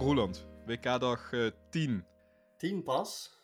Roland, 0.00 0.46
WK-dag 0.66 1.32
eh 1.32 1.50
10. 1.70 2.04
10 2.56 2.82
pas. 2.82 3.40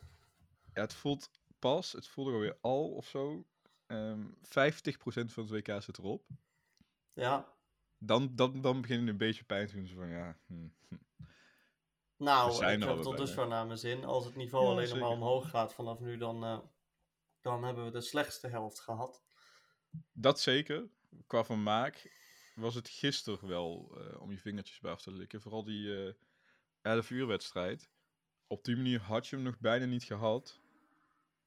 Ja, 0.74 0.80
het 0.80 0.94
voelt 0.94 1.30
pas, 1.58 1.92
het 1.92 2.06
voelt 2.06 2.28
er 2.28 2.34
alweer 2.34 2.58
al 2.60 2.88
of 2.90 3.06
zo. 3.06 3.46
Ehm 3.86 4.26
50% 4.42 5.32
van 5.32 5.42
het 5.42 5.50
WK 5.50 5.82
zit 5.82 5.98
erop. 5.98 6.24
Ja. 7.12 7.52
Dan, 7.98 8.36
dan, 8.36 8.60
dan 8.60 8.80
begin 8.80 9.04
je 9.04 9.10
een 9.10 9.16
beetje 9.16 9.44
pijn 9.44 9.66
te 9.66 9.74
doen. 9.74 9.88
Van, 9.88 10.08
ja, 10.08 10.38
hm, 10.46 10.68
hm. 10.88 10.94
Nou, 12.16 12.66
ik 12.66 12.82
heb 12.82 13.02
tot 13.02 13.16
dusver 13.16 13.48
naar 13.48 13.66
mijn 13.66 13.78
zin. 13.78 14.04
Als 14.04 14.24
het 14.24 14.36
niveau 14.36 14.64
Ja, 14.64 14.70
alleen 14.70 14.88
nog 14.88 14.98
maar 14.98 15.08
omhoog 15.08 15.50
gaat 15.50 15.74
vanaf 15.74 16.00
nu, 16.00 16.16
dan, 16.16 16.44
eh, 16.44 16.58
dan 17.40 17.64
hebben 17.64 17.84
we 17.84 17.90
de 17.90 18.00
slechtste 18.00 18.48
helft 18.48 18.80
gehad. 18.80 19.24
Dat 20.12 20.40
zeker. 20.40 20.88
Qua 21.26 21.44
vermaak 21.44 22.12
was 22.54 22.74
het 22.74 22.88
gisteren 22.88 23.48
wel 23.48 23.98
eh, 23.98 24.20
om 24.20 24.30
je 24.30 24.38
vingertjes 24.38 24.80
bij 24.80 24.92
af 24.92 25.02
te 25.02 25.12
likken. 25.12 25.40
Vooral 25.40 25.64
die 25.64 26.06
eh 26.06 26.12
11 26.86 27.10
uur 27.10 27.26
wedstrijd. 27.26 27.90
Op 28.46 28.64
die 28.64 28.76
manier 28.76 29.00
had 29.00 29.26
je 29.26 29.36
hem 29.36 29.44
nog 29.44 29.58
bijna 29.58 29.84
niet 29.84 30.04
gehad. 30.04 30.60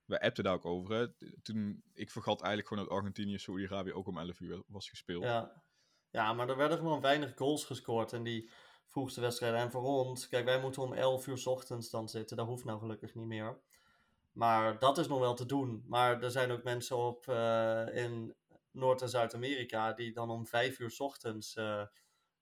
We 0.06 0.22
appten 0.22 0.44
daar 0.44 0.54
ook 0.54 0.66
over. 0.66 1.14
Toen, 1.42 1.84
ik 1.94 2.12
vergat 2.12 2.40
eigenlijk 2.42 2.68
gewoon 2.68 2.84
dat 2.84 2.94
Argentinië 2.94 3.38
Saoedi-Arabië 3.38 3.94
ook 3.94 4.08
om 4.08 4.18
11 4.18 4.40
uur 4.40 4.64
was 4.68 4.90
gespeeld. 4.90 5.24
Ja. 5.24 5.64
ja, 6.10 6.34
maar 6.34 6.50
er 6.50 6.58
werden 6.58 6.78
gewoon 6.78 7.02
weinig 7.02 7.32
goals 7.36 7.66
gescoord 7.66 8.12
in 8.12 8.24
die 8.24 8.50
vroegste 8.88 9.22
wedstrijden. 9.22 9.60
En 9.60 9.72
voor 9.72 9.82
ons, 9.82 10.28
kijk, 10.28 10.46
wij 10.46 10.62
moeten 10.62 10.82
om 10.82 10.94
11 10.94 11.28
uur 11.28 11.48
ochtends 11.48 11.90
dan 11.90 12.10
zitten. 12.10 12.38
Dat 12.38 12.48
hoeft 12.48 12.66
nou 12.66 12.80
gelukkig 12.80 13.16
niet 13.16 13.28
meer. 13.28 13.62
Maar 14.32 14.80
dat 14.80 14.98
is 14.98 15.08
nog 15.08 15.20
wel 15.20 15.34
te 15.34 15.46
doen. 15.46 15.84
Maar 15.88 16.24
er 16.24 16.32
zijn 16.32 16.52
ook 16.52 16.64
mensen 16.64 16.98
op 16.98 17.28
eh, 17.28 17.88
in 17.92 18.36
Noord- 18.72 19.02
en 19.02 19.10
Zuid-Amerika 19.10 19.94
die 19.94 20.14
dan 20.14 20.30
om 20.30 20.48
5 20.48 20.80
uur 20.80 20.96
ochtends 20.98 21.56
eh, 21.56 21.86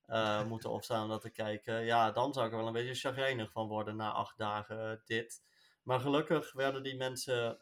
eh, 0.08 0.46
moeten 0.46 0.70
opstaan 0.70 1.04
om 1.04 1.10
dat 1.10 1.22
te 1.22 1.30
kijken. 1.30 1.86
Ja, 1.86 2.12
dan 2.12 2.34
zou 2.34 2.46
ik 2.46 2.52
er 2.52 2.58
wel 2.58 2.68
een 2.68 2.74
beetje 2.74 2.94
chagrijnig 2.94 3.52
van 3.52 3.68
worden 3.68 3.96
na 3.96 4.12
acht 4.12 4.38
dagen 4.38 4.92
eh, 4.92 4.98
dit. 5.06 5.44
Maar 5.84 6.00
gelukkig 6.00 6.54
werden 6.54 6.84
die 6.84 6.96
mensen 6.96 7.60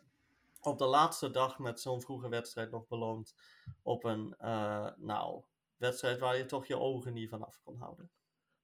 op 0.62 0.78
de 0.78 0.86
laatste 0.86 1.32
dag 1.32 1.60
met 1.60 1.82
zo'n 1.82 2.02
vroege 2.02 2.30
wedstrijd 2.30 2.72
nog 2.72 2.88
beloond 2.88 3.36
op 3.82 4.04
een, 4.04 4.36
eh, 4.38 4.90
nou, 4.98 5.44
wedstrijd 5.78 6.20
waar 6.20 6.38
je 6.38 6.46
toch 6.46 6.66
je 6.66 6.80
ogen 6.80 7.14
niet 7.14 7.30
van 7.30 7.46
af 7.46 7.60
kon 7.64 7.78
houden. 7.78 8.10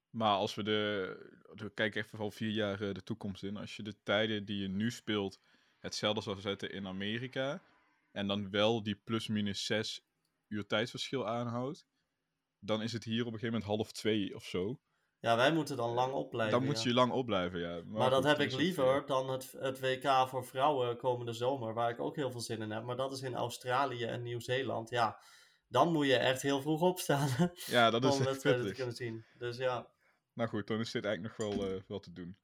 Maar 0.09 0.35
als 0.35 0.55
we 0.55 0.63
de. 0.63 1.39
We 1.53 1.69
kijken 1.69 2.03
even 2.03 2.19
al 2.19 2.31
vier 2.31 2.51
jaar 2.51 2.77
de 2.77 3.03
toekomst 3.03 3.43
in. 3.43 3.57
Als 3.57 3.75
je 3.75 3.83
de 3.83 3.95
tijden 4.03 4.45
die 4.45 4.61
je 4.61 4.67
nu 4.67 4.91
speelt 4.91 5.39
hetzelfde 5.79 6.21
zou 6.21 6.39
zetten 6.39 6.71
in 6.71 6.87
Amerika. 6.87 7.61
En 8.11 8.27
dan 8.27 8.49
wel 8.49 8.83
die 8.83 8.95
plus-minus 8.95 9.65
zes 9.65 10.05
uur 10.47 10.67
tijdsverschil 10.67 11.27
aanhoudt. 11.27 11.85
Dan 12.63 12.81
is 12.81 12.93
het 12.93 13.03
hier 13.03 13.25
op 13.25 13.33
een 13.33 13.39
gegeven 13.39 13.59
moment 13.59 13.77
half 13.77 13.91
twee 13.91 14.35
of 14.35 14.43
zo. 14.43 14.79
Ja, 15.19 15.35
wij 15.35 15.53
moeten 15.53 15.77
dan 15.77 15.93
lang 15.93 16.13
opblijven. 16.13 16.59
dan 16.59 16.67
moet 16.67 16.83
je 16.83 16.93
lang 16.93 17.11
opblijven, 17.11 17.59
ja. 17.59 17.81
Maar 17.85 18.09
dat 18.09 18.23
heb 18.23 18.39
ik 18.39 18.51
het, 18.51 18.59
liever 18.59 19.01
eh, 19.01 19.07
dan 19.07 19.29
het, 19.29 19.51
het 19.57 19.79
WK 19.79 20.27
voor 20.27 20.45
vrouwen 20.45 20.97
komende 20.97 21.33
zomer, 21.33 21.73
waar 21.73 21.89
ik 21.89 21.99
ook 21.99 22.15
heel 22.15 22.31
veel 22.31 22.39
zin 22.39 22.61
in 22.61 22.71
heb. 22.71 22.83
Maar 22.83 22.95
dat 22.95 23.11
is 23.11 23.21
in 23.21 23.35
Australië 23.35 24.03
en 24.03 24.21
Nieuw-Zeeland. 24.21 24.89
Ja, 24.89 25.19
dan 25.67 25.91
moet 25.91 26.05
je 26.05 26.17
echt 26.17 26.41
heel 26.41 26.61
vroeg 26.61 26.81
opstaan 26.81 27.29
Ja, 27.65 27.89
dat 27.89 28.03
is 28.03 28.09
om 28.15 28.17
echt 28.17 28.25
wedstrijden 28.29 28.65
te 28.65 28.73
kunnen 28.73 28.95
zien. 28.95 29.25
Dus 29.37 29.57
ja, 29.57 29.87
Nou 30.33 30.49
goed, 30.49 30.67
dan 30.67 30.79
is 30.79 30.91
dit 30.91 31.05
eigenlijk 31.05 31.37
nog 31.37 31.47
wel, 31.47 31.67
eh, 31.67 31.81
wel 31.87 31.99
te 31.99 32.13
doen. 32.13 32.37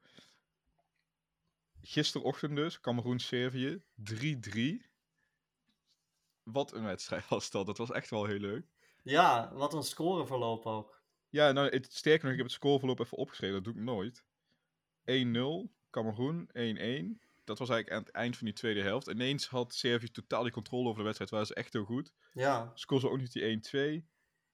Gisterochtend 1.82 2.56
dus, 2.56 2.80
Cameroen-Servië, 2.80 3.82
3-3. 3.96 4.86
Wat 6.44 6.74
een 6.74 6.84
wedstrijd 6.84 7.28
was 7.28 7.50
dat. 7.50 7.66
Dat 7.66 7.78
was 7.78 7.92
echt 7.92 8.10
wel 8.10 8.26
heel 8.26 8.40
leuk. 8.40 8.66
Ja 9.08 9.52
wat 9.54 9.74
een 9.74 9.84
scoreverloop 9.84 10.66
ook. 10.66 11.02
Ja, 11.30 11.52
nou, 11.52 11.70
het, 11.70 11.94
sterker 11.94 12.22
nog, 12.24 12.32
ik 12.32 12.38
heb 12.38 12.48
het 12.48 12.56
scoreverloop 12.56 13.00
even 13.00 13.18
opgeschreven. 13.18 13.56
Dat 13.56 13.64
doe 13.64 13.74
ik 13.74 13.80
nooit. 13.80 14.24
1-0, 15.06 15.72
Cameroen, 15.90 16.50
1-1. 16.50 17.26
Dat 17.44 17.60
was 17.60 17.70
eigenlijk 17.70 17.92
aan 17.92 18.04
het 18.04 18.12
eind 18.16 18.38
van 18.38 18.46
die 18.46 18.56
tweede 18.56 18.82
helft. 18.82 19.08
Ineens 19.08 19.48
had 19.48 19.74
Servië 19.74 20.12
totaal 20.12 20.44
die 20.44 20.52
controle 20.52 20.84
over 20.86 20.98
de 20.98 21.04
wedstrijd. 21.04 21.32
Waren 21.32 21.48
ze 21.48 21.54
echt 21.54 21.74
heel 21.74 21.84
goed. 21.86 22.12
Ja, 22.34 22.72
Scoorde 22.74 23.06
ze 23.08 23.12
ook 23.12 23.20
niet 23.20 23.32
die 23.72 24.02
1-2. 24.04 24.06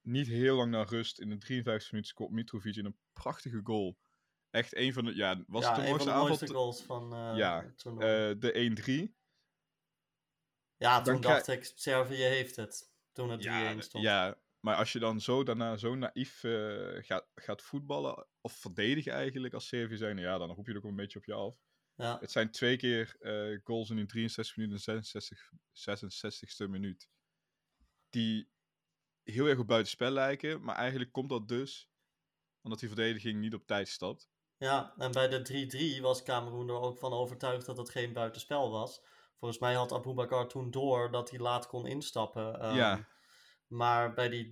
Niet 0.02 0.28
heel 0.28 0.56
lang 0.56 0.72
na 0.72 0.84
rust. 0.84 1.19
In 1.19 1.30
de 1.30 1.38
53 1.38 1.92
minuten 1.92 2.12
scoort 2.12 2.31
Mitrovic 2.31 2.75
in 2.75 2.86
een 2.86 2.97
prachtige 3.13 3.59
goal. 3.63 3.97
Echt 4.50 4.75
een 4.75 4.94
van 4.94 5.06
de... 5.06 5.16
Ja, 5.16 5.44
was 5.47 5.63
ja 5.63 5.74
het 5.74 5.75
de 5.86 5.88
een 5.92 5.97
van 6.00 6.06
mooiste 6.06 6.06
de 6.06 6.12
aanval? 6.12 6.28
mooiste 6.28 6.47
goals 6.53 6.81
van 6.81 7.13
eh 7.13 7.38
Ja. 7.38 7.63
Eh, 7.63 8.40
de 8.40 9.09
1-3. 9.09 9.16
ja, 10.78 11.02
toen 11.02 11.22
dacht 11.22 11.47
ik, 11.47 11.72
Servië 11.75 12.24
heeft 12.24 12.56
het. 12.56 12.92
Toen 13.12 13.30
het 13.30 13.42
3-1 13.42 13.44
Ja, 13.44 13.81
stond. 13.81 14.03
ja, 14.03 14.38
maar 14.63 14.75
als 14.75 14.91
je 14.91 15.00
dan 15.00 15.22
zo 15.22 15.44
daarna 15.44 15.78
zo 15.78 15.96
naïef 15.96 16.44
eh, 16.44 17.03
gaat, 17.03 17.28
gaat 17.35 17.62
voetballen, 17.62 18.28
of 18.41 18.53
verdedigen 18.53 19.13
eigenlijk 19.13 19.53
als 19.53 19.68
Servië 19.68 19.97
zijn, 19.97 20.18
ja, 20.18 20.38
dan 20.38 20.50
roep 20.50 20.68
je 20.68 20.74
het 20.74 20.84
ook 20.84 20.90
een 20.90 20.96
beetje 20.96 21.19
op 21.19 21.25
je 21.25 21.34
af. 21.34 21.56
Ja. 21.96 22.18
Het 22.19 22.31
zijn 22.31 22.51
twee 22.51 22.78
keer 22.78 23.16
eh, 23.19 23.59
goals 23.63 23.90
in 23.90 23.96
die 23.96 24.06
63 24.06 24.57
minuten 24.57 24.96
en 24.96 25.03
66, 25.03 25.51
66ste 25.72 26.69
minuut. 26.69 27.09
Die 28.09 28.50
heel 29.24 29.46
erg 29.46 29.59
op 29.59 29.68
buitenspel 29.68 30.12
lijken, 30.12 30.63
maar 30.63 30.75
eigenlijk 30.75 31.12
komt 31.12 31.30
dat 31.30 31.47
dus 31.47 31.90
omdat 32.62 32.80
die 32.80 32.90
verdediging 32.90 33.40
niet 33.40 33.53
op 33.53 33.66
tijd 33.66 33.88
stapt. 33.88 34.30
Ja, 34.57 34.94
en 34.97 35.12
bij 35.12 35.28
de 35.28 35.97
3-3 35.97 36.01
was 36.01 36.24
Cameroen 36.24 36.69
er 36.69 36.80
ook 36.80 36.97
van 36.97 37.13
overtuigd 37.13 37.66
dat 37.66 37.78
het 37.78 37.90
geen 37.90 38.13
buitenspel 38.13 38.72
was. 38.72 39.01
Volgens 39.38 39.59
mij 39.62 39.74
had 39.74 39.91
Aboubakar 39.91 40.47
toen 40.47 40.72
door 40.72 41.12
dat 41.12 41.30
hij 41.30 41.40
laat 41.40 41.68
kon 41.68 41.85
instappen. 41.85 42.59
ehm, 42.59 42.75
Ja. 42.75 43.07
Maar 43.74 44.14
bij 44.14 44.30
die 44.30 44.52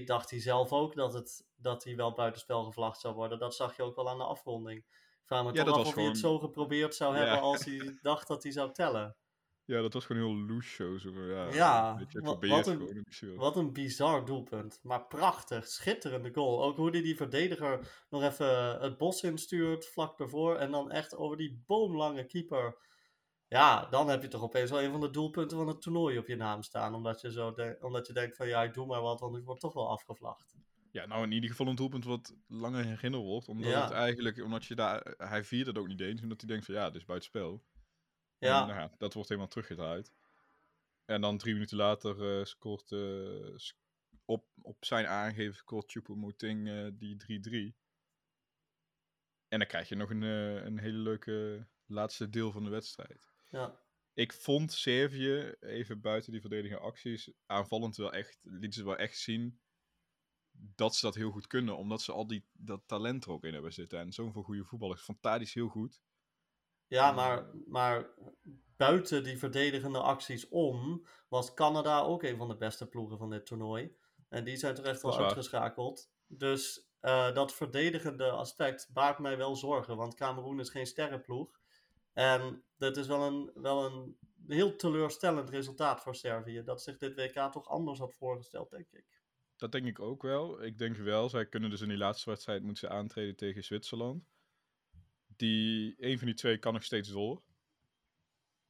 3-2 0.00 0.04
dacht 0.04 0.30
hij 0.30 0.40
zelf 0.40 0.72
ook 0.72 0.94
dat, 0.94 1.12
het, 1.12 1.46
dat 1.56 1.84
hij 1.84 1.96
wel 1.96 2.12
buitenspel 2.12 2.64
gevlacht 2.64 3.00
zou 3.00 3.14
worden. 3.14 3.38
Dat 3.38 3.54
zag 3.54 3.76
je 3.76 3.82
ook 3.82 3.96
wel 3.96 4.08
aan 4.10 4.18
de 4.18 4.24
afronding. 4.24 4.78
Ik 4.78 5.26
vraag 5.26 5.44
me 5.44 5.52
Ja, 5.52 5.64
toch 5.64 5.74
af 5.78 5.86
of 5.86 5.94
hij 5.94 6.04
het 6.04 6.18
gewoon- 6.18 6.38
zo 6.38 6.38
geprobeerd 6.46 6.94
zou 6.94 7.14
Ja. 7.16 7.20
hebben 7.24 7.40
als 7.50 7.64
hij 7.64 7.98
dacht 8.02 8.28
dat 8.28 8.42
hij 8.42 8.52
zou 8.52 8.72
tellen. 8.72 9.16
Ja, 9.64 9.80
dat 9.80 9.92
was 9.92 10.04
gewoon 10.04 10.22
heel 10.22 10.46
loose 10.46 10.68
show. 10.68 10.98
Zo, 10.98 11.10
ja, 11.26 11.52
Ja, 11.52 11.90
een 11.90 11.96
beetje 11.96 12.20
wa- 12.20 12.26
geprobeerd 12.26 12.52
wat 12.52 12.66
een- 12.66 13.04
gewoon. 13.10 13.36
Wat 13.36 13.56
een 13.56 13.72
bizar 13.72 14.24
doelpunt. 14.24 14.78
Maar 14.82 15.06
prachtig, 15.06 15.66
schitterende 15.66 16.30
goal. 16.34 16.62
Ook 16.64 16.76
hoe 16.76 16.90
hij 16.90 17.02
die 17.02 17.16
verdediger 17.16 18.04
nog 18.08 18.22
even 18.22 18.80
het 18.80 18.96
bos 18.98 19.22
instuurt 19.22 19.86
vlak 19.86 20.18
daarvoor. 20.18 20.56
En 20.56 20.70
dan 20.70 20.90
echt 20.90 21.16
over 21.16 21.36
die 21.36 21.62
boomlange 21.66 22.24
keeper. 22.26 22.88
Ja, 23.50 23.86
dan 23.86 24.08
heb 24.08 24.22
je 24.22 24.28
toch 24.28 24.42
opeens 24.42 24.70
wel 24.70 24.82
een 24.82 24.90
van 24.90 25.00
de 25.00 25.10
doelpunten 25.10 25.56
van 25.56 25.68
het 25.68 25.82
toernooi 25.82 26.18
op 26.18 26.26
je 26.26 26.36
naam 26.36 26.62
staan. 26.62 26.94
Omdat 26.94 27.20
je, 27.20 27.32
zo 27.32 27.52
de- 27.52 27.76
omdat 27.80 28.06
je 28.06 28.12
denkt 28.12 28.36
van 28.36 28.48
ja, 28.48 28.62
ik 28.62 28.74
doe 28.74 28.86
maar 28.86 29.00
wat, 29.00 29.20
want 29.20 29.36
ik 29.36 29.44
word 29.44 29.60
toch 29.60 29.72
wel 29.72 29.88
afgevlacht. 29.88 30.54
Ja, 30.90 31.06
nou 31.06 31.22
in 31.24 31.32
ieder 31.32 31.50
geval 31.50 31.66
een 31.66 31.74
doelpunt 31.74 32.04
wat 32.04 32.34
langer 32.46 32.84
herinnerd 32.84 33.22
wordt. 33.22 33.48
Omdat 33.48 33.70
Ja. 33.70 33.82
het 33.82 33.90
eigenlijk, 33.92 34.42
omdat 34.42 34.64
je 34.64 34.74
daar, 34.74 35.14
hij 35.16 35.44
vierde 35.44 35.70
het 35.70 35.78
ook 35.78 35.86
niet 35.88 36.00
eens. 36.00 36.22
Omdat 36.22 36.40
hij 36.40 36.48
denkt 36.50 36.64
van 36.64 36.74
ja, 36.74 36.86
dit 36.90 37.00
is 37.00 37.04
buitenspel. 37.04 37.64
Ja, 38.38 38.60
En, 38.60 38.66
nou 38.68 38.80
ja, 38.80 38.90
dat 38.98 39.14
wordt 39.14 39.28
helemaal 39.28 39.50
teruggedraaid. 39.50 40.12
En 41.04 41.20
dan 41.20 41.38
drie 41.38 41.52
minuten 41.54 41.76
later 41.76 42.38
eh, 42.38 42.44
scoort 42.44 42.92
eh, 42.92 43.54
op, 44.24 44.44
op 44.62 44.84
zijn 44.84 45.06
aangeven 45.06 45.54
scoort 45.56 45.90
Choupo-Moting 45.90 46.68
eh, 46.68 46.86
die 46.92 47.16
3-3. 47.72 47.76
En 49.48 49.58
dan 49.58 49.68
krijg 49.68 49.88
je 49.88 49.94
nog 49.94 50.10
een, 50.10 50.22
een 50.22 50.78
hele 50.78 50.98
leuke 50.98 51.66
laatste 51.86 52.30
deel 52.30 52.52
van 52.52 52.64
de 52.64 52.70
wedstrijd. 52.70 53.29
Ja. 53.50 53.80
Ik 54.12 54.32
vond 54.32 54.72
Servië, 54.72 55.54
even 55.60 56.00
buiten 56.00 56.32
die 56.32 56.40
verdedigende 56.40 56.84
acties, 56.84 57.32
aanvallend 57.46 57.96
wel 57.96 58.12
echt, 58.12 58.38
lieten 58.42 58.72
ze 58.72 58.84
wel 58.84 58.96
echt 58.96 59.18
zien 59.18 59.60
dat 60.52 60.94
ze 60.94 61.06
dat 61.06 61.14
heel 61.14 61.30
goed 61.30 61.46
kunnen. 61.46 61.76
Omdat 61.76 62.02
ze 62.02 62.12
al 62.12 62.26
die, 62.26 62.48
dat 62.52 62.82
talent 62.86 63.24
er 63.24 63.30
ook 63.30 63.44
in 63.44 63.52
hebben 63.52 63.72
zitten. 63.72 63.98
En 63.98 64.12
zoveel 64.12 64.42
goede 64.42 64.64
voetballers. 64.64 65.02
Van 65.02 65.20
Tadic 65.20 65.48
heel 65.48 65.68
goed. 65.68 66.02
ja 66.86 67.12
maar, 67.12 67.50
maar 67.66 68.14
buiten 68.76 69.24
die 69.24 69.38
verdedigende 69.38 70.00
acties 70.00 70.48
om, 70.48 71.06
was 71.28 71.54
Canada 71.54 72.00
ook 72.00 72.22
een 72.22 72.36
van 72.36 72.48
de 72.48 72.56
beste 72.56 72.88
ploegen 72.88 73.18
van 73.18 73.30
dit 73.30 73.46
toernooi. 73.46 73.96
En 74.28 74.44
die 74.44 74.56
zijn 74.56 74.74
toch 74.74 74.84
echt 74.84 75.02
Dat 75.02 75.16
wel 75.16 75.24
uitgeschakeld. 75.24 76.10
Dus 76.26 76.90
eh, 77.00 77.34
dat 77.34 77.54
verdedigende 77.54 78.30
aspect 78.30 78.90
baart 78.92 79.18
mij 79.18 79.36
wel 79.36 79.56
zorgen. 79.56 79.96
Want 79.96 80.14
Cameroen 80.14 80.60
is 80.60 80.70
geen 80.70 80.86
sterrenploeg. 80.86 81.59
En 82.12 82.64
dit 82.76 82.96
is 82.96 83.06
wel 83.06 83.26
een, 83.26 83.50
wel 83.54 83.84
een 83.84 84.18
heel 84.46 84.76
teleurstellend 84.76 85.50
resultaat 85.50 86.02
voor 86.02 86.14
Servië. 86.14 86.62
Dat 86.62 86.82
zich 86.82 86.96
dit 86.96 87.14
WK 87.14 87.52
toch 87.52 87.68
anders 87.68 87.98
had 87.98 88.14
voorgesteld, 88.14 88.70
denk 88.70 88.90
ik. 88.90 89.18
Dat 89.56 89.72
denk 89.72 89.86
ik 89.86 90.00
ook 90.00 90.22
wel. 90.22 90.62
Ik 90.62 90.78
denk 90.78 90.96
wel, 90.96 91.28
zij 91.28 91.46
kunnen 91.46 91.70
dus 91.70 91.80
in 91.80 91.88
die 91.88 91.96
laatste 91.96 92.30
wedstrijd 92.30 92.62
moeten 92.62 92.88
ze 92.88 92.94
aantreden 92.94 93.36
tegen 93.36 93.64
Zwitserland. 93.64 94.24
Die, 95.26 95.94
een 95.98 96.18
van 96.18 96.26
die 96.26 96.36
twee 96.36 96.58
kan 96.58 96.72
nog 96.72 96.84
steeds 96.84 97.08
door. 97.08 97.42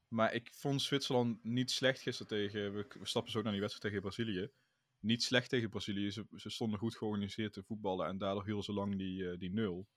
Maar 0.09 0.35
ik 0.35 0.51
vond 0.53 0.83
Zwitserland 0.83 1.45
niet 1.45 1.71
slecht 1.71 2.01
gisteren 2.01 2.29
tegen, 2.29 2.75
we, 2.75 2.87
we 2.99 3.07
stappen 3.07 3.33
zo 3.33 3.39
ook 3.39 3.45
naar 3.45 3.53
die 3.53 3.63
wedstrijd 3.63 3.95
tegen 3.95 4.11
Brazilië. 4.11 4.51
Niet 4.99 5.23
slecht 5.23 5.49
tegen 5.49 5.71
Brazilië. 5.71 6.11
Ze, 6.11 6.27
ze 6.37 6.51
stonden 6.51 6.79
goed 6.79 6.97
georganiseerd 6.97 7.53
te 7.53 7.63
voetballen 7.63 8.07
en 8.07 8.19
daardoor 8.19 8.45
hielden 8.45 8.65
ze 8.65 8.73
lang 8.73 8.99
die, 8.99 9.31
eh, 9.31 9.39
die 9.39 9.53
nul. 9.53 9.89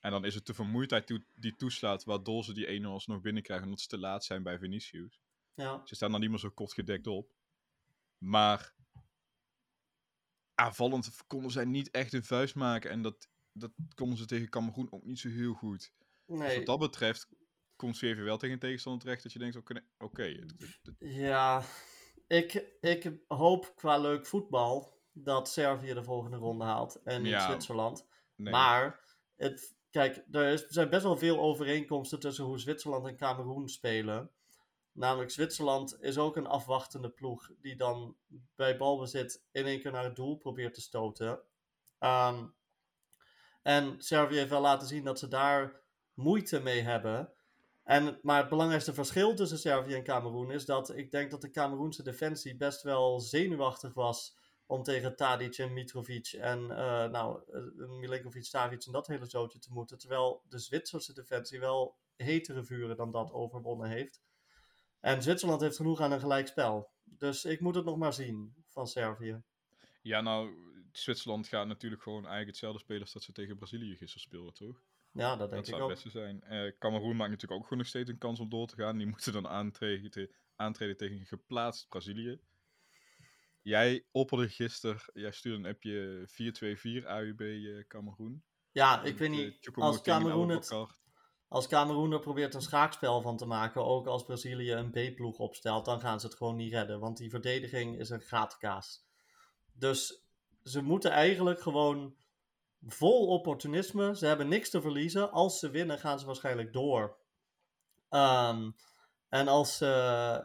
En 0.00 0.10
dan 0.10 0.24
is 0.24 0.34
het 0.34 0.46
de 0.46 0.54
vermoeidheid 0.54 1.20
die 1.34 1.56
toeslaat, 1.56 2.04
waardoor 2.04 2.44
ze 2.44 2.52
die 2.52 2.80
1-0 2.80 2.84
alsnog 2.84 3.20
binnenkrijgen, 3.20 3.64
omdat 3.64 3.80
ze 3.80 3.88
te 3.88 3.98
laat 3.98 4.24
zijn 4.24 4.42
bij 4.42 4.58
Vinicius. 4.58 5.20
Ja, 5.54 5.80
Ze 5.84 5.94
staan 5.94 6.10
dan 6.10 6.20
niet 6.20 6.30
meer 6.30 6.38
zo 6.38 6.50
kort 6.50 6.72
gedekt 6.72 7.06
op. 7.06 7.32
Maar 8.18 8.74
aanvallend 10.54 11.16
konden 11.26 11.50
zij 11.50 11.64
niet 11.64 11.90
echt 11.90 12.12
een 12.12 12.24
vuist 12.24 12.54
maken. 12.54 12.90
En 12.90 13.02
dat 13.02 13.28
dat 13.52 13.70
konden 13.94 14.18
ze 14.18 14.26
tegen 14.26 14.48
Cameroen 14.48 14.92
ook 14.92 15.04
niet 15.04 15.18
zo 15.18 15.28
heel 15.28 15.52
goed. 15.52 15.92
Dus 16.26 16.38
Nee, 16.38 16.56
wat 16.56 16.66
dat 16.66 16.78
betreft 16.78 17.28
komt 17.76 17.96
Servië 17.96 18.22
wel 18.22 18.36
tegen 18.36 18.54
een 18.54 18.60
tegenstander 18.60 19.02
terecht 19.02 19.22
dat 19.22 19.32
je 19.32 19.38
denkt, 19.38 19.56
oké, 19.98 20.36
ja, 20.98 21.62
ik, 22.26 22.52
ik 22.80 23.12
hoop 23.28 23.72
qua 23.76 23.98
leuk 23.98 24.26
voetbal 24.26 24.98
dat 25.12 25.48
Servië 25.48 25.94
de 25.94 26.04
volgende 26.04 26.36
ronde 26.36 26.64
haalt 26.64 27.02
en 27.02 27.22
niet 27.22 27.30
Ja, 27.30 27.46
Zwitserland. 27.46 28.06
nee. 28.36 28.52
Maar, 28.52 29.00
het, 29.36 29.76
kijk, 29.90 30.24
er 30.30 30.66
zijn 30.68 30.90
best 30.90 31.02
wel 31.02 31.16
veel 31.16 31.40
overeenkomsten 31.40 32.20
tussen 32.20 32.44
hoe 32.44 32.58
Zwitserland 32.58 33.06
en 33.06 33.16
Cameroen 33.16 33.68
spelen. 33.68 34.30
Namelijk, 34.92 35.30
Zwitserland 35.30 35.96
is 36.00 36.18
ook 36.18 36.36
een 36.36 36.46
afwachtende 36.46 37.10
ploeg 37.10 37.50
die 37.60 37.76
dan 37.76 38.16
bij 38.54 38.76
balbezit 38.76 39.42
in 39.52 39.66
één 39.66 39.80
keer 39.80 39.92
naar 39.92 40.04
het 40.04 40.16
doel 40.16 40.36
probeert 40.36 40.74
te 40.74 40.80
stoten. 40.80 41.40
Ehm, 41.98 42.46
en 43.62 43.94
Servië 43.98 44.36
heeft 44.36 44.50
wel 44.50 44.60
laten 44.60 44.88
zien 44.88 45.04
dat 45.04 45.18
ze 45.18 45.28
daar 45.28 45.80
moeite 46.14 46.60
mee 46.60 46.80
hebben. 46.80 47.32
En, 47.84 48.18
maar 48.22 48.40
het 48.40 48.48
belangrijkste 48.48 48.94
verschil 48.94 49.34
tussen 49.34 49.58
Servië 49.58 49.94
en 49.94 50.02
Cameroen 50.02 50.50
is 50.50 50.64
dat 50.64 50.96
ik 50.96 51.10
denk 51.10 51.30
dat 51.30 51.40
de 51.40 51.50
Cameroense 51.50 52.02
defensie 52.02 52.56
best 52.56 52.82
wel 52.82 53.20
zenuwachtig 53.20 53.94
was 53.94 54.36
om 54.70 54.82
tegen 54.82 55.16
Tadic 55.16 55.58
en 55.58 55.72
Mitrovic 55.72 56.26
en 56.32 56.70
eh 56.70 57.10
nou, 57.10 57.42
eh, 57.52 57.88
Milinkovic, 57.88 58.44
Savic 58.44 58.84
en 58.84 58.92
dat 58.92 59.06
hele 59.06 59.26
zootje 59.26 59.58
te 59.58 59.72
moeten. 59.72 59.98
Terwijl 59.98 60.42
de 60.48 60.58
Zwitserse 60.58 61.14
defensie 61.14 61.60
wel 61.60 61.96
hetere 62.16 62.64
vuren 62.64 62.96
dan 62.96 63.10
dat 63.10 63.32
overwonnen 63.32 63.88
heeft. 63.88 64.22
En 65.00 65.22
Zwitserland 65.22 65.60
heeft 65.60 65.76
genoeg 65.76 66.00
aan 66.00 66.12
een 66.12 66.20
gelijkspel. 66.20 66.90
Dus 67.04 67.44
ik 67.44 67.60
moet 67.60 67.74
het 67.74 67.84
nog 67.84 67.96
maar 67.96 68.12
zien 68.12 68.54
van 68.68 68.86
Servië. 68.86 69.42
Ja, 70.02 70.20
nou, 70.20 70.54
Zwitserland 70.92 71.48
gaat 71.48 71.66
natuurlijk 71.66 72.02
gewoon 72.02 72.22
eigenlijk 72.22 72.50
hetzelfde 72.50 72.80
spelen 72.80 73.02
als 73.02 73.12
dat 73.12 73.22
ze 73.22 73.32
tegen 73.32 73.56
Brazilië 73.56 73.96
gisteren 73.96 74.20
speelden, 74.20 74.54
toch? 74.54 74.82
Ja, 75.12 75.36
dat 75.36 75.38
denk 75.38 75.50
Dat 75.50 75.58
ik 75.58 75.64
zou 75.64 75.80
het 75.80 75.82
ook. 75.82 75.88
beste 75.88 76.10
zijn. 76.10 76.42
Eh 76.42 76.78
Cameroen 76.78 77.16
maakt 77.16 77.30
natuurlijk 77.30 77.60
ook 77.60 77.66
gewoon 77.66 77.78
nog 77.78 77.88
steeds 77.88 78.10
een 78.10 78.18
kans 78.18 78.40
om 78.40 78.48
door 78.48 78.66
te 78.66 78.76
gaan. 78.76 78.96
Die 78.96 79.06
moeten 79.06 79.32
dan 79.32 79.48
aantreden, 79.48 80.30
aantreden 80.56 80.96
tegen 80.96 81.16
een 81.16 81.26
geplaatst 81.26 81.88
Brazilië. 81.88 82.40
Jij 83.62 84.06
opperde 84.10 84.48
gisteren, 84.48 85.00
jij 85.12 85.32
stuurde 85.32 85.58
een 85.58 85.74
appje 85.74 86.28
4-2-4 87.02 87.06
AUB 87.06 87.40
eh 87.40 87.86
Cameroen. 87.88 88.44
Ja, 88.72 89.02
ik 89.02 89.18
weet 89.18 89.30
niet. 89.30 89.70
Als 89.74 89.96
en 89.96 90.02
Cameroen, 90.02 90.48
het, 90.48 90.72
als 91.48 91.66
Cameroen 91.66 92.12
er 92.12 92.20
probeert 92.20 92.54
een 92.54 92.62
schaakspel 92.62 93.20
van 93.20 93.36
te 93.36 93.46
maken, 93.46 93.84
ook 93.84 94.06
als 94.06 94.22
Brazilië 94.22 94.72
een 94.72 94.90
B-ploeg 94.90 95.38
opstelt, 95.38 95.84
dan 95.84 96.00
gaan 96.00 96.20
ze 96.20 96.26
het 96.26 96.36
gewoon 96.36 96.56
niet 96.56 96.72
redden. 96.72 97.00
Want 97.00 97.16
die 97.16 97.30
verdediging 97.30 97.98
is 97.98 98.10
een 98.10 98.20
gaatkaas. 98.20 99.06
Dus 99.72 100.24
ze 100.62 100.82
moeten 100.82 101.10
eigenlijk 101.10 101.60
gewoon 101.60 102.16
vol 102.86 103.26
opportunisme. 103.26 104.16
Ze 104.16 104.26
hebben 104.26 104.48
niks 104.48 104.70
te 104.70 104.80
verliezen. 104.80 105.30
Als 105.30 105.58
ze 105.58 105.70
winnen, 105.70 105.98
gaan 105.98 106.18
ze 106.18 106.26
waarschijnlijk 106.26 106.72
door. 106.72 107.18
Ehm, 108.08 108.70
en 109.30 109.48
als 109.48 109.76
ze 109.76 109.86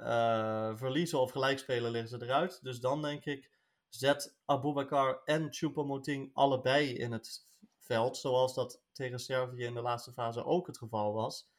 eh, 0.03 0.77
verliezen 0.77 1.19
of 1.19 1.31
gelijk 1.31 1.59
spelen, 1.59 1.91
liggen 1.91 2.09
ze 2.09 2.25
eruit. 2.25 2.63
Dus 2.63 2.79
dan 2.79 3.01
denk 3.01 3.25
ik, 3.25 3.51
zet 3.89 4.37
Aboubakar 4.45 5.21
en 5.23 5.53
Choupo-Moting 5.53 6.29
allebei 6.33 6.93
in 6.93 7.11
het 7.11 7.47
veld. 7.79 8.17
Zoals 8.17 8.53
dat 8.53 8.81
tegen 8.91 9.19
Servië 9.19 9.63
in 9.63 9.73
de 9.73 9.81
laatste 9.81 10.11
fase 10.11 10.45
ook 10.45 10.67
het 10.67 10.77
geval 10.77 11.13
was. 11.13 11.49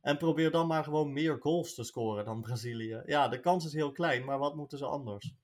En 0.00 0.16
probeer 0.16 0.50
dan 0.50 0.66
maar 0.66 0.84
gewoon 0.84 1.12
meer 1.12 1.38
goals 1.40 1.74
te 1.74 1.84
scoren 1.84 2.24
dan 2.24 2.40
Brazilië. 2.46 3.02
Ja, 3.06 3.28
de 3.28 3.40
kans 3.40 3.64
is 3.64 3.72
heel 3.72 3.92
klein, 3.92 4.24
maar 4.24 4.38
wat 4.38 4.56
moeten 4.56 4.78
ze 4.78 4.86
anders? 4.86 5.34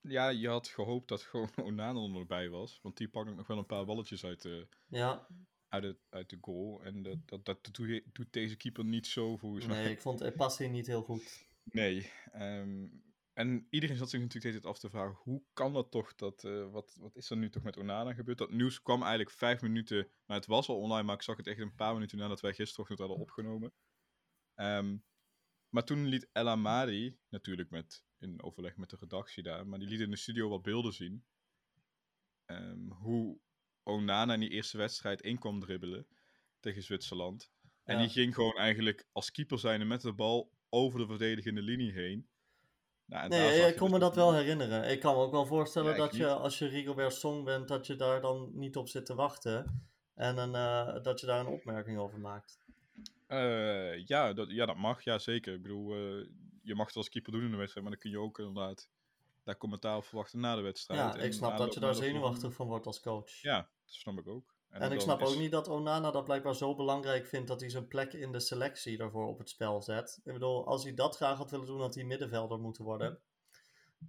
Ja, 0.00 0.28
je 0.28 0.48
had 0.48 0.68
gehoopt 0.68 1.08
dat 1.08 1.22
gewoon 1.22 1.50
Onana 1.64 2.00
er 2.00 2.10
nog 2.10 2.26
bij 2.26 2.48
was. 2.48 2.78
Want 2.82 2.96
die 2.96 3.08
pakt 3.08 3.34
nog 3.34 3.46
wel 3.46 3.58
een 3.58 3.66
paar 3.66 3.84
balletjes 3.84 4.24
uit 4.24 4.42
de, 4.42 4.68
Ja, 4.86 5.26
uit 5.68 5.82
de, 5.82 5.98
uit 6.08 6.30
de 6.30 6.38
goal. 6.40 6.84
En 6.84 7.02
dat, 7.02 7.18
dat, 7.28 7.44
dat 7.44 7.74
doet, 8.12 8.32
deze 8.32 8.56
keeper 8.56 8.84
niet 8.84 9.06
zo, 9.06 9.36
volgens 9.36 9.66
mij. 9.66 9.82
nee, 9.82 9.92
ik 9.92 10.00
vond 10.00 10.20
Epassi 10.20 10.68
niet 10.68 10.86
heel 10.86 11.02
goed. 11.02 11.46
Nee. 11.62 12.12
ehm, 12.32 12.86
en 13.32 13.66
iedereen 13.70 13.96
zat 13.96 14.10
zich 14.10 14.20
natuurlijk 14.20 14.54
tijd 14.54 14.66
af 14.66 14.78
te 14.78 14.90
vragen, 14.90 15.18
hoe 15.22 15.42
kan 15.52 15.72
dat 15.72 15.90
toch? 15.90 16.14
Dat, 16.14 16.44
eh, 16.44 16.70
wat, 16.70 16.96
wat 17.00 17.16
is 17.16 17.30
er 17.30 17.36
nu 17.36 17.50
toch 17.50 17.62
met 17.62 17.76
Onana 17.76 18.14
gebeurd? 18.14 18.38
Dat 18.38 18.50
nieuws 18.50 18.82
kwam 18.82 19.00
eigenlijk 19.00 19.30
vijf 19.30 19.60
minuten, 19.60 20.10
maar 20.26 20.36
het 20.36 20.46
was 20.46 20.68
al 20.68 20.80
online, 20.80 21.02
maar 21.02 21.14
ik 21.14 21.22
zag 21.22 21.36
het 21.36 21.46
echt 21.46 21.58
een 21.58 21.74
paar 21.74 21.94
minuten 21.94 22.18
nadat 22.18 22.40
wij 22.40 22.54
gisteren 22.54 22.90
het 22.90 22.98
hadden 22.98 23.18
opgenomen. 23.18 23.72
Ehm, 24.54 24.96
maar 25.68 25.84
toen 25.84 26.06
liet 26.06 26.28
El 26.32 26.48
Amadi, 26.48 27.18
natuurlijk 27.28 27.70
met, 27.70 28.04
in 28.18 28.42
overleg 28.42 28.76
met 28.76 28.90
de 28.90 28.96
redactie 29.00 29.42
daar, 29.42 29.66
maar 29.66 29.78
die 29.78 29.88
liet 29.88 30.00
in 30.00 30.10
de 30.10 30.16
studio 30.16 30.48
wat 30.48 30.62
beelden 30.62 30.92
zien. 30.92 31.24
ehm, 32.44 32.88
hoe 32.90 33.40
Onana 33.88 34.34
in 34.34 34.40
die 34.40 34.48
eerste 34.48 34.76
wedstrijd 34.76 35.20
in 35.20 35.38
kwam 35.38 35.60
dribbelen 35.60 36.06
tegen 36.60 36.82
Zwitserland. 36.82 37.50
En 37.84 37.94
Ja. 37.94 38.00
die 38.00 38.10
ging 38.10 38.34
gewoon 38.34 38.56
eigenlijk 38.56 39.06
als 39.12 39.30
keeper 39.30 39.58
zijnde 39.58 39.84
met 39.84 40.00
de 40.00 40.12
bal 40.12 40.50
over 40.68 40.98
de 40.98 41.06
verdedigende 41.06 41.62
linie 41.62 41.92
heen. 41.92 42.28
Nou, 43.04 43.28
Nee, 43.28 43.60
ik 43.60 43.76
kon 43.76 43.90
me 43.90 43.98
dat 43.98 44.14
wel 44.14 44.34
herinneren. 44.34 44.90
Ik 44.90 45.00
kan 45.00 45.14
me 45.14 45.20
ook 45.20 45.32
wel 45.32 45.46
voorstellen 45.46 45.90
Ja, 45.92 45.96
dat 45.98 46.16
je, 46.16 46.26
als 46.26 46.58
je 46.58 46.66
Rigobert 46.66 47.14
Song 47.14 47.44
bent, 47.44 47.68
dat 47.68 47.86
je 47.86 47.96
daar 47.96 48.20
dan 48.20 48.50
niet 48.54 48.76
op 48.76 48.88
zit 48.88 49.06
te 49.06 49.14
wachten. 49.14 49.86
En 50.14 50.36
een, 50.36 50.54
eh, 50.54 51.02
dat 51.02 51.20
je 51.20 51.26
daar 51.26 51.40
een 51.40 51.46
opmerking 51.52 51.98
over 51.98 52.18
maakt. 52.18 52.58
Eh, 53.26 54.06
ja, 54.06 54.32
dat, 54.32 54.50
ja, 54.50 54.66
dat 54.66 54.76
mag, 54.76 55.02
ja 55.04 55.18
zeker. 55.18 55.54
Ik 55.54 55.62
bedoel, 55.62 55.94
eh, 55.94 56.26
je 56.62 56.74
mag 56.74 56.86
het 56.86 56.96
als 56.96 57.08
keeper 57.08 57.32
doen 57.32 57.44
in 57.44 57.50
de 57.50 57.56
wedstrijd, 57.56 57.86
maar 57.86 57.94
dan 57.94 58.02
kun 58.02 58.10
je 58.20 58.24
ook 58.26 58.38
inderdaad 58.38 58.88
daar 59.48 59.56
commentaar 59.56 59.96
op 59.96 60.04
verwachten 60.04 60.40
na 60.40 60.56
de 60.56 60.62
wedstrijd. 60.62 61.14
Ja, 61.14 61.20
ik 61.22 61.32
snap 61.32 61.50
na 61.50 61.56
dat 61.56 61.74
je 61.74 61.80
daar 61.80 61.94
zenuwachtig 61.94 62.52
van 62.52 62.66
wordt 62.66 62.86
als 62.86 63.00
coach. 63.00 63.30
Ja, 63.30 63.56
dat 63.84 63.94
snap 63.94 64.18
ik 64.18 64.26
ook. 64.26 64.56
En 64.68 64.92
ik 64.92 65.00
snap 65.00 65.20
is- 65.20 65.28
ook 65.28 65.38
niet 65.38 65.50
dat 65.50 65.68
Onana 65.68 66.10
dat 66.10 66.24
blijkbaar 66.24 66.54
zo 66.54 66.74
belangrijk 66.74 67.26
vindt 67.26 67.48
dat 67.48 67.60
hij 67.60 67.70
zijn 67.70 67.88
plek 67.88 68.12
in 68.12 68.32
de 68.32 68.40
selectie 68.40 68.96
daarvoor 68.96 69.26
op 69.26 69.38
het 69.38 69.48
spel 69.48 69.82
zet. 69.82 70.20
Ik 70.24 70.32
bedoel, 70.32 70.66
als 70.66 70.82
hij 70.84 70.94
dat 70.94 71.16
graag 71.16 71.38
had 71.38 71.50
willen 71.50 71.66
doen, 71.66 71.80
had 71.80 71.94
hij 71.94 72.04
middenvelder 72.04 72.58
moeten 72.58 72.84
worden. 72.84 73.20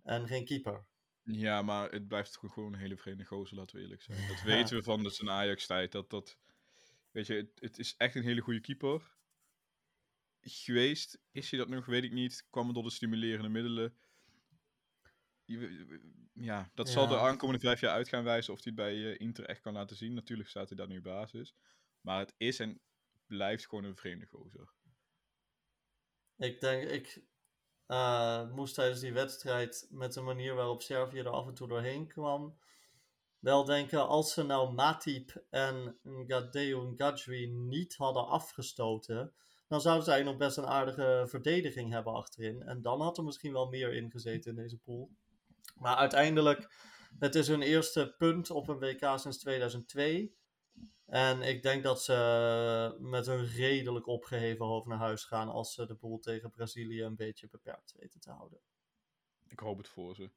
En 0.04 0.28
geen 0.28 0.46
keeper. 0.46 0.86
Ja, 1.24 1.62
maar 1.62 1.92
het 1.92 2.08
blijft 2.08 2.38
gewoon- 2.38 2.74
een 2.74 2.80
hele 2.80 2.98
vreemde 2.98 3.26
gozer, 3.26 3.58
laten 3.58 3.76
we 3.76 3.82
eerlijk 3.82 4.02
zijn. 4.02 4.28
Dat 4.28 4.42
weten 4.54 4.78
we 4.78 4.84
van 4.84 5.04
de 5.04 5.10
zijn 5.10 5.30
Ajax-tijd. 5.30 5.92
Dat, 5.92 6.10
dat, 6.10 6.38
weet 7.12 7.28
je, 7.28 7.34
het, 7.34 7.52
het 7.56 7.80
is 7.80 7.96
echt 7.98 8.16
een 8.16 8.24
hele 8.24 8.42
goede 8.42 8.62
keeper. 8.62 9.18
Geweest, 10.42 11.20
is 11.32 11.50
hij 11.52 11.60
dat 11.60 11.70
nog, 11.70 11.86
weet 11.86 12.04
ik 12.04 12.12
niet. 12.12 12.48
Kwam 12.50 12.74
door 12.74 12.84
de 12.84 12.90
stimulerende 12.92 13.50
middelen. 13.50 13.98
Ja, 16.34 16.72
dat 16.74 16.90
zal 16.90 17.08
de 17.08 17.18
aankomende 17.18 17.60
vijf 17.60 17.80
jaar 17.80 17.94
uit 17.94 18.08
gaan 18.08 18.24
wijzen 18.24 18.54
of 18.54 18.64
hij 18.64 18.74
het 18.76 18.84
bij 18.84 19.12
eh, 19.12 19.20
Inter 19.20 19.46
echt 19.46 19.62
kan 19.62 19.74
laten 19.74 19.96
zien. 19.96 20.14
Natuurlijk 20.14 20.50
staat 20.50 20.68
hij 20.68 20.78
daar 20.78 20.88
nu 20.88 21.02
basis. 21.02 21.56
Maar 22.02 22.20
het 22.20 22.34
is 22.38 22.60
en 22.60 22.82
blijft 23.28 23.68
gewoon 23.68 23.84
een 23.84 23.96
vreemde 23.96 24.26
gozer. 24.26 24.74
Ik 26.38 26.60
denk, 26.60 26.90
ik 26.90 27.24
eh, 27.86 28.52
moest 28.52 28.74
tijdens 28.74 29.00
die 29.00 29.14
wedstrijd 29.14 29.88
met 29.90 30.14
de 30.14 30.22
manier 30.22 30.56
waarop 30.56 30.82
Servië 30.82 31.20
er 31.20 31.30
af 31.30 31.48
en 31.48 31.54
toe 31.54 31.68
doorheen 31.68 32.08
kwam, 32.08 32.58
wel 33.40 33.66
denken, 33.66 34.08
als 34.08 34.34
ze 34.34 34.44
nou 34.44 34.74
Matip 34.74 35.44
en 35.50 36.00
Gadeo 36.28 36.94
Gadri 36.96 37.48
niet 37.48 37.96
hadden 37.96 38.28
afgestoten, 38.28 39.34
dan 39.68 39.82
zouden 39.82 40.06
zij 40.06 40.24
nog 40.24 40.38
best 40.38 40.58
een 40.58 40.66
aardige 40.66 41.26
verdediging 41.28 41.92
hebben 41.92 42.14
achterin. 42.14 42.62
En 42.62 42.82
dan 42.82 43.02
had 43.02 43.18
er 43.18 43.24
misschien 43.24 43.54
wel 43.54 43.70
meer 43.70 43.94
ingezeten 43.94 44.50
in 44.50 44.62
deze 44.62 44.78
pool. 44.78 45.12
Maar 45.80 45.96
uiteindelijk, 45.96 46.74
het 47.20 47.36
is 47.36 47.48
hun 47.48 47.62
eerste 47.62 48.16
punt 48.18 48.50
op 48.50 48.68
een 48.68 48.80
WK 48.80 49.20
sinds 49.20 49.38
2002. 49.38 50.38
En 51.06 51.42
ik 51.42 51.62
denk 51.64 51.84
dat 51.84 52.04
ze 52.04 52.96
met 53.00 53.28
een 53.28 53.46
redelijk 53.48 54.08
opgeheven 54.08 54.66
hoofd 54.66 54.88
naar 54.88 54.98
huis 54.98 55.24
gaan 55.24 55.50
als 55.50 55.74
ze 55.74 55.86
de 55.86 55.96
boel 55.96 56.20
tegen 56.20 56.50
Brazilië 56.50 57.04
een 57.04 57.16
beetje 57.16 57.48
beperkt 57.50 57.94
weten 58.00 58.20
te 58.20 58.32
houden. 58.32 58.60
Ik 59.48 59.60
hoop 59.60 59.78
het 59.78 59.88
voor 59.88 60.16
ze. 60.16 60.30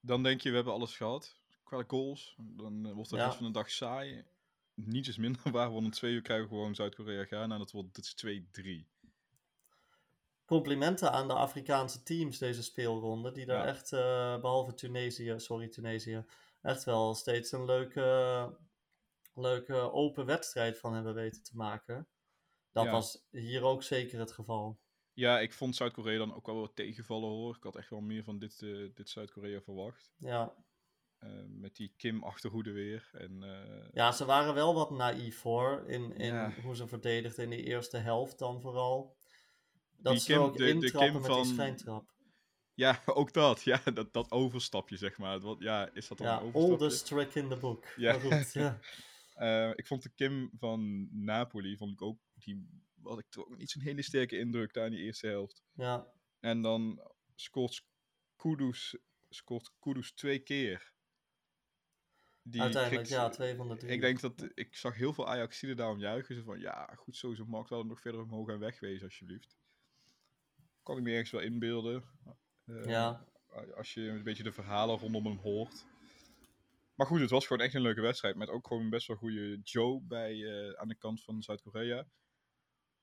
Dan 0.00 0.22
denk 0.22 0.40
je, 0.40 0.48
we 0.48 0.54
hebben 0.54 0.72
alles 0.72 0.96
gehad. 0.96 1.40
Qua 1.64 1.84
goals. 1.86 2.34
Dan 2.38 2.86
eh, 2.86 2.92
wordt 2.92 3.10
de 3.10 3.16
Ja. 3.16 3.24
rest 3.24 3.36
van 3.36 3.46
de 3.46 3.52
dag 3.52 3.70
saai. 3.70 4.24
Niets 4.74 5.08
is 5.08 5.16
minder 5.16 5.50
waar. 5.52 5.72
Want 5.72 5.84
om 5.84 5.90
twee 5.90 6.12
uur 6.12 6.22
krijgen 6.22 6.48
we 6.48 6.54
gewoon 6.54 6.74
Zuid-Korea 6.74 7.24
gaan. 7.24 7.52
En 7.52 7.58
dat 7.58 7.70
wordt 7.72 7.94
dit 7.94 8.04
is 8.04 8.42
2-3. 8.84 8.97
Complimenten 10.48 11.12
aan 11.12 11.28
de 11.28 11.34
Afrikaanse 11.34 12.02
teams 12.02 12.38
deze 12.38 12.62
speelronde, 12.62 13.32
die 13.32 13.46
daar 13.46 13.58
Ja. 13.58 13.66
echt, 13.66 13.92
eh, 13.92 14.40
behalve 14.40 14.74
Tunesië, 14.74 15.34
sorry 15.36 15.68
Tunesië, 15.68 16.24
echt 16.62 16.84
wel 16.84 17.14
steeds 17.14 17.52
een 17.52 17.64
leuke, 17.64 18.58
leuke 19.34 19.74
open 19.92 20.26
wedstrijd 20.26 20.78
van 20.78 20.94
hebben 20.94 21.14
weten 21.14 21.42
te 21.42 21.56
maken. 21.56 22.08
Dat 22.72 22.84
Ja. 22.84 22.90
was 22.90 23.26
hier 23.30 23.62
ook 23.62 23.82
zeker 23.82 24.18
het 24.18 24.32
geval. 24.32 24.78
Ja, 25.12 25.40
ik 25.40 25.52
vond 25.52 25.76
Zuid-Korea 25.76 26.18
dan 26.18 26.34
ook 26.34 26.46
wel 26.46 26.60
wat 26.60 26.76
tegenvallen 26.76 27.28
hoor. 27.28 27.56
Ik 27.56 27.62
had 27.62 27.76
echt 27.76 27.90
wel 27.90 28.00
meer 28.00 28.24
van 28.24 28.38
dit, 28.38 28.62
eh, 28.62 28.88
dit 28.94 29.08
Zuid-Korea 29.08 29.60
verwacht. 29.60 30.12
Ja. 30.16 30.54
Eh, 31.18 31.30
met 31.46 31.76
die 31.76 31.94
Kim 31.96 32.22
achterhoede 32.22 32.72
weer. 32.72 33.08
En, 33.12 33.40
ja, 33.92 34.12
ze 34.12 34.24
waren 34.24 34.54
wel 34.54 34.74
wat 34.74 34.90
naïef 34.90 35.42
hoor, 35.42 35.84
in, 35.86 36.12
in 36.16 36.34
Ja. 36.34 36.52
hoe 36.62 36.76
ze 36.76 36.86
verdedigden 36.86 37.44
in 37.44 37.50
die 37.50 37.64
eerste 37.64 37.96
helft 37.96 38.38
dan 38.38 38.60
vooral. 38.60 39.16
Dat 40.00 40.12
Die 40.12 40.22
ze 40.22 40.32
Kim- 40.32 40.40
ook 40.40 40.56
de- 40.56 40.78
de 40.78 40.90
Kim 40.90 41.22
van- 41.24 41.46
schijntrap. 41.46 42.12
ja, 42.74 43.02
ook 43.20 43.32
dat. 43.32 43.62
Ja, 43.62 43.80
dat, 43.94 44.12
dat 44.12 44.30
overstapje 44.30 44.96
zeg 44.96 45.18
maar. 45.18 45.40
Wat, 45.40 45.60
ja, 45.60 45.90
is 45.92 46.08
dat 46.08 46.18
dan 46.18 46.26
Ja, 46.26 46.32
een 46.32 46.38
overstapje? 46.42 46.70
oldest 46.72 47.06
trick 47.06 47.34
in 47.34 47.48
the 47.48 47.56
book. 47.56 47.86
Ja. 47.96 48.12
Goed, 48.18 48.52
ja. 48.52 48.78
Eh, 49.38 49.70
ik 49.74 49.86
vond 49.86 50.02
de 50.02 50.10
Kim 50.14 50.50
van 50.58 51.08
Napoli, 51.24 51.76
vond 51.76 51.92
ik 51.92 52.02
ook, 52.02 52.20
die 52.34 52.68
had 53.02 53.18
ik 53.18 53.26
toch 53.28 53.56
niet 53.56 53.70
zo'n 53.70 53.82
hele 53.82 54.02
sterke 54.02 54.38
indruk 54.38 54.72
daar 54.72 54.84
in 54.86 54.90
die 54.92 55.00
eerste 55.00 55.26
helft. 55.26 55.62
Ja, 55.72 56.06
En 56.40 56.62
dan 56.62 57.10
scoort 57.34 57.86
Kudus, 58.36 58.98
scoort 59.28 59.70
Kudus 59.78 60.12
twee 60.12 60.38
keer. 60.38 60.92
Die 62.42 62.60
uiteindelijk 62.62 63.06
ja, 63.08 63.28
twee 63.28 63.56
van 63.56 63.68
de 63.68 63.76
drie. 63.76 63.92
Ik 63.92 64.00
denk 64.00 64.20
dat, 64.20 64.48
ik 64.54 64.76
zag 64.76 64.96
heel 64.96 65.12
veel 65.12 65.28
Ajaxiden 65.28 65.76
daarom 65.76 65.98
juichen. 65.98 66.34
Zo 66.34 66.42
van, 66.42 66.60
ja, 66.60 66.94
goed 66.96 67.16
zo, 67.16 67.34
ze 67.34 67.44
mag 67.44 67.68
wel 67.68 67.84
nog 67.84 68.00
verder 68.00 68.20
omhoog 68.22 68.48
en 68.48 68.58
wegwezen, 68.58 69.04
alsjeblieft. 69.04 69.56
Kan 70.88 70.96
ik 70.96 71.02
me 71.02 71.10
ergens 71.10 71.30
wel 71.30 71.40
inbeelden. 71.40 72.04
Eh, 72.64 72.84
Ja, 72.84 73.26
Als 73.76 73.94
je 73.94 74.00
een 74.08 74.22
beetje 74.22 74.42
de 74.42 74.52
verhalen 74.52 74.98
rondom 74.98 75.26
hem 75.26 75.36
hoort. 75.36 75.84
Maar 76.94 77.06
goed, 77.06 77.20
het 77.20 77.30
was 77.30 77.46
gewoon 77.46 77.66
echt 77.66 77.74
een 77.74 77.80
leuke 77.80 78.00
wedstrijd. 78.00 78.36
Met 78.36 78.48
ook 78.48 78.66
gewoon 78.66 78.90
best 78.90 79.06
wel 79.06 79.16
goede 79.16 79.60
Joe 79.62 80.02
bij, 80.02 80.32
eh, 80.32 80.72
aan 80.72 80.88
de 80.88 80.94
kant 80.94 81.22
van 81.22 81.42
Zuid-Korea. 81.42 82.08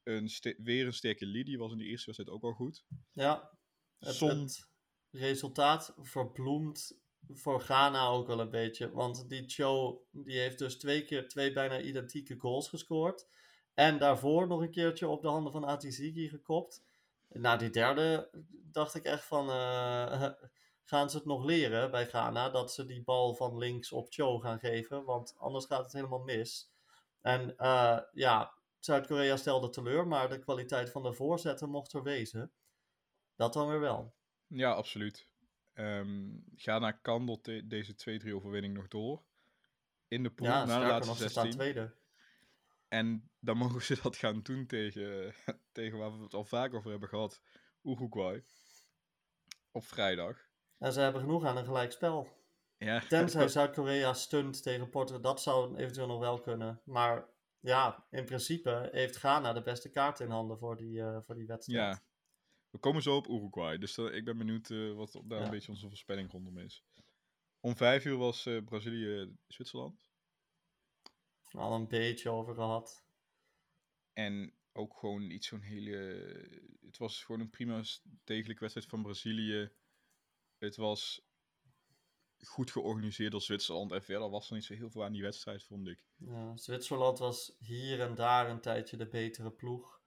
Een 0.04 0.30
weer 0.58 0.86
een 0.86 0.94
sterke 0.94 1.25
Lee, 1.25 1.44
die 1.44 1.58
was 1.58 1.72
in 1.72 1.77
die 1.77 1.88
eerste 1.88 2.06
wedstrijd 2.06 2.38
ook 2.38 2.44
al 2.44 2.54
goed. 2.54 2.86
ja. 3.12 3.58
Het, 4.00 4.70
resultaat 5.10 5.94
verbloemt 5.98 7.00
voor 7.27 7.62
Ghana 7.62 8.08
ook 8.08 8.27
wel 8.27 8.39
een 8.39 8.50
beetje. 8.50 8.92
Want 8.92 9.30
die 9.30 9.44
Cho 9.48 10.01
die 10.12 10.39
heeft 10.39 10.58
dus 10.58 10.77
twee 10.77 11.06
keer 11.06 11.27
twee 11.27 11.54
bijna 11.54 11.82
identieke 11.82 12.36
goals 12.39 12.70
gescoord. 12.70 13.27
En 13.74 13.98
daarvoor 13.98 14.48
nog 14.48 14.62
een 14.62 14.72
keertje 14.72 15.08
op 15.08 15.22
de 15.22 15.27
handen 15.27 15.51
van 15.51 15.65
Atizigi 15.65 16.30
gekopt. 16.30 16.84
Na 17.29 17.58
die 17.58 17.70
derde 17.70 18.29
dacht 18.72 18.96
ik 18.96 19.03
echt 19.03 19.24
van... 19.25 19.50
eh, 19.50 20.29
gaan 20.84 21.10
ze 21.10 21.17
het 21.17 21.25
nog 21.25 21.44
leren 21.46 21.91
bij 21.91 22.08
Ghana? 22.08 22.50
Dat 22.50 22.74
ze 22.74 22.86
die 22.86 23.03
bal 23.03 23.34
van 23.36 23.58
links 23.58 23.91
op 23.91 24.08
Cho 24.10 24.39
gaan 24.39 24.60
geven. 24.60 25.03
Want 25.03 25.36
anders 25.38 25.65
gaat 25.65 25.84
het 25.84 25.94
helemaal 25.94 26.24
mis. 26.24 26.72
En 27.22 27.58
eh, 27.58 28.00
ja, 28.13 28.53
Zuid-Korea 28.79 29.38
stelde 29.38 29.70
teleur. 29.70 30.08
Maar 30.08 30.29
de 30.29 30.39
kwaliteit 30.39 30.89
van 30.91 31.03
de 31.03 31.13
voorzetten 31.13 31.70
mocht 31.70 31.94
er 31.94 32.03
wezen. 32.03 32.51
Dat 33.36 33.53
dan 33.53 33.67
weer 33.67 33.79
wel. 33.79 34.13
Ja, 34.48 34.72
absoluut. 34.72 35.27
Ehm 35.74 36.29
Ghana 36.55 36.91
kan 36.91 37.25
tot 37.25 37.46
de- 37.46 37.67
deze 37.67 37.96
2-3 38.25 38.34
overwinning 38.34 38.74
nog 38.74 38.88
door. 38.88 39.24
In 40.08 40.24
de 40.24 40.29
pool, 40.32 40.48
Ja, 40.48 40.65
na 40.65 40.79
de 40.79 40.86
laatste 40.86 41.08
nog, 41.10 41.17
ze 41.17 41.29
staan 41.29 41.44
16. 41.44 41.62
tweede. 41.62 41.94
En 42.88 43.32
dan 43.39 43.58
mogen 43.63 43.82
ze 43.82 44.00
dat 44.01 44.15
gaan 44.15 44.42
doen 44.42 44.65
tegen, 44.65 45.34
tegen 45.72 45.98
waar 45.98 46.18
we 46.18 46.24
het 46.24 46.34
al 46.34 46.46
vaak 46.46 46.74
over 46.74 46.89
hebben 46.92 47.10
gehad. 47.10 47.42
Uruguay. 47.84 48.44
Op 49.72 49.86
vrijdag. 49.86 50.38
En 50.77 50.94
ze 50.94 51.00
hebben 51.00 51.22
genoeg 51.22 51.46
aan 51.46 51.58
een 51.58 51.65
gelijkspel. 51.65 52.27
Ja, 52.77 53.00
Tenzij 53.08 53.48
Zuid-Korea 53.58 54.13
stunt 54.13 54.63
tegen 54.63 54.89
Portugal, 54.89 55.22
dat 55.22 55.42
zou 55.42 55.75
eventueel 55.77 56.08
nog 56.08 56.20
wel 56.20 56.39
kunnen. 56.42 56.82
Maar 56.86 57.30
ja, 57.60 58.08
in 58.12 58.25
principe 58.25 58.89
heeft 58.92 59.15
Ghana 59.15 59.54
de 59.54 59.62
beste 59.62 59.89
kaart 59.89 60.20
in 60.20 60.30
handen 60.30 60.58
voor 60.58 60.77
die, 60.77 61.01
eh, 61.01 61.18
voor 61.25 61.36
die 61.36 61.46
wedstrijd. 61.48 61.98
ja. 61.98 62.04
We 62.70 62.82
komen 62.82 63.01
zo 63.01 63.15
op 63.15 63.27
Uruguay. 63.27 63.77
Dus 63.77 63.98
eh, 63.98 64.15
ik 64.15 64.25
ben 64.25 64.38
benieuwd 64.38 64.70
eh, 64.70 64.94
wat 64.94 65.22
daar 65.25 65.39
Ja. 65.39 65.46
een 65.46 65.51
beetje 65.51 65.72
onze 65.72 65.88
voorspelling 65.88 66.32
rondom 66.32 66.58
is. 66.58 66.86
Om 67.60 67.75
vijf 67.75 68.06
uur 68.06 68.18
was 68.18 68.50
Brazilië-Zwitserland. 68.65 70.04
Al 71.57 71.74
een 71.74 71.88
beetje 71.88 72.29
over 72.29 72.53
gehad. 72.53 73.05
En 74.13 74.53
ook 74.74 74.97
gewoon 74.97 75.21
iets 75.29 75.47
zo'n 75.47 75.62
hele. 75.62 75.97
Het 76.81 76.97
was 76.97 77.24
gewoon 77.24 77.41
een 77.41 77.50
prima 77.50 77.81
degelijke 78.24 78.62
wedstrijd 78.62 78.89
van 78.89 79.01
Brazilië. 79.01 79.71
Het 80.57 80.75
was 80.75 81.27
goed 82.39 82.71
georganiseerd 82.71 83.31
door 83.31 83.41
Zwitserland. 83.41 83.91
En 83.91 84.03
verder 84.03 84.29
was 84.29 84.50
er 84.50 84.55
niet 84.55 84.63
zo 84.63 84.74
heel 84.74 84.89
veel 84.89 85.03
aan 85.03 85.12
die 85.12 85.21
wedstrijd, 85.21 85.63
vond 85.63 85.88
ik. 85.88 86.00
Ja, 86.15 86.57
Zwitserland 86.57 87.19
was 87.19 87.55
hier 87.59 88.01
en 88.01 88.15
daar 88.15 88.50
een 88.50 88.62
tijdje 88.62 88.97
de 88.97 89.07
betere 89.07 89.51
ploeg. 89.51 90.01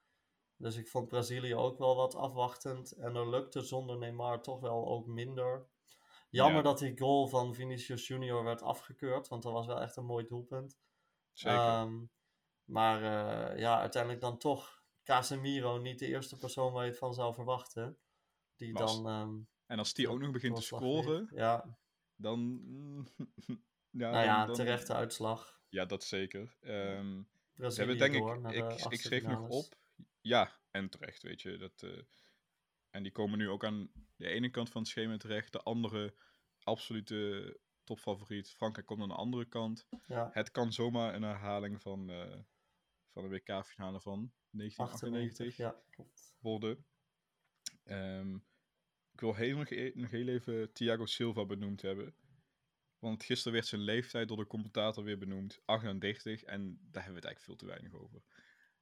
Dus 0.57 0.76
ik 0.76 0.88
vond 0.88 1.09
Brazilië 1.09 1.55
ook 1.55 1.78
wel 1.78 1.97
wat 1.97 2.14
afwachtend. 2.14 2.93
En 2.93 3.14
er 3.14 3.31
lukte 3.31 3.61
zonder 3.61 3.99
Neymar 3.99 4.43
toch 4.43 4.61
wel 4.61 4.88
ook 4.88 5.07
minder. 5.07 5.67
Jammer 6.31 6.57
Ja. 6.57 6.62
dat 6.62 6.78
die 6.78 6.99
goal 6.99 7.26
van 7.28 7.55
Vinicius 7.55 8.07
Junior 8.07 8.45
werd 8.45 8.62
afgekeurd. 8.62 9.28
Want 9.28 9.43
dat 9.43 9.52
was 9.52 9.67
wel 9.67 9.81
echt 9.81 9.97
een 9.97 10.05
mooi 10.05 10.26
doelpunt. 10.26 10.78
Zeker. 11.38 11.59
Ehm, 11.59 12.04
maar 12.64 13.02
eh, 13.02 13.59
ja, 13.59 13.80
uiteindelijk 13.80 14.23
dan 14.23 14.38
toch 14.38 14.83
Casemiro 15.04 15.78
niet 15.78 15.99
de 15.99 16.07
eerste 16.07 16.37
persoon 16.37 16.73
waar 16.73 16.85
je 16.85 16.90
het 16.90 16.99
van 16.99 17.14
zou 17.14 17.35
verwachten. 17.35 17.99
Die 18.57 18.73
Was- 18.73 19.02
dan. 19.02 19.09
ehm, 19.09 19.40
en 19.66 19.78
als 19.78 19.95
die 19.95 20.09
ook 20.09 20.18
nog 20.21 20.30
begint 20.30 20.57
te 20.57 20.62
scoren. 20.62 21.28
Ja, 21.35 21.78
dan. 22.16 22.40
ja, 23.90 24.11
nou 24.11 24.25
ja, 24.25 24.37
dan- 24.38 24.47
dan- 24.47 24.57
terechte 24.57 24.95
uitslag. 24.95 25.61
Ja, 25.68 25.85
dat 25.85 26.04
zeker. 26.04 26.57
Ehm, 26.61 27.23
Brazilië 27.54 27.87
hebben 27.87 27.99
denk 27.99 28.25
door 28.25 28.37
ik. 28.37 28.78
de 28.78 28.88
Ik, 28.90 29.00
schreef 29.00 29.23
nog 29.23 29.49
op. 29.49 29.75
Ja, 30.21 30.61
en 30.71 30.88
terecht, 30.88 31.23
weet 31.23 31.42
je. 31.42 31.57
Dat, 31.57 31.83
eh, 31.83 32.02
en 32.90 33.02
die 33.02 33.12
komen 33.12 33.38
nu 33.38 33.49
ook 33.49 33.64
aan 33.64 33.90
de 34.16 34.28
ene 34.28 34.50
kant 34.50 34.71
van 34.71 34.80
het 34.80 34.90
schema 34.90 35.16
terecht. 35.16 35.52
De 35.52 35.62
andere 35.62 36.14
absolute 36.62 37.61
topfavoriet. 37.88 38.50
Frankrijk 38.50 38.87
komt 38.87 39.02
aan 39.02 39.09
de 39.09 39.14
andere 39.14 39.45
kant. 39.45 39.87
Ja, 40.07 40.30
Het 40.33 40.50
kan 40.50 40.73
zomaar 40.73 41.14
een 41.14 41.23
herhaling 41.23 41.83
van, 41.83 42.11
eh, 42.11 42.38
van 43.12 43.23
de 43.23 43.28
WK-finale 43.28 44.00
van 44.00 44.33
1998 44.50 45.47
98. 45.47 45.57
Ja, 45.57 45.83
klopt. 45.90 46.35
worden. 46.40 46.87
Ehm, 47.85 48.35
ik 49.12 49.21
wil 49.21 49.35
heel 49.35 49.57
nog, 49.57 49.71
e- 49.71 49.92
nog 49.95 50.11
heel 50.11 50.28
even 50.28 50.73
Thiago 50.73 51.07
Silva 51.07 51.45
benoemd 51.47 51.83
hebben. 51.83 52.14
Want 52.99 53.25
gisteren 53.25 53.52
werd 53.52 53.66
zijn 53.66 53.80
leeftijd 53.80 54.28
door 54.28 54.37
de 54.37 54.47
commentator 54.47 55.04
weer 55.04 55.18
benoemd. 55.18 55.61
38. 55.64 56.42
En 56.42 56.61
daar 56.90 57.04
hebben 57.04 57.23
we 57.23 57.28
het 57.28 57.37
eigenlijk 57.37 57.40
veel 57.40 57.57
te 57.57 57.66
weinig 57.66 57.92
over. 57.92 58.23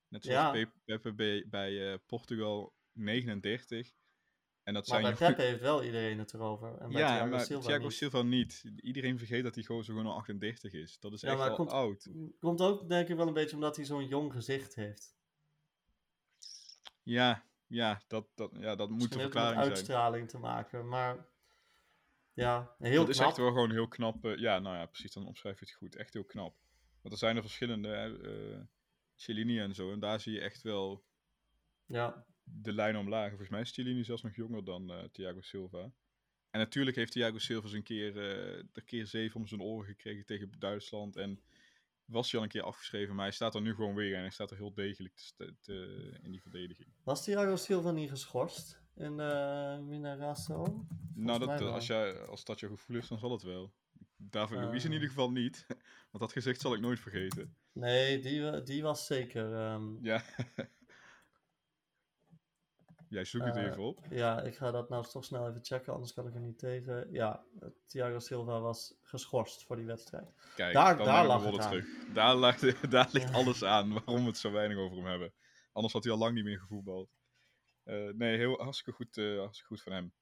Net 0.08 0.24
zoals 0.24 0.38
Ja. 0.38 0.50
Pe- 0.64 0.72
Pepe 0.84 1.12
bij, 1.12 1.46
bij 1.48 1.92
eh, 1.92 1.98
Portugal 2.06 2.74
39. 2.92 3.92
En 4.66 4.74
dat 4.74 4.88
Maar 4.88 5.00
zijn 5.00 5.14
bij 5.16 5.28
Pepe 5.28 5.42
heeft 5.42 5.60
wel 5.60 5.84
iedereen 5.84 6.18
het 6.18 6.34
erover. 6.34 6.78
En 6.78 6.90
bij 6.90 7.00
ja, 7.00 7.08
Thiago 7.08 7.30
maar 7.30 7.40
Silva 7.40 7.66
Thiago 7.66 7.82
niet. 7.82 7.92
Silva 7.92 8.22
niet. 8.22 8.64
Iedereen 8.76 9.18
vergeet 9.18 9.42
dat 9.42 9.54
hij 9.54 9.64
gewoon 9.64 9.84
zo 9.84 9.92
gewoon 9.92 10.08
al 10.12 10.16
38 10.18 10.72
is. 10.72 10.98
Dat 10.98 11.12
is 11.12 11.20
Ja, 11.20 11.28
echt 11.32 11.38
wel 11.38 11.54
komt- 11.54 11.70
oud. 11.70 12.08
Komt 12.40 12.60
ook 12.60 12.88
denk 12.88 13.08
ik 13.08 13.16
wel 13.16 13.26
een 13.26 13.32
beetje 13.32 13.54
omdat 13.54 13.76
hij 13.76 13.84
zo'n 13.84 14.06
jong 14.06 14.32
gezicht 14.32 14.74
heeft. 14.74 15.14
Ja, 17.02 17.44
ja, 17.66 18.02
dat, 18.06 18.26
dat, 18.34 18.50
ja, 18.58 18.74
dat 18.76 18.88
moet 18.90 18.98
de 18.98 19.04
het 19.04 19.12
met 19.14 19.22
verklaring 19.22 19.60
zijn. 19.62 19.74
uitstraling 19.74 20.28
te 20.28 20.38
maken. 20.38 20.88
Maar 20.88 21.26
ja, 22.32 22.74
heel 22.78 23.00
dat 23.00 23.08
is 23.08 23.18
echt 23.18 23.36
wel 23.36 23.46
gewoon 23.48 23.70
heel 23.70 23.88
knap. 23.88 24.24
eh, 24.24 24.36
ja, 24.36 24.58
nou 24.58 24.76
ja, 24.76 24.86
precies, 24.86 25.12
dan 25.12 25.26
omschrijf 25.26 25.58
je 25.58 25.64
het 25.64 25.74
goed. 25.74 25.96
Echt 25.96 26.12
heel 26.12 26.24
knap. 26.24 26.56
Want 27.00 27.14
er 27.14 27.18
zijn 27.20 27.36
er 27.36 27.42
verschillende, 27.42 28.68
Cellini 29.14 29.58
en 29.60 29.74
zo. 29.74 29.92
En 29.92 30.00
daar 30.00 30.20
zie 30.20 30.32
je 30.32 30.40
echt 30.40 30.62
wel 30.62 31.04
Ja, 31.86 32.26
de 32.50 32.72
lijn 32.72 32.96
omlaag. 32.96 33.28
Volgens 33.28 33.48
mij 33.50 33.60
is 33.60 33.72
Cellini 33.74 34.04
zelfs 34.04 34.22
nog 34.22 34.34
jonger 34.36 34.64
dan 34.64 34.90
eh, 34.92 35.04
Thiago 35.12 35.40
Silva. 35.40 35.90
En 36.50 36.62
natuurlijk 36.62 36.96
heeft 36.96 37.12
Thiago 37.12 37.38
Silva 37.38 37.68
een 37.76 37.82
keer, 37.82 38.08
eh 38.08 38.64
de 38.72 38.82
keer 38.84 39.06
zeven 39.06 39.40
om 39.40 39.46
zijn 39.46 39.60
oren 39.62 39.86
gekregen 39.86 40.24
tegen 40.26 40.52
Duitsland. 40.58 41.16
En 41.16 41.40
was 42.04 42.30
hij 42.30 42.38
al 42.40 42.46
een 42.46 42.52
keer 42.52 42.62
afgeschreven, 42.62 43.14
maar 43.14 43.24
hij 43.24 43.34
staat 43.34 43.54
er 43.54 43.60
nu 43.60 43.74
gewoon 43.74 43.94
weer. 43.94 44.14
En 44.14 44.20
hij 44.20 44.30
staat 44.30 44.50
er 44.50 44.56
heel 44.56 44.74
degelijk 44.74 45.14
te, 45.36 45.54
te- 45.60 46.18
in 46.22 46.30
die 46.30 46.42
verdediging. 46.42 46.88
was 47.04 47.24
Thiago 47.24 47.56
Silva 47.56 47.90
niet 47.90 48.10
geschorst 48.10 48.80
in 48.94 49.18
uh, 49.20 49.78
Minarasso? 49.78 50.86
nou, 51.14 51.38
dat, 51.38 51.60
als, 51.60 51.86
jij, 51.86 52.18
als 52.26 52.44
dat 52.44 52.60
je 52.60 52.66
gevoel 52.68 52.96
is, 52.96 53.08
dan 53.08 53.18
zal 53.18 53.30
het 53.32 53.42
wel. 53.42 53.72
David 54.16 54.58
Luiz 54.58 54.82
in 54.84 54.88
Eh. 54.88 54.94
ieder 54.94 55.08
geval 55.08 55.30
niet. 55.30 55.66
Want 56.10 56.24
dat 56.24 56.32
gezicht 56.32 56.60
zal 56.60 56.74
ik 56.74 56.80
nooit 56.80 57.00
vergeten. 57.00 57.56
Nee, 57.72 58.18
die, 58.20 58.62
die 58.62 58.82
was 58.82 59.06
zeker. 59.06 59.52
ehm, 59.54 60.04
Ja. 60.04 60.22
Jij 63.08 63.24
zoekt 63.24 63.44
het 63.44 63.56
Eh, 63.56 63.64
even 63.64 63.82
op. 63.82 63.98
ja, 64.10 64.42
ik 64.42 64.56
ga 64.56 64.70
dat 64.70 64.88
nou 64.88 65.06
toch 65.10 65.24
snel 65.24 65.48
even 65.48 65.64
checken, 65.64 65.92
anders 65.92 66.12
kan 66.12 66.26
ik 66.26 66.34
er 66.34 66.40
niet 66.40 66.58
tegen. 66.58 67.12
Ja, 67.12 67.44
Thiago 67.86 68.18
Silva 68.18 68.60
was 68.60 68.94
geschorst 69.02 69.64
voor 69.64 69.76
die 69.76 69.84
wedstrijd. 69.86 70.32
Kijk, 70.56 70.74
daar- 70.74 70.96
daar 70.96 71.26
lag 71.26 71.44
het 71.44 71.58
aan. 71.58 71.68
terug. 71.70 71.86
Daar, 72.12 72.34
lag, 72.34 72.58
daar 72.90 73.08
ligt 73.12 73.32
alles 73.32 73.62
aan 73.64 73.92
waarom 73.92 74.20
we 74.20 74.26
het 74.26 74.38
zo 74.38 74.50
weinig 74.52 74.78
over 74.78 74.96
hem 74.96 75.06
hebben. 75.06 75.32
Anders 75.72 75.92
had 75.94 76.04
hij 76.04 76.12
al 76.12 76.18
lang 76.18 76.34
niet 76.34 76.44
meer 76.44 76.58
gevoetbald. 76.58 77.10
Eh, 77.84 78.08
nee, 78.08 78.36
heel 78.36 78.62
hartstikke 78.62 78.92
goed, 78.92 79.16
eh, 79.16 79.38
hartstikke 79.38 79.74
goed 79.74 79.82
van 79.82 79.92
hem. 79.92 80.12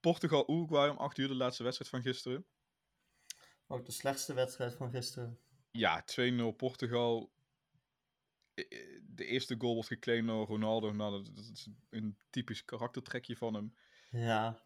Portugal-Uruguay 0.00 0.88
om 0.88 0.96
8 0.96 1.18
uur, 1.18 1.28
de 1.28 1.34
laatste 1.34 1.62
wedstrijd 1.62 1.90
van 1.90 2.02
gisteren. 2.02 2.46
Ook 3.66 3.84
de 3.86 3.92
slechtste 3.92 4.34
wedstrijd 4.34 4.74
van 4.74 4.90
gisteren. 4.90 5.38
Ja, 5.70 6.02
2-0 6.04 6.52
Portugal. 6.56 7.30
De 9.06 9.24
eerste 9.24 9.54
goal 9.58 9.74
wordt 9.74 9.88
geclaimd 9.88 10.28
door 10.28 10.46
Ronaldo. 10.46 10.92
Nou, 10.92 11.12
dat, 11.12 11.36
dat 11.36 11.50
is 11.52 11.68
een 11.90 12.16
typisch 12.30 12.64
karaktertrekje 12.64 13.36
van 13.36 13.54
hem. 13.54 13.74
Ja, 14.10 14.62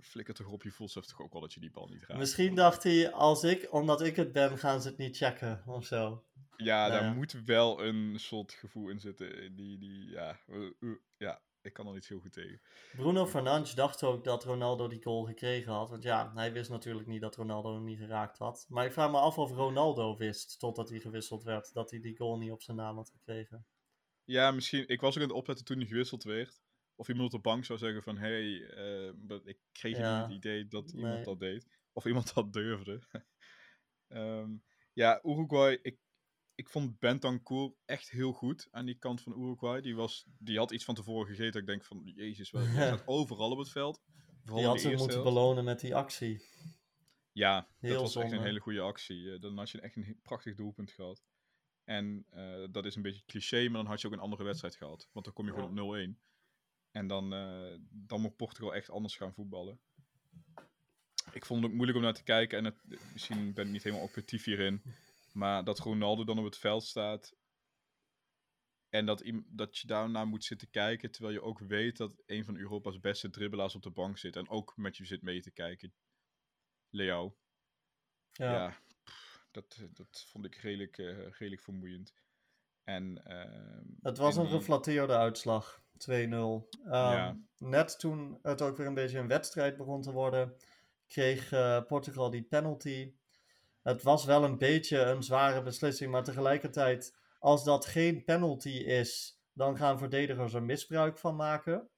Flikker 0.00 0.34
toch 0.34 0.46
op, 0.46 0.62
je 0.62 0.70
voelt 0.70 0.90
zelf 0.90 1.06
toch 1.06 1.20
ook 1.20 1.32
wel 1.32 1.40
dat 1.40 1.54
je 1.54 1.60
die 1.60 1.70
bal 1.70 1.88
niet 1.88 2.04
raakt. 2.04 2.20
misschien 2.20 2.54
dacht 2.54 2.82
hij, 2.82 3.12
als 3.12 3.42
ik, 3.42 3.72
omdat 3.72 4.02
ik 4.02 4.16
het 4.16 4.32
ben, 4.32 4.58
gaan 4.58 4.82
ze 4.82 4.88
het 4.88 4.96
niet 4.96 5.16
checken 5.16 5.62
of 5.66 5.86
zo. 5.86 6.24
Ja, 6.56 6.88
Nou 6.88 6.90
daar 6.90 7.10
ja. 7.10 7.12
moet 7.12 7.32
wel 7.44 7.84
een 7.84 8.20
soort 8.20 8.52
gevoel 8.52 8.88
in 8.88 9.00
zitten. 9.00 9.56
Die, 9.56 9.78
die, 9.78 10.10
ja, 10.10 10.38
eh, 10.46 10.64
eh, 10.80 10.90
ja. 11.16 11.40
Ik 11.66 11.72
kan 11.72 11.86
er 11.86 11.92
niet 11.92 12.08
heel 12.08 12.20
goed 12.20 12.32
tegen. 12.32 12.60
Bruno 12.96 13.26
Fernandes 13.26 13.74
dacht 13.74 14.02
ook 14.02 14.24
dat 14.24 14.44
Ronaldo 14.44 14.88
die 14.88 15.02
goal 15.02 15.24
gekregen 15.24 15.72
had. 15.72 15.90
Want 15.90 16.02
ja, 16.02 16.32
hij 16.34 16.52
wist 16.52 16.70
natuurlijk 16.70 17.06
niet 17.06 17.20
dat 17.20 17.36
Ronaldo 17.36 17.74
hem 17.74 17.84
niet 17.84 17.98
geraakt 17.98 18.38
had. 18.38 18.66
Maar 18.68 18.84
ik 18.86 18.92
vraag 18.92 19.10
me 19.10 19.18
af 19.18 19.38
of 19.38 19.50
Ronaldo 19.50 20.16
wist, 20.16 20.58
totdat 20.58 20.88
hij 20.88 21.00
gewisseld 21.00 21.42
werd, 21.42 21.72
dat 21.72 21.90
hij 21.90 22.00
die 22.00 22.16
goal 22.16 22.38
niet 22.38 22.50
op 22.50 22.62
zijn 22.62 22.76
naam 22.76 22.96
had 22.96 23.10
gekregen. 23.10 23.66
Ja, 24.24 24.50
misschien. 24.50 24.88
Ik 24.88 25.00
was 25.00 25.16
ook 25.16 25.22
aan 25.22 25.28
het 25.28 25.36
opletten 25.38 25.64
toen 25.64 25.78
hij 25.78 25.86
gewisseld 25.86 26.22
werd. 26.24 26.60
Of 26.94 27.08
iemand 27.08 27.26
op 27.34 27.42
de 27.42 27.48
bank 27.48 27.64
zou 27.64 27.78
zeggen 27.78 28.02
van, 28.02 28.16
hé, 28.16 28.28
hey, 28.28 29.14
uh, 29.28 29.40
ik 29.44 29.58
kreeg 29.72 29.96
Ja. 29.96 30.18
niet 30.26 30.26
het 30.26 30.44
idee 30.44 30.66
dat 30.66 30.90
iemand 30.92 31.14
Nee. 31.14 31.24
dat 31.24 31.40
deed. 31.40 31.66
Of 31.92 32.06
iemand 32.06 32.32
dat 32.34 32.52
durfde. 32.52 33.00
Ehm, 34.08 34.50
ja, 34.92 35.20
Uruguay, 35.22 35.78
ik, 35.82 35.98
ik 36.56 36.68
vond 36.68 36.98
Bentancur 36.98 37.72
echt 37.84 38.10
heel 38.10 38.32
goed 38.32 38.68
aan 38.70 38.86
die 38.86 38.98
kant 38.98 39.20
van 39.20 39.32
Uruguay. 39.42 39.80
Die, 39.80 39.96
was, 39.96 40.24
die 40.38 40.58
had 40.58 40.70
iets 40.70 40.84
van 40.84 40.94
tevoren 40.94 41.26
gegeten. 41.26 41.60
Ik 41.60 41.66
denk 41.66 41.84
van, 41.84 42.02
jezus, 42.04 42.50
wel, 42.50 42.66
staat 42.66 43.06
overal 43.06 43.50
op 43.50 43.58
het 43.58 43.70
veld. 43.70 44.02
Vooral 44.44 44.58
Die 44.58 44.66
had 44.66 44.80
ze 44.80 44.88
moeten 44.88 45.08
helft. 45.08 45.24
belonen 45.24 45.64
met 45.64 45.80
die 45.80 45.94
actie. 45.94 46.42
Ja, 47.32 47.68
Heel 47.78 47.92
dat 47.92 48.00
was 48.00 48.16
echt 48.16 48.32
een 48.32 48.42
hele 48.42 48.60
goede 48.60 48.80
actie. 48.80 49.32
Eh, 49.32 49.40
Dan 49.40 49.58
had 49.58 49.70
je 49.70 49.80
echt 49.80 49.96
een 49.96 50.18
prachtig 50.22 50.54
doelpunt 50.54 50.90
gehad. 50.90 51.22
En 51.84 52.26
eh, 52.30 52.64
dat 52.70 52.84
is 52.84 52.94
een 52.96 53.02
beetje 53.02 53.24
cliché, 53.26 53.62
maar 53.68 53.82
dan 53.82 53.86
had 53.86 54.00
je 54.00 54.06
ook 54.06 54.12
een 54.12 54.18
andere 54.18 54.44
wedstrijd 54.44 54.74
gehad. 54.76 55.08
Want 55.12 55.24
dan 55.24 55.34
kom 55.34 55.46
je 55.46 55.52
gewoon 55.52 55.68
op 55.68 56.16
0-1. 56.16 56.18
En 56.90 57.06
dan, 57.06 57.32
eh, 57.32 57.78
dan 57.90 58.20
moet 58.20 58.36
Portugal 58.36 58.74
echt 58.74 58.90
anders 58.90 59.16
gaan 59.16 59.32
voetballen. 59.34 59.80
Ik 61.32 61.44
vond 61.44 61.60
het 61.60 61.68
ook 61.70 61.76
moeilijk 61.76 61.98
om 61.98 62.04
naar 62.04 62.14
te 62.14 62.22
kijken. 62.22 62.58
En 62.58 62.64
het, 62.64 62.74
misschien 63.12 63.52
ben 63.52 63.66
ik 63.66 63.72
niet 63.72 63.82
helemaal 63.82 64.04
objectief 64.04 64.44
hierin. 64.44 64.82
Maar 65.36 65.64
dat 65.64 65.78
Ronaldo 65.78 66.24
dan 66.24 66.38
op 66.38 66.44
het 66.44 66.58
veld 66.58 66.84
staat. 66.84 67.34
En 68.88 69.06
dat, 69.06 69.22
dat 69.46 69.78
je 69.78 69.86
daarnaar 69.86 70.26
moet 70.26 70.44
zitten 70.44 70.70
kijken. 70.70 71.10
Terwijl 71.10 71.34
je 71.34 71.42
ook 71.42 71.58
weet 71.58 71.96
dat 71.96 72.22
een 72.26 72.44
van 72.44 72.56
Europa's 72.56 73.00
beste 73.00 73.30
dribbelaars 73.30 73.74
op 73.74 73.82
de 73.82 73.90
bank 73.90 74.18
zit. 74.18 74.36
En 74.36 74.48
ook 74.48 74.76
met 74.76 74.96
je 74.96 75.04
zit 75.04 75.22
mee 75.22 75.40
te 75.40 75.50
kijken. 75.50 75.94
Leo. 76.90 77.36
Ja. 78.32 78.52
Ja, 78.52 78.78
pff, 79.04 79.46
dat, 79.50 79.86
dat 79.92 80.26
vond 80.28 80.44
ik 80.44 80.54
redelijk, 80.54 80.98
eh, 80.98 81.30
redelijk 81.30 81.62
vermoeiend. 81.62 82.14
En, 82.84 83.24
ehm, 83.24 83.84
Het 84.02 84.18
was 84.18 84.34
en 84.36 84.40
een 84.42 84.46
die- 84.48 84.56
geflatteerde 84.56 85.16
uitslag. 85.16 85.82
2-0. 85.96 86.68
Ehm, 86.84 86.90
Ja. 86.92 87.38
Net 87.58 87.98
toen 87.98 88.38
het 88.42 88.62
ook 88.62 88.76
weer 88.76 88.86
een 88.86 88.94
beetje 88.94 89.18
een 89.18 89.28
wedstrijd 89.28 89.76
begon 89.76 90.02
te 90.02 90.12
worden, 90.12 90.56
kreeg 91.06 91.52
eh, 91.52 91.82
Portugal 91.86 92.30
die 92.30 92.42
penalty. 92.42 93.14
Het 93.86 94.02
was 94.02 94.24
wel 94.24 94.44
een 94.44 94.58
beetje 94.58 94.98
een 94.98 95.22
zware 95.22 95.62
beslissing, 95.62 96.10
maar 96.10 96.24
tegelijkertijd, 96.24 97.16
als 97.38 97.64
dat 97.64 97.86
geen 97.86 98.24
penalty 98.24 98.68
is, 98.68 99.40
dan 99.52 99.76
gaan 99.76 99.98
verdedigers 99.98 100.54
er 100.54 100.62
misbruik 100.62 101.18
van 101.18 101.36
maken. 101.36 101.88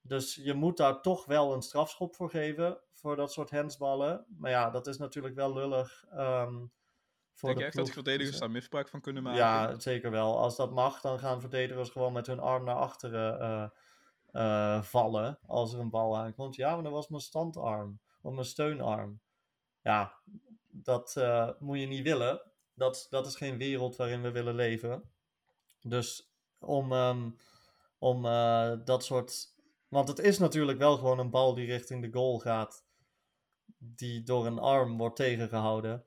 Dus 0.00 0.34
je 0.34 0.54
moet 0.54 0.76
daar 0.76 1.02
toch 1.02 1.24
wel 1.24 1.52
een 1.54 1.62
strafschop 1.62 2.14
voor 2.14 2.30
geven, 2.30 2.80
voor 2.92 3.16
dat 3.16 3.32
soort 3.32 3.50
handsballen. 3.50 4.26
Maar 4.38 4.50
ja, 4.50 4.70
dat 4.70 4.86
is 4.86 4.98
natuurlijk 4.98 5.34
wel 5.34 5.52
lullig. 5.52 6.04
ehm, 6.10 6.54
voor 7.34 7.48
Denk 7.48 7.54
de 7.54 7.58
je 7.58 7.64
echt 7.66 7.76
dat 7.76 7.84
ploeg. 7.84 7.94
verdedigers 7.94 8.30
Dus, 8.30 8.40
daar 8.40 8.50
misbruik 8.50 8.88
van 8.88 9.00
kunnen 9.00 9.22
maken? 9.22 9.38
ja, 9.38 9.78
zeker 9.78 10.10
wel. 10.10 10.38
Als 10.38 10.56
dat 10.56 10.72
mag, 10.72 11.00
dan 11.00 11.18
gaan 11.18 11.40
verdedigers 11.40 11.88
gewoon 11.90 12.12
met 12.12 12.26
hun 12.26 12.40
arm 12.40 12.64
naar 12.64 12.74
achteren 12.76 13.40
eh, 13.40 13.68
eh, 14.76 14.82
vallen 14.82 15.38
als 15.46 15.72
er 15.72 15.80
een 15.80 15.90
bal 15.90 16.16
aankomt. 16.18 16.56
Ja, 16.56 16.74
maar 16.74 16.82
dat 16.82 16.92
was 16.92 17.08
mijn 17.08 17.22
standarm 17.22 18.00
of 18.22 18.32
mijn 18.32 18.46
steunarm. 18.46 19.20
Ja, 19.80 20.14
dat 20.82 21.16
eh, 21.16 21.50
moet 21.58 21.80
je 21.80 21.86
niet 21.86 22.02
willen. 22.02 22.42
Dat, 22.74 23.06
dat 23.10 23.26
is 23.26 23.36
geen 23.36 23.58
wereld 23.58 23.96
waarin 23.96 24.22
we 24.22 24.30
willen 24.30 24.54
leven. 24.54 25.10
Dus 25.80 26.30
om, 26.58 26.92
ehm, 26.92 27.30
om 27.98 28.26
eh, 28.26 28.72
dat 28.84 29.04
soort. 29.04 29.54
Want 29.88 30.08
het 30.08 30.18
is 30.18 30.38
natuurlijk 30.38 30.78
wel 30.78 30.96
gewoon 30.96 31.18
een 31.18 31.30
bal 31.30 31.54
die 31.54 31.66
richting 31.66 32.02
de 32.02 32.12
goal 32.12 32.38
gaat, 32.38 32.84
die 33.78 34.22
door 34.22 34.46
een 34.46 34.58
arm 34.58 34.96
wordt 34.96 35.16
tegengehouden. 35.16 36.04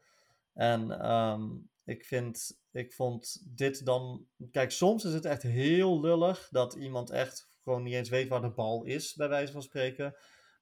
En 0.53 1.01
ehm, 1.01 1.47
ik, 1.83 2.05
vind, 2.05 2.61
ik 2.71 2.93
vond 2.93 3.41
dit 3.45 3.85
dan. 3.85 4.27
Kijk, 4.51 4.71
soms 4.71 5.03
is 5.03 5.13
het 5.13 5.25
echt 5.25 5.41
heel 5.41 6.01
lullig 6.01 6.47
dat 6.51 6.73
iemand 6.73 7.09
echt 7.09 7.49
gewoon 7.63 7.83
niet 7.83 7.93
eens 7.93 8.09
weet 8.09 8.27
waar 8.27 8.41
de 8.41 8.49
bal 8.49 8.83
is, 8.83 9.13
bij 9.13 9.29
wijze 9.29 9.51
van 9.51 9.61
spreken. 9.61 10.15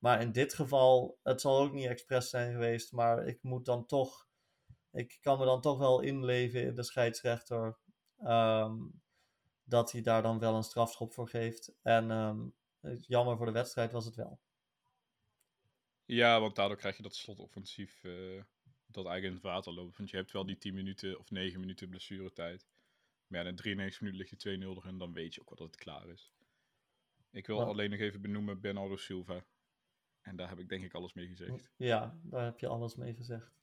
Maar 0.08 0.22
in 0.22 0.32
dit 0.32 0.54
geval, 0.54 1.20
het 1.24 1.42
zal 1.42 1.60
ook 1.60 1.74
niet 1.74 1.86
expres 1.88 2.30
zijn 2.30 2.52
geweest, 2.52 2.92
maar 2.92 3.26
ik 3.28 3.44
moet 3.44 3.66
dan 3.66 3.86
toch. 3.86 4.28
Ik 4.92 5.18
kan 5.22 5.40
me 5.40 5.46
dan 5.46 5.62
toch 5.62 5.78
wel 5.78 6.00
inleven 6.02 6.62
in 6.64 6.76
de 6.76 6.84
scheidsrechter. 6.84 7.78
ehm, 8.18 8.76
dat 9.64 9.92
hij 9.92 10.02
daar 10.02 10.22
dan 10.22 10.40
wel 10.40 10.56
een 10.56 10.64
strafschop 10.64 11.14
voor 11.14 11.30
geeft. 11.30 11.74
En 11.82 12.12
ehm, 12.12 12.48
jammer 13.02 13.38
voor 13.38 13.46
de 13.46 13.52
wedstrijd 13.52 13.92
was 13.92 14.06
het 14.06 14.16
wel. 14.16 14.40
Ja, 16.06 16.40
want 16.40 16.56
daardoor 16.56 16.78
krijg 16.78 16.98
je 16.98 17.04
dat 17.04 17.16
slotoffensief 17.16 18.04
eh, 18.04 18.44
dat 18.86 19.06
eigenlijk 19.06 19.24
in 19.26 19.34
het 19.34 19.42
water 19.42 19.74
loopt. 19.74 19.98
Want 19.98 20.10
je 20.10 20.18
hebt 20.18 20.32
wel 20.32 20.46
die 20.46 20.58
10 20.58 20.74
minuten 20.74 21.20
of 21.20 21.30
9 21.30 21.60
minuten 21.60 21.90
blessuretijd. 21.90 22.68
Maar 23.28 23.44
ja, 23.44 23.50
in 23.50 23.56
93 23.56 24.02
minuten 24.02 24.22
lig 24.22 24.30
je 24.30 24.38
2-0 24.38 24.78
erin, 24.84 24.98
dan 24.98 25.14
weet 25.14 25.34
je 25.34 25.42
ook 25.42 25.50
wel 25.50 25.58
dat 25.58 25.68
het 25.76 25.84
klaar 25.84 26.08
is. 26.10 26.32
Ik 27.32 27.48
wil 27.48 27.58
Ja. 27.60 27.64
alleen 27.66 27.90
nog 27.90 28.00
even 28.00 28.22
benoemen 28.22 28.62
Bernardo 28.62 28.96
Silva. 28.96 29.46
En 30.28 30.36
daar 30.36 30.50
heb 30.50 30.60
ik 30.60 30.70
denk 30.70 30.84
ik 30.84 30.94
alles 30.94 31.14
mee 31.14 31.28
gezegd. 31.28 31.72
Ja, 31.76 32.18
daar 32.24 32.44
heb 32.44 32.60
je 32.60 32.68
alles 32.68 32.96
mee 32.96 33.14
gezegd. 33.14 33.60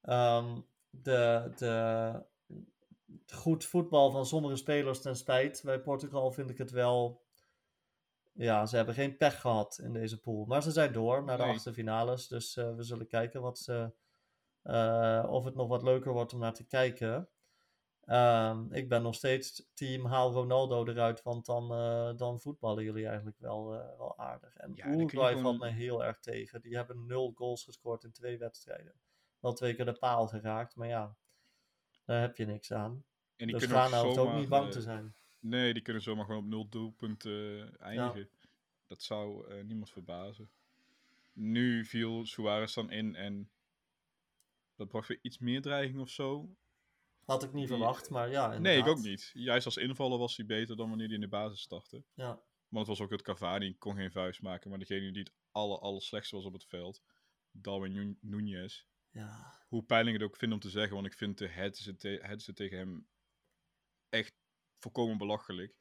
Ehm, 0.00 0.60
de, 0.90 1.52
de 1.56 2.24
goed 3.26 3.64
voetbal 3.64 4.10
van 4.10 4.26
sommige 4.26 4.56
spelers 4.56 5.00
ten 5.00 5.16
spijt. 5.16 5.62
Bij 5.64 5.80
Portugal 5.80 6.30
vind 6.30 6.50
ik 6.50 6.58
het 6.58 6.70
wel. 6.70 7.24
Ja, 8.32 8.66
ze 8.66 8.76
hebben 8.76 8.94
geen 8.94 9.16
pech 9.16 9.40
gehad 9.40 9.78
in 9.82 9.92
deze 9.92 10.20
pool. 10.20 10.44
Maar 10.44 10.62
ze 10.62 10.70
zijn 10.70 10.92
door 10.92 11.24
naar 11.24 11.36
de 11.36 11.42
Nee. 11.42 11.52
achtste 11.52 11.72
finales. 11.72 12.28
Dus 12.28 12.56
eh, 12.56 12.74
we 12.74 12.82
zullen 12.82 13.06
kijken 13.06 13.40
wat 13.40 13.58
ze, 13.58 13.92
eh, 14.62 15.26
of 15.28 15.44
het 15.44 15.54
nog 15.54 15.68
wat 15.68 15.82
leuker 15.82 16.12
wordt 16.12 16.32
om 16.32 16.38
naar 16.38 16.54
te 16.54 16.66
kijken. 16.66 17.28
Ehm, 18.10 18.72
ik 18.72 18.88
ben 18.88 19.02
nog 19.02 19.14
steeds 19.14 19.70
team 19.74 20.04
haal 20.06 20.32
Ronaldo 20.32 20.86
eruit, 20.86 21.22
want 21.22 21.46
dan, 21.46 21.72
eh, 21.72 22.16
dan 22.16 22.40
voetballen 22.40 22.84
jullie 22.84 23.06
eigenlijk 23.06 23.38
wel, 23.38 23.74
eh, 23.74 23.98
wel 23.98 24.18
aardig. 24.18 24.56
En 24.56 24.72
Ja, 24.74 24.86
Uruguay 24.86 25.28
gewoon- 25.28 25.42
valt 25.42 25.58
mij 25.58 25.70
heel 25.72 26.04
erg 26.04 26.18
tegen. 26.18 26.60
Die 26.60 26.76
hebben 26.76 27.06
nul 27.06 27.32
goals 27.34 27.64
gescoord 27.64 28.04
in 28.04 28.12
twee 28.12 28.38
wedstrijden. 28.38 28.92
Wel 29.40 29.52
twee 29.52 29.74
keer 29.74 29.84
de 29.84 29.92
paal 29.98 30.28
geraakt, 30.28 30.76
maar 30.76 30.88
ja, 30.88 31.16
daar 32.04 32.20
heb 32.20 32.36
je 32.36 32.46
niks 32.46 32.72
aan. 32.72 33.04
En 33.36 33.46
die 33.46 33.58
Dus 33.58 33.68
Ghana 33.68 34.02
hoeft 34.04 34.18
ook 34.18 34.34
niet 34.34 34.48
bang 34.48 34.66
eh, 34.66 34.72
te 34.72 34.80
zijn. 34.80 35.14
Nee, 35.38 35.72
die 35.72 35.82
kunnen 35.82 36.02
zomaar 36.02 36.24
gewoon 36.24 36.40
op 36.42 36.48
nul 36.48 36.68
doelpunten 36.68 37.32
eh, 37.78 37.86
eindigen. 37.86 38.30
Dat 38.86 39.02
zou 39.02 39.48
eh, 39.48 39.64
niemand 39.64 39.90
verbazen. 39.90 40.50
Nu 41.32 41.84
viel 41.84 42.26
Suarez 42.26 42.74
dan 42.74 42.90
in 42.90 43.14
en 43.14 43.50
dat 44.76 44.88
bracht 44.88 45.08
weer 45.08 45.18
iets 45.22 45.38
meer 45.38 45.62
dreiging 45.62 46.00
of 46.00 46.08
zo. 46.08 46.54
Had 47.24 47.42
ik 47.42 47.52
niet 47.52 47.68
die- 47.68 47.76
verwacht, 47.76 48.10
maar 48.10 48.30
ja. 48.30 48.58
Nee, 48.58 48.78
ik 48.78 48.86
ook 48.86 48.98
niet. 49.02 49.30
Juist 49.34 49.66
als 49.66 49.76
invaller 49.76 50.18
was 50.18 50.36
hij 50.36 50.46
beter 50.46 50.76
dan 50.76 50.88
wanneer 50.88 51.06
hij 51.06 51.14
in 51.14 51.20
de 51.20 51.28
basis 51.28 51.60
startte. 51.60 52.04
Ja, 52.14 52.26
Want 52.68 52.86
het 52.86 52.96
was 52.96 53.00
ook 53.00 53.10
het 53.10 53.22
Cavani, 53.22 53.76
kon 53.78 53.94
geen 53.96 54.10
vuist 54.12 54.42
maken. 54.42 54.70
Maar 54.70 54.78
degene 54.78 55.12
die 55.12 55.22
het 55.22 55.32
aller, 55.50 55.78
aller 55.78 56.02
slechtste 56.02 56.36
was 56.36 56.44
op 56.44 56.52
het 56.52 56.64
veld, 56.64 57.02
Darwin 57.50 57.92
Nu- 57.92 58.18
Nunez. 58.20 58.84
ja. 59.10 59.54
Hoe 59.68 59.82
pijnlijk 59.84 60.16
het 60.16 60.26
ook 60.26 60.36
vind 60.36 60.52
om 60.52 60.58
te 60.60 60.70
zeggen, 60.70 60.94
want 60.94 61.06
ik 61.06 61.14
vind 61.14 61.38
de 61.38 61.48
headset, 61.48 61.98
te 62.00 62.52
tegen 62.54 62.78
hem 62.78 63.08
echt 64.08 64.34
volkomen 64.78 65.18
belachelijk. 65.18 65.74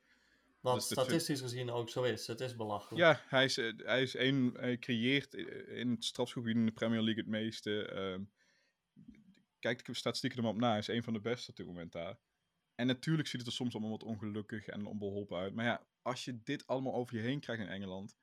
Wat 0.60 0.73
Dus 0.75 0.86
statistisch 0.86 1.41
gezien 1.41 1.69
ook 1.69 1.89
zo 1.89 2.04
is. 2.04 2.28
Het 2.28 2.39
is 2.39 2.56
belachelijk. 2.56 2.97
Ja, 2.97 3.21
hij, 3.28 3.43
is, 3.45 3.58
eh, 3.58 3.71
hij, 3.78 4.02
is 4.02 4.15
één, 4.15 4.54
hij 4.54 4.78
creëert 4.78 5.34
eh, 5.34 5.78
in 5.80 5.89
het 5.91 6.04
strafschopgebied 6.06 6.60
in 6.60 6.65
de 6.65 6.71
Premier 6.71 7.02
League 7.02 7.23
het 7.23 7.32
meeste. 7.32 7.86
ehm, 7.86 8.23
kijk 9.60 9.86
de 9.86 9.93
statistieken 9.93 10.38
er 10.38 10.43
maar 10.43 10.54
op 10.54 10.60
na, 10.60 10.78
is 10.78 10.88
een 10.88 11.04
van 11.04 11.13
de 11.13 11.22
beste 11.22 11.50
op 11.50 11.56
dit 11.56 11.65
moment 11.65 11.91
daar. 11.91 12.19
En 12.76 12.88
natuurlijk 12.88 13.28
ziet 13.28 13.39
het 13.39 13.50
er 13.50 13.56
soms 13.56 13.74
allemaal 13.74 13.91
wat 13.91 14.04
ongelukkig 14.04 14.67
en 14.67 14.86
onbeholpen 14.86 15.38
uit. 15.38 15.54
Maar 15.54 15.65
ja, 15.65 15.88
als 16.02 16.26
je 16.26 16.43
dit 16.43 16.67
allemaal 16.67 16.93
over 16.93 17.15
je 17.15 17.22
heen 17.22 17.39
krijgt 17.39 17.62
in 17.62 17.69
Engeland, 17.69 18.17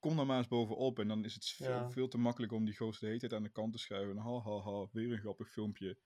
kom 0.00 0.16
dan 0.16 0.26
maar 0.26 0.38
eens 0.38 0.48
bovenop. 0.48 0.98
En 0.98 1.08
dan 1.08 1.24
is 1.24 1.34
het 1.34 1.46
veel, 1.46 1.66
Ja. 1.66 1.90
veel 1.90 2.08
te 2.08 2.18
makkelijk 2.18 2.52
om 2.52 2.64
die 2.64 2.76
gozer 2.76 3.00
de 3.00 3.06
hele 3.06 3.18
tijd 3.18 3.32
aan 3.32 3.42
de 3.42 3.48
kant 3.48 3.72
te 3.72 3.78
schuiven. 3.78 4.16
Ha, 4.16 4.40
ha, 4.40 4.60
ha, 4.60 4.86
weer 4.92 5.12
een 5.12 5.18
grappig 5.18 5.50
filmpje. 5.50 5.98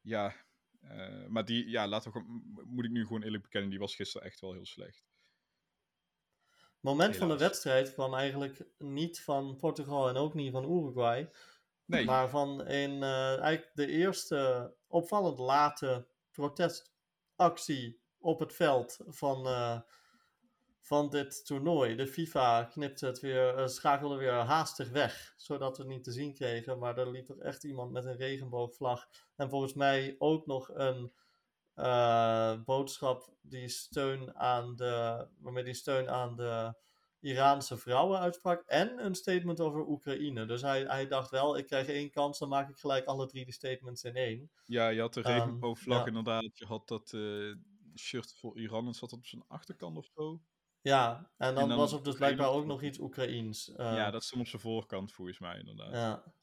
Ja, 0.00 0.34
eh, 0.80 1.26
maar 1.26 1.44
die, 1.44 1.68
ja, 1.68 1.88
laten 1.88 2.12
we 2.12 2.18
gewoon, 2.18 2.42
moet 2.64 2.84
ik 2.84 2.90
nu 2.90 3.02
gewoon 3.02 3.22
eerlijk 3.22 3.42
bekennen, 3.42 3.70
die 3.70 3.78
was 3.78 3.94
gisteren 3.94 4.26
echt 4.26 4.40
wel 4.40 4.52
heel 4.52 4.66
slecht. 4.66 5.04
moment 6.80 7.16
van 7.16 7.28
de 7.28 7.38
wedstrijd 7.38 7.92
kwam 7.92 8.14
eigenlijk 8.14 8.66
niet 8.78 9.20
van 9.20 9.56
Portugal 9.56 10.08
en 10.08 10.16
ook 10.16 10.34
niet 10.34 10.52
van 10.52 10.64
Uruguay. 10.64 11.30
Nee, 11.86 12.04
Maar 12.04 12.28
van 12.28 12.60
een, 12.60 13.02
eh, 13.02 13.38
eigenlijk 13.38 13.70
de 13.74 13.86
eerste 13.86 14.74
opvallend 14.86 15.38
late 15.38 16.06
protestactie 16.30 18.00
op 18.18 18.38
het 18.38 18.52
veld 18.52 18.98
van, 19.06 19.46
eh, 19.46 19.80
van 20.80 21.10
dit 21.10 21.46
toernooi. 21.46 21.96
De 21.96 22.06
FIFA 22.06 22.64
knipte 22.64 23.06
het 23.06 23.20
weer, 23.20 23.56
eh, 23.56 23.66
schakelde 23.66 24.16
weer 24.16 24.32
haastig 24.32 24.90
weg, 24.90 25.34
zodat 25.36 25.76
we 25.76 25.82
het 25.82 25.92
niet 25.92 26.04
te 26.04 26.12
zien 26.12 26.34
kregen. 26.34 26.78
Maar 26.78 26.98
er 26.98 27.10
liep 27.10 27.28
er 27.28 27.40
echt 27.40 27.64
iemand 27.64 27.92
met 27.92 28.04
een 28.04 28.16
regenboogvlag. 28.16 29.08
En 29.36 29.48
volgens 29.48 29.74
mij 29.74 30.14
ook 30.18 30.46
nog 30.46 30.70
een 30.74 31.12
boodschap 32.64 33.34
die 33.40 33.68
steun 33.68 34.36
aan 34.36 34.76
de, 34.76 35.26
waarmee 35.38 35.64
die 35.64 35.74
steun 35.74 36.10
aan 36.10 36.36
de 36.36 36.74
Iraanse 37.24 37.76
vrouwen 37.76 38.18
uitsprak. 38.18 38.62
En 38.66 39.04
een 39.04 39.14
statement 39.14 39.60
over 39.60 39.86
Oekraïne. 39.88 40.46
Dus 40.46 40.62
hij, 40.62 40.82
hij 40.82 41.06
dacht 41.06 41.30
wel, 41.30 41.56
ik 41.58 41.66
krijg 41.66 41.86
één 41.88 42.10
kans, 42.10 42.38
dan 42.38 42.48
maak 42.48 42.68
ik 42.68 42.76
gelijk 42.76 43.04
alle 43.04 43.26
drie 43.26 43.44
die 43.44 43.54
statements 43.54 44.04
in 44.04 44.14
één. 44.16 44.50
Ja, 44.64 44.88
je 44.88 45.00
had 45.00 45.14
de 45.14 45.22
Ehm, 45.22 45.32
regenboogvlag 45.32 46.00
ja. 46.00 46.06
inderdaad. 46.06 46.58
Je 46.58 46.66
had 46.66 46.88
dat 46.88 47.12
eh, 47.12 47.54
shirt 47.98 48.34
voor 48.38 48.58
Iran 48.58 48.86
en 48.86 48.94
zat 48.94 49.10
dat 49.10 49.18
op 49.18 49.26
zijn 49.26 49.44
achterkant 49.48 49.96
of 49.96 50.08
zo. 50.14 50.40
Ja, 50.80 51.30
en 51.36 51.54
dan, 51.54 51.68
dan 51.68 51.78
was 51.78 51.92
er 51.92 52.02
dus 52.02 52.14
blijkbaar 52.14 52.48
ook 52.50 52.66
nog 52.66 52.82
iets 52.82 52.98
Oekraïens. 52.98 53.72
eh, 53.72 53.94
ja, 53.94 54.10
dat 54.10 54.24
stond 54.24 54.40
op 54.42 54.48
zijn 54.48 54.62
voorkant 54.62 55.12
volgens 55.12 55.38
mij 55.38 55.58
inderdaad. 55.58 55.92
Ja, 55.92 56.34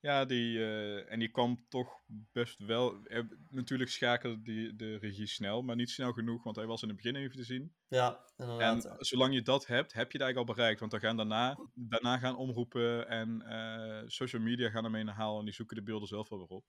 ja. 0.00 0.24
die, 0.24 0.58
eh, 0.58 1.12
en 1.12 1.18
die 1.18 1.28
kwam 1.28 1.64
toch 1.68 2.00
best 2.32 2.58
wel... 2.58 3.02
eh, 3.04 3.22
natuurlijk 3.50 3.90
schakelde 3.90 4.42
die, 4.42 4.76
de 4.76 4.96
regie 4.96 5.26
snel, 5.26 5.62
maar 5.62 5.76
niet 5.76 5.90
snel 5.90 6.12
genoeg, 6.12 6.42
want 6.42 6.56
hij 6.56 6.66
was 6.66 6.82
in 6.82 6.88
het 6.88 6.96
begin 6.96 7.16
even 7.16 7.36
te 7.36 7.44
zien. 7.44 7.74
Ja, 7.88 8.24
En 8.36 8.48
inderdaad. 8.48 8.96
zolang 9.06 9.34
je 9.34 9.42
dat 9.42 9.66
hebt, 9.66 9.92
heb 9.92 10.12
je 10.12 10.18
het 10.18 10.22
eigenlijk 10.22 10.48
al 10.48 10.54
bereikt. 10.54 10.80
Want 10.80 10.92
dan 10.92 11.00
gaan 11.00 11.16
daarna, 11.16 11.58
daarna 11.74 12.18
gaan 12.18 12.36
omroepen 12.36 13.08
en 13.08 13.42
eh, 13.42 14.02
social 14.06 14.42
media 14.42 14.70
gaan 14.70 14.84
ermee 14.84 15.04
naar 15.04 15.14
haal 15.14 15.38
en 15.38 15.44
die 15.44 15.54
zoeken 15.54 15.76
de 15.76 15.82
beelden 15.82 16.08
zelf 16.08 16.28
wel 16.28 16.38
weer 16.38 16.48
op. 16.48 16.64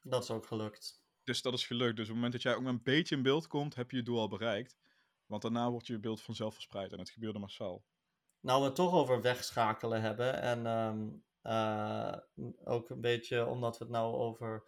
Dat 0.00 0.22
is 0.22 0.30
ook 0.30 0.46
gelukt. 0.46 1.00
Dus 1.24 1.42
dat 1.42 1.52
is 1.52 1.66
gelukt. 1.66 1.96
Dus 1.96 2.04
op 2.04 2.06
het 2.06 2.14
moment 2.14 2.32
dat 2.32 2.42
jij 2.42 2.54
ook 2.54 2.62
maar 2.62 2.72
een 2.72 2.82
beetje 2.82 3.16
in 3.16 3.22
beeld 3.22 3.46
komt, 3.46 3.74
heb 3.74 3.90
je 3.90 3.96
je 3.96 4.02
doel 4.02 4.18
al 4.18 4.28
bereikt. 4.28 4.78
Want 5.26 5.42
daarna 5.42 5.70
wordt 5.70 5.86
je 5.86 5.98
beeld 5.98 6.22
vanzelf 6.22 6.54
verspreid 6.54 6.92
en 6.92 6.98
het 6.98 7.10
gebeurde 7.10 7.38
massaal. 7.38 7.84
Nou, 8.40 8.60
we 8.60 8.66
het 8.66 8.74
toch 8.74 8.92
over 8.92 9.20
wegschakelen 9.20 10.00
hebben. 10.02 10.40
En 10.40 10.66
ehm, 10.66 11.08
eh, 11.42 12.16
ook 12.64 12.90
een 12.90 13.00
beetje 13.00 13.46
omdat 13.46 13.78
we 13.78 13.84
het 13.84 13.92
nou 13.92 14.14
over 14.14 14.64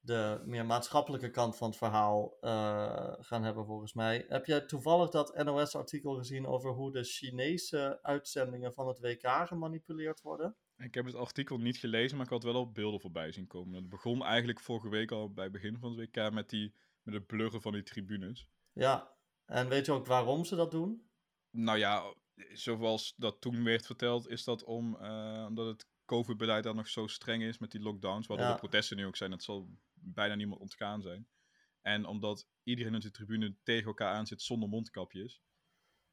de 0.00 0.42
meer 0.44 0.66
maatschappelijke 0.66 1.30
kant 1.30 1.56
van 1.56 1.68
het 1.68 1.78
verhaal 1.78 2.36
eh, 2.40 3.12
gaan 3.18 3.42
hebben, 3.42 3.64
volgens 3.64 3.92
mij. 3.92 4.24
Heb 4.28 4.46
jij 4.46 4.60
toevallig 4.60 5.10
dat 5.10 5.44
NOS-artikel 5.44 6.14
gezien 6.14 6.46
over 6.46 6.70
hoe 6.70 6.92
de 6.92 7.04
Chinese 7.04 7.98
uitzendingen 8.02 8.72
van 8.74 8.88
het 8.88 8.98
WK 8.98 9.46
gemanipuleerd 9.46 10.20
worden? 10.20 10.56
Ik 10.76 10.94
heb 10.94 11.04
het 11.04 11.14
artikel 11.14 11.58
niet 11.58 11.76
gelezen, 11.76 12.16
maar 12.16 12.26
ik 12.26 12.32
had 12.32 12.42
wel 12.42 12.54
al 12.54 12.72
beelden 12.72 13.00
voorbij 13.00 13.32
zien 13.32 13.46
komen. 13.46 13.74
Het 13.74 13.88
begon 13.88 14.24
eigenlijk 14.24 14.60
vorige 14.60 14.88
week 14.88 15.10
al 15.10 15.32
bij 15.32 15.44
het 15.44 15.52
begin 15.52 15.78
van 15.78 15.98
het 15.98 15.98
WK 15.98 16.32
met, 16.32 16.48
die, 16.48 16.74
met 17.02 17.14
het 17.14 17.26
blurren 17.26 17.62
van 17.62 17.72
die 17.72 17.82
tribunes. 17.82 18.48
Ja, 18.72 19.12
en 19.44 19.68
weet 19.68 19.86
je 19.86 19.92
ook 19.92 20.06
waarom 20.06 20.44
ze 20.44 20.56
dat 20.56 20.70
doen? 20.70 21.08
Nou 21.50 21.78
ja, 21.78 22.14
zoals 22.52 23.14
dat 23.16 23.40
toen 23.40 23.64
werd 23.64 23.86
verteld, 23.86 24.28
is 24.28 24.44
dat 24.44 24.64
om, 24.64 24.96
eh, 24.96 25.44
omdat 25.48 25.66
het 25.66 25.86
COVID-beleid 26.08 26.64
daar 26.64 26.74
nog 26.74 26.88
zo 26.88 27.06
streng 27.06 27.42
is 27.42 27.58
met 27.58 27.70
die 27.70 27.80
lockdowns, 27.80 28.26
waardoor 28.26 28.46
Ja. 28.46 28.52
de 28.52 28.58
protesten 28.58 28.96
nu 28.96 29.06
ook 29.06 29.16
zijn, 29.16 29.30
dat 29.30 29.42
zal 29.42 29.68
bijna 29.94 30.34
niemand 30.34 30.60
ontgaan 30.60 31.02
zijn. 31.02 31.28
En 31.82 32.04
omdat 32.06 32.46
iedereen 32.62 32.94
op 32.94 33.00
de 33.00 33.10
tribune 33.10 33.54
tegen 33.62 33.86
elkaar 33.86 34.14
aan 34.14 34.26
zit 34.26 34.42
zonder 34.42 34.68
mondkapjes. 34.68 35.42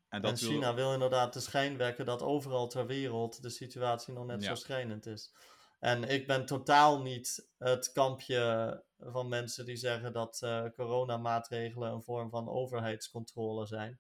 En 0.10 0.22
dat 0.22 0.32
en 0.32 0.38
China 0.38 0.74
wil 0.74 0.94
inderdaad 0.94 1.34
de 1.34 1.40
schijn 1.40 1.78
wekken 1.78 2.06
dat 2.06 2.22
overal 2.22 2.68
ter 2.68 2.86
wereld 2.88 3.42
de 3.42 3.50
situatie 3.50 4.14
nog 4.14 4.26
net 4.26 4.42
Ja. 4.44 4.48
zo 4.48 4.56
schrijnend 4.56 5.06
is. 5.06 5.34
En 5.80 6.04
ik 6.04 6.28
ben 6.28 6.46
totaal 6.46 7.02
niet 7.02 7.50
het 7.58 7.92
kampje 7.92 8.84
van 9.00 9.28
mensen 9.30 9.66
die 9.66 9.76
zeggen 9.76 10.14
dat 10.14 10.42
eh, 10.42 10.66
coronamaatregelen 10.76 11.92
een 11.92 12.04
vorm 12.04 12.30
van 12.30 12.50
overheidscontrole 12.50 13.66
zijn. 13.66 14.00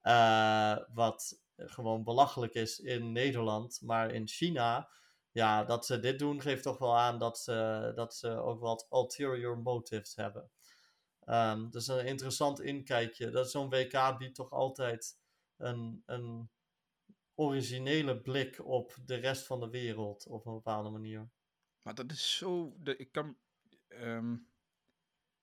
Eh, 0.00 0.76
wat 0.94 1.42
gewoon 1.56 2.04
belachelijk 2.04 2.54
is 2.54 2.78
in 2.78 3.12
Nederland. 3.12 3.80
Maar 3.82 4.10
in 4.10 4.28
China, 4.28 4.88
ja, 5.36 5.64
dat 5.64 5.86
ze 5.86 6.00
dit 6.00 6.18
doen 6.18 6.40
geeft 6.40 6.62
toch 6.62 6.78
wel 6.78 6.98
aan 6.98 7.18
dat 7.18 7.38
ze, 7.38 7.92
dat 7.94 8.14
ze 8.14 8.28
ook 8.28 8.60
wat 8.60 8.86
ulterior 8.90 9.58
motives 9.58 10.14
hebben. 10.14 10.50
Ehm 11.20 11.70
dus 11.70 11.86
een 11.86 12.06
interessant 12.06 12.60
inkijkje. 12.60 13.30
Dat 13.30 13.50
Zo'n 13.50 13.68
WK 13.68 14.18
biedt 14.18 14.34
toch 14.34 14.50
altijd 14.50 15.18
een, 15.56 16.02
een 16.06 16.50
originele 17.34 18.20
blik 18.20 18.66
op 18.66 18.96
de 19.04 19.14
rest 19.14 19.46
van 19.46 19.60
de 19.60 19.70
wereld 19.70 20.26
op 20.26 20.46
een 20.46 20.54
bepaalde 20.54 20.90
manier. 20.90 21.30
Maar 21.82 21.94
dat 21.94 22.10
is 22.10 22.36
zo. 22.36 22.76
Ik 22.84 23.12
kan. 23.12 23.36
ehm, 23.88 24.36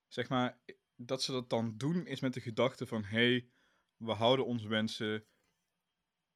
zeg 0.08 0.30
maar. 0.30 0.62
Dat 0.96 1.22
ze 1.24 1.32
dat 1.32 1.50
dan 1.50 1.78
doen 1.78 2.06
is 2.06 2.20
met 2.20 2.34
de 2.34 2.42
gedachte 2.42 2.88
van: 2.88 3.04
hé, 3.04 3.30
hey, 3.30 3.50
we 3.98 4.12
houden 4.12 4.46
onze 4.46 4.68
mensen 4.68 5.26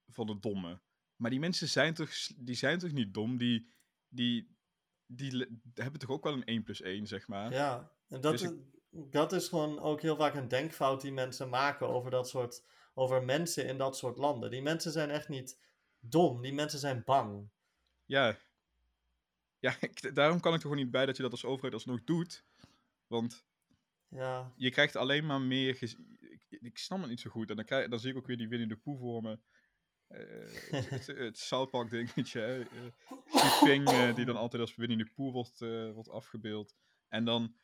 van 0.07 0.27
de 0.27 0.39
domme. 0.39 0.81
Maar 1.17 1.29
die 1.29 1.39
mensen 1.39 1.67
zijn 1.67 1.93
toch, 1.93 2.09
die 2.37 2.55
zijn 2.55 2.79
toch 2.79 2.91
niet 2.91 3.13
dom? 3.13 3.37
Die, 3.37 3.71
die, 4.07 4.57
die, 5.05 5.59
hebben 5.73 5.99
toch 5.99 6.09
ook 6.09 6.23
wel 6.23 6.33
een 6.33 6.45
1 6.45 6.63
plus 6.63 6.81
1, 6.81 7.07
zeg 7.07 7.27
maar? 7.27 7.51
Ja, 7.51 7.91
en 8.07 8.21
dat, 8.21 8.31
Dus 8.31 8.41
is, 8.41 8.51
dat 8.89 9.33
is 9.33 9.47
gewoon 9.47 9.79
ook 9.79 10.01
heel 10.01 10.15
vaak 10.15 10.33
een 10.33 10.47
denkfout 10.47 11.01
die 11.01 11.11
mensen 11.11 11.49
maken 11.49 11.87
over 11.87 12.11
dat 12.11 12.29
soort, 12.29 12.63
over 12.93 13.23
mensen 13.23 13.65
in 13.67 13.77
dat 13.77 13.97
soort 13.97 14.17
landen. 14.17 14.51
Die 14.51 14.61
mensen 14.61 14.91
zijn 14.91 15.09
echt 15.09 15.29
niet 15.29 15.59
dom, 15.99 16.41
die 16.41 16.53
mensen 16.53 16.79
zijn 16.79 17.03
bang. 17.05 17.49
Ja. 18.05 18.37
Ja, 19.59 19.75
ik- 19.81 20.15
daarom 20.15 20.39
kan 20.39 20.51
ik 20.53 20.57
er 20.57 20.61
gewoon 20.67 20.83
niet 20.83 20.91
bij 20.91 21.05
dat 21.05 21.15
je 21.15 21.21
dat 21.23 21.31
als 21.31 21.45
overheid 21.45 21.73
alsnog 21.73 22.03
doet. 22.03 22.45
Want 23.07 23.45
Ja, 24.09 24.53
je 24.55 24.69
krijgt 24.69 24.95
alleen 24.95 25.25
maar 25.25 25.41
meer. 25.41 25.81
Ik, 25.81 25.97
ik 26.49 26.77
snap 26.77 26.99
het 26.99 27.09
niet 27.09 27.19
zo 27.19 27.29
goed. 27.29 27.49
En 27.49 27.55
dan, 27.55 27.65
krijg, 27.65 27.87
dan 27.87 27.99
zie 27.99 28.11
ik 28.11 28.17
ook 28.17 28.27
weer 28.27 28.37
die 28.37 28.47
Winnie 28.47 28.67
de 28.67 28.77
Pooh 28.77 28.99
voor 28.99 29.21
me. 29.21 29.39
Eh, 30.07 30.19
het, 30.69 30.89
het, 30.89 31.07
het 31.07 31.37
South 31.37 31.69
Park 31.69 31.89
dingetje. 31.89 32.39
hè. 32.39 32.59
Eh, 32.61 33.63
Ping, 33.63 33.87
eh, 33.87 34.15
die 34.15 34.25
dan 34.25 34.35
altijd 34.35 34.61
als 34.61 34.75
Winnie 34.75 34.97
de 34.97 35.11
Pooh 35.15 35.33
wordt, 35.33 35.59
wordt 35.93 36.09
afgebeeld. 36.09 36.75
En 37.07 37.25
dan 37.25 37.55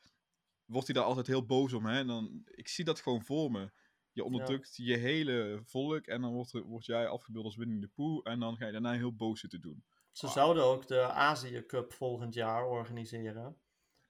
wordt 0.65 0.87
hij 0.87 0.95
daar 0.95 1.05
altijd 1.05 1.27
heel 1.27 1.45
boos 1.45 1.73
om. 1.73 1.85
Hè? 1.85 1.97
En 1.99 2.07
dan, 2.07 2.41
ik 2.45 2.67
zie 2.67 2.85
dat 2.85 3.01
gewoon 3.01 3.23
voor 3.23 3.51
me. 3.51 3.71
Je 4.11 4.23
onderdrukt 4.23 4.75
je 4.75 4.97
hele 4.97 5.61
volk 5.63 6.05
en 6.05 6.21
dan 6.21 6.33
wordt, 6.33 6.51
word 6.51 6.85
jij 6.85 7.07
afgebeeld 7.07 7.45
als 7.45 7.55
Winnie 7.55 7.79
de 7.79 7.87
Pooh. 7.87 8.21
En 8.23 8.39
dan 8.39 8.57
ga 8.57 8.65
je 8.65 8.71
daarna 8.71 8.91
heel 8.91 9.15
boos 9.15 9.39
zitten 9.39 9.61
doen. 9.61 9.83
ze 10.11 10.27
zouden 10.27 10.63
ook 10.63 10.87
de 10.87 11.01
Azië 11.01 11.65
Cup 11.65 11.93
volgend 11.93 12.33
jaar 12.33 12.65
organiseren. 12.65 13.57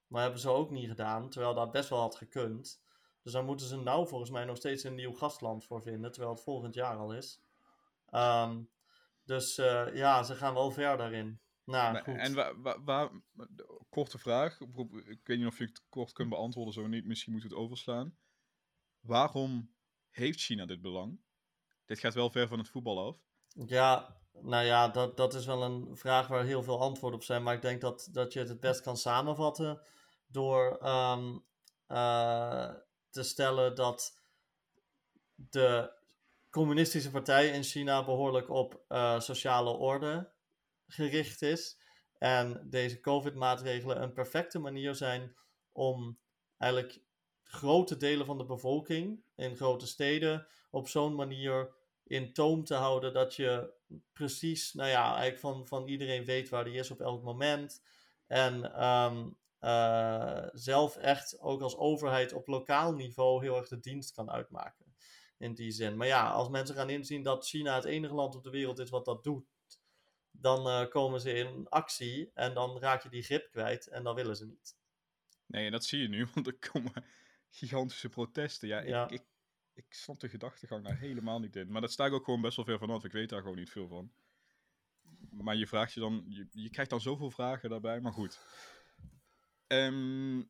Maar 0.07 0.21
hebben 0.21 0.39
ze 0.39 0.49
ook 0.49 0.71
niet 0.71 0.87
gedaan, 0.87 1.29
terwijl 1.29 1.53
dat 1.53 1.71
best 1.71 1.89
wel 1.89 1.99
had 1.99 2.15
gekund. 2.15 2.81
Dus 3.21 3.33
daar 3.33 3.43
moeten 3.43 3.67
ze 3.67 3.77
nou 3.77 4.07
volgens 4.07 4.29
mij 4.29 4.45
nog 4.45 4.57
steeds 4.57 4.83
een 4.83 4.95
nieuw 4.95 5.13
gastland 5.13 5.65
voor 5.65 5.81
vinden, 5.81 6.11
terwijl 6.11 6.33
het 6.33 6.43
volgend 6.43 6.73
jaar 6.73 6.95
al 6.97 7.13
is. 7.13 7.42
Ehm, 8.13 8.63
dus 9.23 9.58
eh, 9.58 9.88
ja, 9.93 10.23
ze 10.23 10.36
gaan 10.36 10.54
wel 10.54 10.71
ver 10.71 10.97
daarin. 10.97 11.41
Nou, 11.65 11.97
goed. 11.97 12.17
en 12.17 12.34
waar, 12.34 12.62
waar, 12.62 12.84
waar- 12.84 13.12
korte 13.89 14.17
vraag. 14.17 14.60
Ik 15.06 15.19
weet 15.23 15.38
niet 15.38 15.47
of 15.47 15.58
je 15.58 15.65
het 15.65 15.84
kort 15.89 16.12
kunt 16.12 16.30
beantwoorden, 16.30 16.73
zo 16.73 16.88
niet. 16.88 17.06
Misschien 17.06 17.32
moeten 17.32 17.49
we 17.49 17.56
het 17.56 17.65
overslaan. 17.65 18.17
Waarom 18.99 19.76
heeft 20.10 20.39
China 20.39 20.65
dit 20.65 20.82
belang? 20.82 21.21
Dit 21.86 21.99
gaat 21.99 22.13
wel 22.13 22.30
ver 22.30 22.47
van 22.47 22.60
het 22.60 22.69
voetbal 22.69 23.08
af. 23.08 23.17
Ja, 23.47 24.17
nou 24.32 24.65
ja, 24.65 24.88
dat, 24.88 25.17
dat 25.17 25.34
is 25.34 25.45
wel 25.45 25.63
een 25.63 25.97
vraag 25.97 26.28
waar 26.28 26.43
heel 26.43 26.63
veel 26.63 26.80
antwoorden 26.80 27.19
op 27.19 27.26
zijn. 27.26 27.43
Maar 27.43 27.56
ik 27.56 27.62
denk 27.62 27.82
dat, 27.82 28.10
dat 28.12 28.34
je 28.34 28.39
het 28.39 28.49
het 28.49 28.60
best 28.60 28.82
kan 28.82 28.97
samenvatten 28.97 29.82
door 30.28 30.78
ehm, 30.78 31.38
eh, 31.88 32.73
te 33.10 33.23
stellen 33.23 33.76
dat 33.76 34.21
de 35.36 36.02
communistische 36.53 37.11
partij 37.11 37.47
in 37.47 37.63
China 37.63 38.05
behoorlijk 38.05 38.49
op 38.49 38.83
eh, 38.87 39.19
sociale 39.19 39.69
orde 39.69 40.31
gericht 40.87 41.41
is. 41.41 41.79
En 42.17 42.67
deze 42.69 42.99
COVID-maatregelen 42.99 44.01
een 44.01 44.13
perfecte 44.13 44.59
manier 44.59 44.95
zijn 44.95 45.35
om 45.71 46.19
eigenlijk 46.57 47.01
grote 47.43 47.97
delen 47.97 48.25
van 48.25 48.37
de 48.37 48.45
bevolking 48.45 49.23
in 49.35 49.55
grote 49.55 49.87
steden 49.87 50.47
op 50.69 50.87
zo'n 50.87 51.15
manier 51.15 51.75
in 52.03 52.33
toom 52.33 52.63
te 52.63 52.73
houden 52.73 53.13
dat 53.13 53.35
je 53.35 53.73
precies, 54.13 54.73
nou 54.73 54.89
ja, 54.89 55.05
eigenlijk 55.05 55.39
van, 55.39 55.67
van 55.67 55.87
iedereen 55.87 56.25
weet 56.25 56.49
waar 56.49 56.63
die 56.63 56.77
is 56.77 56.91
op 56.91 57.01
elk 57.01 57.23
moment. 57.23 57.83
En 58.27 58.73
ehm, 58.73 59.29
eh, 59.59 60.47
zelf 60.51 60.97
echt 60.97 61.39
ook 61.39 61.61
als 61.61 61.77
overheid 61.77 62.33
op 62.33 62.47
lokaal 62.47 62.93
niveau 62.93 63.43
heel 63.43 63.57
erg 63.57 63.67
de 63.67 63.79
dienst 63.79 64.13
kan 64.13 64.31
uitmaken. 64.31 64.92
In 65.43 65.53
die 65.53 65.71
zin. 65.71 65.97
Maar 65.97 66.08
ja, 66.08 66.29
als 66.29 66.49
mensen 66.49 66.75
gaan 66.75 66.89
inzien 66.89 67.23
dat 67.23 67.47
China 67.47 67.75
het 67.75 67.84
enige 67.84 68.13
land 68.13 68.36
op 68.36 68.43
de 68.43 68.49
wereld 68.49 68.79
is 68.79 68.89
wat 68.89 69.06
dat 69.06 69.23
doet, 69.23 69.45
dan 70.32 70.67
eh, 70.67 70.89
komen 70.89 71.21
ze 71.21 71.34
in 71.34 71.69
actie 71.69 72.32
en 72.34 72.53
dan 72.53 72.79
raak 72.79 73.03
je 73.03 73.10
die 73.10 73.23
grip 73.23 73.51
kwijt 73.51 73.88
en 73.88 74.03
dan 74.03 74.15
willen 74.15 74.36
ze 74.36 74.45
niet. 74.45 74.75
Nee, 75.45 75.65
en 75.65 75.71
dat 75.71 75.86
zie 75.86 76.01
je 76.01 76.08
nu, 76.08 76.27
want 76.34 76.47
er 76.47 76.58
komen 76.71 77.06
gigantische 77.49 78.10
protesten. 78.10 78.67
Ja, 78.67 78.79
ik, 78.79 78.88
Ja. 78.88 79.10
Ik, 79.10 79.23
ik 79.73 79.86
snap 79.89 80.19
de 80.19 80.29
gedachtegang 80.29 80.84
daar 80.84 80.97
helemaal 80.97 81.39
niet 81.39 81.56
in. 81.56 81.71
Maar 81.71 81.82
dat 81.82 81.91
sta 81.91 82.06
ik 82.06 82.13
ook 82.13 82.23
gewoon 82.23 82.41
best 82.41 82.56
wel 82.56 82.65
ver 82.65 82.79
vanaf. 82.79 83.03
Ik 83.03 83.12
weet 83.12 83.29
daar 83.29 83.41
gewoon 83.41 83.58
niet 83.58 83.69
veel 83.69 83.88
van. 83.88 84.12
Maar 85.29 85.56
je 85.56 85.67
vraagt 85.67 85.93
je 85.93 85.99
dan, 85.99 86.25
je, 86.27 86.47
je 86.51 86.69
krijgt 86.69 86.91
dan 86.91 87.01
zoveel 87.01 87.32
vragen 87.32 87.69
daarbij, 87.69 87.99
maar 87.99 88.13
goed. 88.13 88.39
Ehm, 89.67 90.41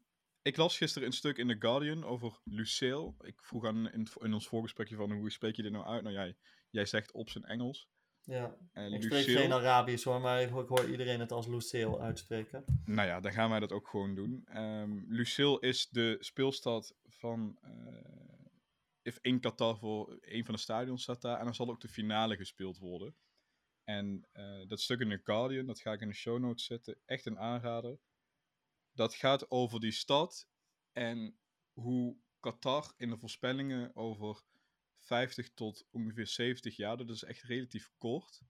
ik 0.43 0.57
las 0.57 0.77
gisteren 0.77 1.07
een 1.07 1.13
stuk 1.13 1.37
in 1.37 1.47
The 1.47 1.55
Guardian 1.59 2.03
over 2.03 2.39
Lucille. 2.43 3.13
Ik 3.21 3.43
vroeg 3.43 3.65
aan 3.65 3.91
in, 3.91 4.07
in 4.21 4.33
ons 4.33 4.47
voorgesprekje 4.47 4.95
van 4.95 5.11
hoe 5.11 5.31
spreek 5.31 5.55
je 5.55 5.61
dit 5.61 5.71
nou 5.71 5.85
uit? 5.85 6.03
Nou 6.03 6.15
jij, 6.15 6.35
jij 6.69 6.85
zegt 6.85 7.11
op 7.11 7.29
zijn 7.29 7.43
Engels. 7.43 7.89
Ja. 8.25 8.57
En 8.71 8.93
Ik 8.93 9.03
spreek 9.03 9.25
geen 9.25 9.51
Arabisch 9.53 10.03
hoor, 10.05 10.21
maar 10.21 10.41
ik, 10.41 10.49
hoor 10.49 10.89
iedereen 10.89 11.19
het 11.19 11.31
als 11.31 11.47
Lucille 11.47 11.99
uitspreken. 11.99 12.63
Nou 12.85 13.07
ja, 13.07 13.19
dan 13.19 13.31
gaan 13.31 13.49
wij 13.49 13.59
dat 13.59 13.71
ook 13.71 13.87
gewoon 13.87 14.15
doen. 14.15 14.41
Ehm 14.45 15.01
Lucille 15.07 15.59
is 15.59 15.89
de 15.89 16.17
speelstad 16.19 16.95
van. 17.03 17.57
eh, 17.61 17.71
if- 19.01 19.19
in 19.21 19.39
Qatar 19.39 19.77
voor 19.77 20.17
een 20.21 20.45
van 20.45 20.53
de 20.53 20.59
stadions 20.59 21.01
staat 21.03 21.21
daar. 21.21 21.37
En 21.39 21.43
dan 21.45 21.55
zal 21.55 21.69
ook 21.69 21.81
de 21.81 21.87
finale 21.87 22.35
gespeeld 22.35 22.77
worden. 22.77 23.15
En 23.83 24.27
eh, 24.31 24.67
dat 24.67 24.81
stuk 24.81 24.99
in 24.99 25.09
The 25.09 25.21
Guardian, 25.23 25.65
dat 25.65 25.79
ga 25.79 25.91
ik 25.93 26.01
in 26.01 26.07
de 26.07 26.13
show 26.13 26.39
notes 26.39 26.65
zetten. 26.65 26.97
Echt 27.05 27.25
een 27.25 27.39
aanrader. 27.39 27.99
Dat 28.93 29.15
gaat 29.15 29.51
over 29.51 29.79
die 29.79 29.91
stad 29.91 30.49
en 30.91 31.39
hoe 31.73 32.17
Qatar 32.39 32.93
in 32.97 33.09
de 33.09 33.17
voorspellingen 33.17 33.95
over 33.95 34.43
50 34.99 35.53
tot 35.53 35.87
ongeveer 35.91 36.27
70 36.27 36.75
jaar, 36.75 36.97
dat 36.97 37.09
is 37.09 37.23
echt 37.23 37.41
relatief 37.41 37.91
kort, 37.97 38.41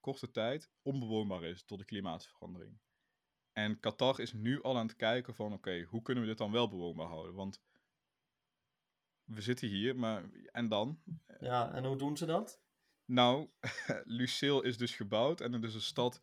korte 0.00 0.30
tijd, 0.30 0.70
onbewoonbaar 0.82 1.44
is 1.44 1.66
door 1.66 1.78
de 1.78 1.84
klimaatverandering. 1.84 2.78
En 3.52 3.80
Qatar 3.80 4.20
is 4.20 4.32
nu 4.32 4.62
al 4.62 4.76
aan 4.76 4.86
het 4.86 4.96
kijken 4.96 5.34
van, 5.34 5.52
oké, 5.52 5.82
hoe 5.82 6.02
kunnen 6.02 6.22
we 6.22 6.28
dit 6.28 6.38
dan 6.38 6.52
wel 6.52 6.68
bewoonbaar 6.68 7.06
houden? 7.06 7.34
Want 7.34 7.62
we 9.24 9.40
zitten 9.40 9.68
hier, 9.68 9.96
maar 9.96 10.30
en 10.52 10.68
dan? 10.68 11.02
Ja, 11.40 11.72
en 11.72 11.84
hoe 11.84 11.96
doen 11.96 12.16
ze 12.16 12.26
dat? 12.26 12.60
Nou, 13.04 13.50
Lucille 14.18 14.64
is 14.64 14.76
dus 14.76 14.94
gebouwd 14.94 15.40
en 15.40 15.52
het 15.52 15.64
is 15.64 15.74
een 15.74 15.80
stad. 15.80 16.20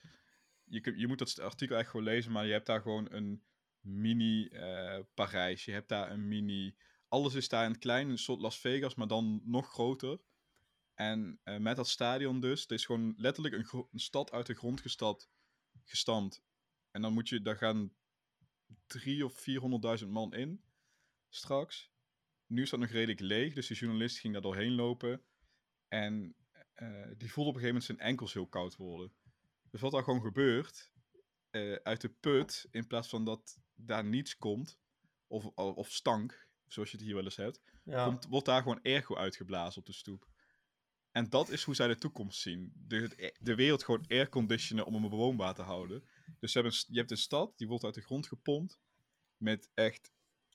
Je, 0.65 0.93
je 0.95 1.07
moet 1.07 1.19
dat 1.19 1.39
artikel 1.39 1.77
echt 1.77 1.89
gewoon 1.89 2.05
lezen, 2.05 2.31
maar 2.31 2.45
je 2.45 2.51
hebt 2.51 2.65
daar 2.65 2.81
gewoon 2.81 3.07
een 3.11 3.43
mini 3.79 4.47
eh, 4.47 4.99
Parijs. 5.13 5.65
Je 5.65 5.71
hebt 5.71 5.89
daar 5.89 6.11
een 6.11 6.27
mini. 6.27 6.75
Alles 7.07 7.33
is 7.33 7.49
daar 7.49 7.65
in 7.65 7.71
het 7.71 7.79
klein, 7.79 8.09
een 8.09 8.17
soort 8.17 8.41
Las 8.41 8.59
Vegas, 8.59 8.95
maar 8.95 9.07
dan 9.07 9.41
nog 9.43 9.69
groter. 9.69 10.19
En 10.93 11.39
eh, 11.43 11.57
met 11.57 11.75
dat 11.75 11.87
stadion 11.87 12.39
dus, 12.39 12.61
het 12.61 12.71
is 12.71 12.85
gewoon 12.85 13.13
letterlijk 13.17 13.71
een 13.71 13.99
stad 13.99 14.31
uit 14.31 14.45
de 14.45 14.53
grond 14.53 14.81
gestapt, 14.81 15.29
gestampt. 15.83 16.43
En 16.91 17.01
dan 17.01 17.13
moet 17.13 17.29
je, 17.29 17.41
daar 17.41 17.57
gaan 17.57 17.93
drie 18.87 19.25
of 19.25 19.45
400.000 20.01 20.07
man 20.07 20.33
in 20.33 20.63
straks. 21.29 21.93
Nu 22.47 22.61
is 22.61 22.69
dat 22.69 22.79
nog 22.79 22.89
redelijk 22.89 23.19
leeg, 23.19 23.53
dus 23.53 23.67
de 23.67 23.73
journalist 23.73 24.19
ging 24.19 24.33
daar 24.33 24.41
doorheen 24.41 24.75
lopen. 24.75 25.21
En 25.87 26.35
eh, 26.73 27.07
die 27.17 27.31
voelde 27.31 27.49
op 27.49 27.55
een 27.55 27.61
gegeven 27.61 27.67
moment 27.67 27.83
zijn 27.83 27.99
enkels 27.99 28.33
heel 28.33 28.47
koud 28.47 28.75
worden. 28.75 29.13
Dus 29.75 29.83
wat 29.83 29.93
daar 29.93 30.03
gewoon 30.03 30.21
gebeurt, 30.21 30.91
eh, 31.49 31.73
uit 31.73 32.01
de 32.01 32.09
put, 32.09 32.67
in 32.71 32.87
plaats 32.87 33.09
van 33.09 33.25
dat 33.25 33.57
daar 33.73 34.05
niets 34.05 34.37
komt, 34.37 34.79
of, 35.27 35.45
of 35.55 35.91
stank, 35.91 36.47
zoals 36.67 36.91
je 36.91 36.97
het 36.97 37.05
hier 37.05 37.15
wel 37.15 37.23
eens 37.23 37.35
hebt, 37.35 37.61
Ja, 37.83 38.05
komt, 38.05 38.25
wordt 38.25 38.45
daar 38.45 38.61
gewoon 38.61 38.79
ergo 38.81 39.15
uitgeblazen 39.15 39.79
op 39.79 39.85
de 39.85 39.93
stoep. 39.93 40.27
En 41.11 41.29
dat 41.29 41.49
is 41.49 41.63
hoe 41.63 41.75
zij 41.75 41.87
de 41.87 41.97
toekomst 41.97 42.39
zien. 42.39 42.73
De, 42.75 43.33
de 43.39 43.55
wereld 43.55 43.83
gewoon 43.83 44.05
airconditionen 44.07 44.85
om 44.85 44.93
hem 44.93 45.09
bewoonbaar 45.09 45.53
te 45.53 45.61
houden. 45.61 46.03
Dus 46.39 46.51
ze 46.51 46.59
hebben, 46.59 46.77
een 46.77 46.85
je 46.87 46.97
hebt 46.97 47.11
een 47.11 47.17
stad, 47.17 47.57
die 47.57 47.67
wordt 47.67 47.83
uit 47.83 47.93
de 47.93 48.01
grond 48.01 48.27
gepompt. 48.27 48.79
Met 49.37 49.69
echt 49.73 50.11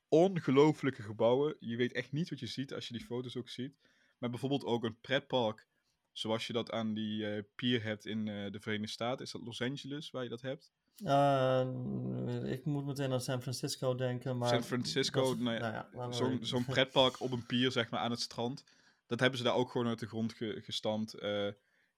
ongelooflijke 0.09 1.03
gebouwen. 1.03 1.57
Je 1.59 1.77
weet 1.77 1.93
echt 1.93 2.13
niet 2.13 2.31
wat 2.31 2.41
je 2.41 2.47
ziet 2.47 2.73
als 2.73 2.89
je 2.89 2.97
die 2.97 3.07
foto's 3.07 3.37
ook 3.37 3.49
ziet. 3.49 3.79
Maar 4.19 4.31
bijvoorbeeld 4.31 4.65
ook 4.65 4.85
een 4.85 5.01
pretpark. 5.01 5.69
Zoals 6.21 6.47
je 6.47 6.53
dat 6.53 6.71
aan 6.71 6.95
die 6.95 7.27
eh, 7.27 7.43
pier 7.55 7.83
hebt 7.83 8.07
in 8.07 8.29
eh, 8.29 8.53
de 8.53 8.61
Verenigde 8.61 8.93
Staten. 8.93 9.25
Is 9.25 9.31
dat 9.31 9.43
Los 9.43 9.61
Angeles 9.61 10.11
waar 10.11 10.23
je 10.23 10.29
dat 10.29 10.41
hebt? 10.41 10.73
Eh, 11.05 12.53
ik 12.53 12.65
moet 12.65 12.87
meteen 12.87 13.13
aan 13.13 13.21
San 13.21 13.43
Francisco 13.43 13.95
denken, 13.95 14.39
maar... 14.39 14.49
San 14.49 14.63
Francisco, 14.63 15.35
nou 15.39 15.57
ja, 15.57 15.89
we 15.93 16.39
Zo'n 16.41 16.65
pretpark 16.65 17.21
op 17.21 17.33
een 17.33 17.47
pier, 17.47 17.71
zeg 17.71 17.91
maar, 17.91 18.01
aan 18.01 18.11
het 18.11 18.21
strand. 18.21 18.65
Dat 19.07 19.21
hebben 19.21 19.39
ze 19.39 19.45
daar 19.45 19.55
ook 19.55 19.71
gewoon 19.71 19.87
uit 19.87 19.99
de 19.99 20.07
grond 20.07 20.33
ge- 20.33 20.61
gestampt. 20.65 21.15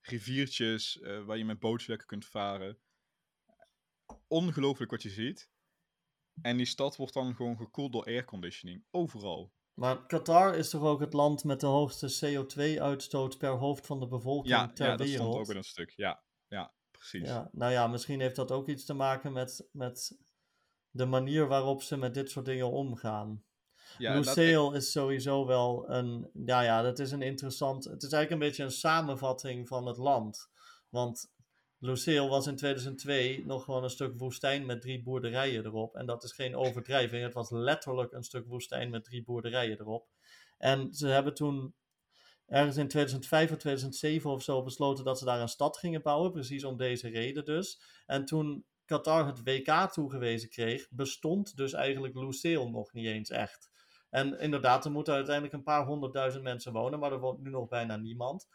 Riviertjes 0.00 1.00
waar 1.24 1.38
je 1.38 1.44
met 1.44 1.58
bootjes 1.58 1.88
lekker 1.88 2.06
kunt 2.06 2.24
varen. 2.24 2.78
Ongelooflijk 4.26 4.90
wat 4.90 5.02
je 5.02 5.10
ziet. 5.10 5.50
En 6.42 6.56
die 6.56 6.66
stad 6.66 6.96
wordt 6.96 7.14
dan 7.14 7.34
gewoon 7.34 7.56
gekoeld 7.56 7.92
door 7.92 8.04
airconditioning. 8.04 8.84
Overal. 8.90 9.52
Maar 9.82 10.06
Qatar 10.06 10.56
is 10.56 10.70
toch 10.70 10.82
ook 10.82 11.00
het 11.00 11.12
land 11.12 11.44
met 11.44 11.60
de 11.60 11.66
hoogste 11.66 12.36
CO2-uitstoot 12.36 13.38
per 13.38 13.50
hoofd 13.50 13.86
van 13.86 14.00
de 14.00 14.06
bevolking 14.06 14.54
Ja, 14.54 14.72
ter 14.72 14.86
ja 14.86 14.96
dat 14.96 15.06
wereld? 15.06 15.28
stond 15.28 15.44
ook 15.44 15.50
in 15.50 15.56
een 15.56 15.64
stuk. 15.64 15.92
Ja, 15.96 16.22
ja 16.48 16.72
precies. 16.90 17.28
Ja, 17.28 17.48
nou 17.52 17.72
ja, 17.72 17.86
misschien 17.86 18.20
heeft 18.20 18.36
dat 18.36 18.50
ook 18.50 18.68
iets 18.68 18.84
te 18.84 18.94
maken 18.94 19.32
met, 19.32 19.68
met 19.72 20.18
de 20.90 21.06
manier 21.06 21.46
waarop 21.46 21.82
ze 21.82 21.96
met 21.96 22.14
dit 22.14 22.30
soort 22.30 22.44
dingen 22.44 22.70
omgaan. 22.70 23.44
Ja, 23.98 24.14
Lucille 24.14 24.76
is 24.76 24.92
sowieso 24.92 25.46
wel 25.46 25.90
een, 25.90 26.30
ja 26.32 26.60
ja, 26.60 26.82
dat 26.82 26.98
is 26.98 27.10
een 27.10 27.22
interessant, 27.22 27.84
het 27.84 28.02
is 28.02 28.12
eigenlijk 28.12 28.42
een 28.42 28.48
beetje 28.48 28.64
een 28.64 28.78
samenvatting 28.78 29.68
van 29.68 29.86
het 29.86 29.96
land. 29.96 30.50
Want 30.88 31.31
Lucille 31.84 32.28
was 32.28 32.46
in 32.46 32.56
2002 32.56 33.44
nog 33.46 33.64
gewoon 33.64 33.82
een 33.82 33.90
stuk 33.90 34.18
woestijn 34.18 34.66
met 34.66 34.80
drie 34.80 35.02
boerderijen 35.02 35.64
erop. 35.64 35.94
En 35.94 36.06
dat 36.06 36.24
is 36.24 36.32
geen 36.32 36.56
overdrijving, 36.56 37.22
het 37.22 37.34
was 37.34 37.50
letterlijk 37.50 38.12
een 38.12 38.22
stuk 38.22 38.46
woestijn 38.46 38.90
met 38.90 39.04
drie 39.04 39.24
boerderijen 39.24 39.80
erop. 39.80 40.08
En 40.58 40.94
ze 40.94 41.06
hebben 41.06 41.34
toen 41.34 41.74
ergens 42.46 42.76
in 42.76 42.88
2005 42.88 43.50
of 43.50 43.58
2007 43.58 44.30
of 44.30 44.42
zo 44.42 44.62
besloten 44.62 45.04
dat 45.04 45.18
ze 45.18 45.24
daar 45.24 45.40
een 45.40 45.48
stad 45.48 45.78
gingen 45.78 46.02
bouwen, 46.02 46.32
precies 46.32 46.64
om 46.64 46.76
deze 46.76 47.08
reden 47.08 47.44
dus. 47.44 47.82
En 48.06 48.24
toen 48.24 48.64
Qatar 48.84 49.26
het 49.26 49.42
WK 49.42 49.92
toegewezen 49.92 50.48
kreeg, 50.48 50.88
bestond 50.90 51.56
dus 51.56 51.72
eigenlijk 51.72 52.14
Lucille 52.14 52.70
nog 52.70 52.92
niet 52.92 53.06
eens 53.06 53.30
echt. 53.30 53.70
En 54.10 54.38
inderdaad, 54.40 54.84
er 54.84 54.90
moeten 54.90 55.14
uiteindelijk 55.14 55.54
een 55.54 55.62
paar 55.62 55.86
honderdduizend 55.86 56.42
mensen 56.42 56.72
wonen, 56.72 56.98
maar 56.98 57.12
er 57.12 57.20
woont 57.20 57.40
nu 57.40 57.50
nog 57.50 57.68
bijna 57.68 57.96
niemand. 57.96 58.48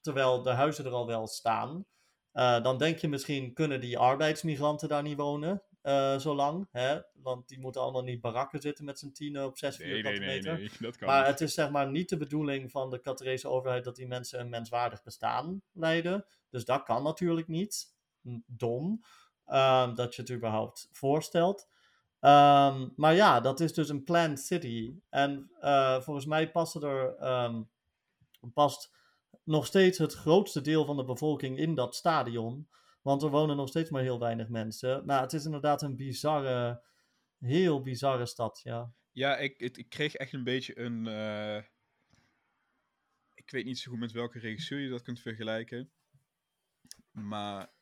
Terwijl 0.00 0.42
de 0.42 0.50
huizen 0.50 0.84
er 0.84 0.92
al 0.92 1.06
wel 1.06 1.26
staan. 1.26 1.86
Eh, 2.34 2.62
dan 2.62 2.78
denk 2.78 2.98
je 2.98 3.08
misschien, 3.08 3.52
kunnen 3.52 3.80
die 3.80 3.98
arbeidsmigranten 3.98 4.88
daar 4.88 5.02
niet 5.02 5.16
wonen 5.16 5.62
eh 5.82 6.18
zo 6.18 6.34
lang? 6.34 6.68
Hè? 6.70 7.00
Want 7.14 7.48
die 7.48 7.58
moeten 7.58 7.80
allemaal 7.80 8.02
niet 8.02 8.20
barakken 8.20 8.60
zitten 8.60 8.84
met 8.84 8.98
z'n 8.98 9.10
tienen 9.12 9.44
op 9.46 9.58
zes 9.58 9.78
nee, 9.78 9.88
vierkante 9.92 10.18
nee, 10.18 10.28
meter. 10.28 10.58
nee, 10.58 10.70
dat 10.80 10.96
kan 10.96 11.08
Maar 11.08 11.18
niet. 11.20 11.26
het 11.30 11.40
is 11.40 11.54
zeg 11.54 11.70
maar 11.70 11.90
niet 11.90 12.08
de 12.08 12.16
bedoeling 12.16 12.70
van 12.70 12.90
de 12.90 13.00
Qatarese 13.00 13.48
overheid 13.48 13.84
dat 13.84 13.96
die 13.96 14.06
mensen 14.06 14.40
een 14.40 14.48
menswaardig 14.48 15.02
bestaan 15.02 15.62
leiden. 15.72 16.26
Dus 16.50 16.64
dat 16.64 16.82
kan 16.82 17.02
natuurlijk 17.02 17.48
niet. 17.48 17.94
Hm, 18.22 18.38
Dom. 18.46 19.04
ehm, 19.46 19.94
dat 19.94 20.14
je 20.14 20.22
het 20.22 20.30
überhaupt 20.30 20.88
voorstelt. 20.92 21.68
Ehm, 22.20 22.88
maar 22.96 23.14
ja, 23.14 23.40
dat 23.40 23.60
is 23.60 23.72
dus 23.74 23.88
een 23.88 24.04
planned 24.04 24.40
city. 24.40 24.94
En 25.10 25.50
eh, 25.60 26.00
volgens 26.00 26.26
mij 26.26 26.50
passen 26.50 26.82
er, 26.82 27.16
ehm, 27.16 27.62
past 28.54 28.90
nog 29.44 29.66
steeds 29.66 29.98
het 29.98 30.12
grootste 30.12 30.60
deel 30.60 30.84
van 30.84 30.96
de 30.96 31.04
bevolking 31.04 31.58
in 31.58 31.74
dat 31.74 31.94
stadion. 31.94 32.68
Want 33.02 33.22
er 33.22 33.30
wonen 33.30 33.56
nog 33.56 33.68
steeds 33.68 33.90
maar 33.90 34.02
heel 34.02 34.18
weinig 34.18 34.48
mensen. 34.48 35.06
Nou, 35.06 35.22
het 35.22 35.32
is 35.32 35.44
inderdaad 35.44 35.82
een 35.82 35.96
bizarre, 35.96 36.82
heel 37.38 37.82
bizarre 37.82 38.26
stad, 38.26 38.60
ja. 38.64 38.92
Ja, 39.12 39.36
ik, 39.36 39.58
ik 39.58 39.88
kreeg 39.88 40.14
echt 40.14 40.32
een 40.32 40.44
beetje 40.44 40.78
een. 40.78 41.06
eh, 41.06 41.62
ik 43.34 43.50
weet 43.50 43.64
niet 43.64 43.78
zo 43.78 43.90
goed 43.90 44.00
met 44.00 44.12
welke 44.12 44.38
regisseur 44.38 44.80
je 44.80 44.88
dat 44.88 45.02
kunt 45.02 45.20
vergelijken. 45.20 45.90
Maar. 47.10 47.72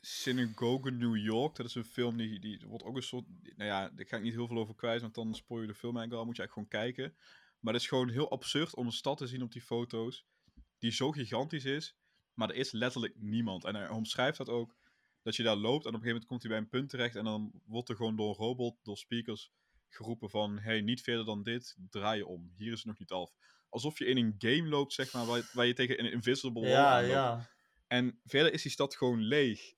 Synagogue 0.00 0.90
New 0.90 1.16
York, 1.16 1.56
dat 1.56 1.66
is 1.66 1.74
een 1.74 1.84
film 1.84 2.16
die, 2.16 2.40
die 2.40 2.64
wordt 2.66 2.84
ook 2.84 2.96
een 2.96 3.02
soort. 3.02 3.24
Nou 3.56 3.70
ja, 3.70 3.88
daar 3.88 4.06
ga 4.06 4.16
ik 4.16 4.22
niet 4.22 4.34
heel 4.34 4.46
veel 4.46 4.58
over 4.58 4.74
kwijt, 4.74 5.00
want 5.00 5.14
dan 5.14 5.34
spoor 5.34 5.60
je 5.60 5.66
de 5.66 5.74
film 5.74 5.96
eigenlijk 5.96 6.20
al. 6.20 6.26
Moet 6.26 6.36
je 6.36 6.42
eigenlijk 6.42 6.70
gewoon 6.72 6.84
kijken. 6.84 7.16
Maar 7.60 7.72
het 7.72 7.82
is 7.82 7.88
gewoon 7.88 8.08
heel 8.08 8.30
absurd 8.30 8.74
om 8.74 8.86
een 8.86 8.92
stad 8.92 9.18
te 9.18 9.26
zien 9.26 9.42
op 9.42 9.52
die 9.52 9.62
foto's. 9.62 10.26
Die 10.78 10.90
zo 10.90 11.10
gigantisch 11.10 11.64
is. 11.64 11.96
Maar 12.34 12.48
er 12.50 12.54
is 12.56 12.72
letterlijk 12.72 13.14
niemand. 13.16 13.64
En 13.64 13.74
hij 13.74 13.88
omschrijft 13.88 14.38
dat 14.38 14.48
ook. 14.48 14.76
Dat 15.22 15.36
je 15.36 15.42
daar 15.42 15.56
loopt 15.56 15.84
en 15.86 15.94
op 15.94 15.94
een 15.94 16.00
gegeven 16.00 16.06
moment 16.08 16.26
komt 16.26 16.42
hij 16.42 16.50
bij 16.50 16.60
een 16.60 16.68
punt 16.68 16.90
terecht. 16.90 17.16
En 17.16 17.24
dan 17.24 17.52
wordt 17.64 17.88
er 17.88 17.96
gewoon 17.96 18.16
door 18.16 18.28
een 18.28 18.34
robot, 18.34 18.76
door 18.82 18.96
speakers 18.96 19.50
geroepen 19.88 20.30
van... 20.30 20.58
Hey, 20.58 20.80
niet 20.80 21.00
verder 21.00 21.24
dan 21.24 21.42
dit, 21.42 21.76
draai 21.90 22.18
je 22.18 22.26
om. 22.26 22.52
Hier 22.56 22.72
is 22.72 22.78
het 22.78 22.86
nog 22.86 22.98
niet 22.98 23.10
af. 23.10 23.32
Alsof 23.68 23.98
je 23.98 24.04
in 24.04 24.16
een 24.16 24.34
game 24.38 24.68
loopt, 24.68 24.92
zeg 24.92 25.12
maar, 25.12 25.26
waar, 25.26 25.50
waar 25.52 25.66
je 25.66 25.74
tegen 25.74 26.04
een 26.04 26.12
invisible 26.12 26.60
wall 26.60 26.70
Ja, 26.70 26.94
aanloopt. 26.96 27.12
ja. 27.12 27.50
En 27.86 28.20
verder 28.24 28.52
is 28.52 28.62
die 28.62 28.70
stad 28.72 28.96
gewoon 28.96 29.22
leeg. 29.22 29.74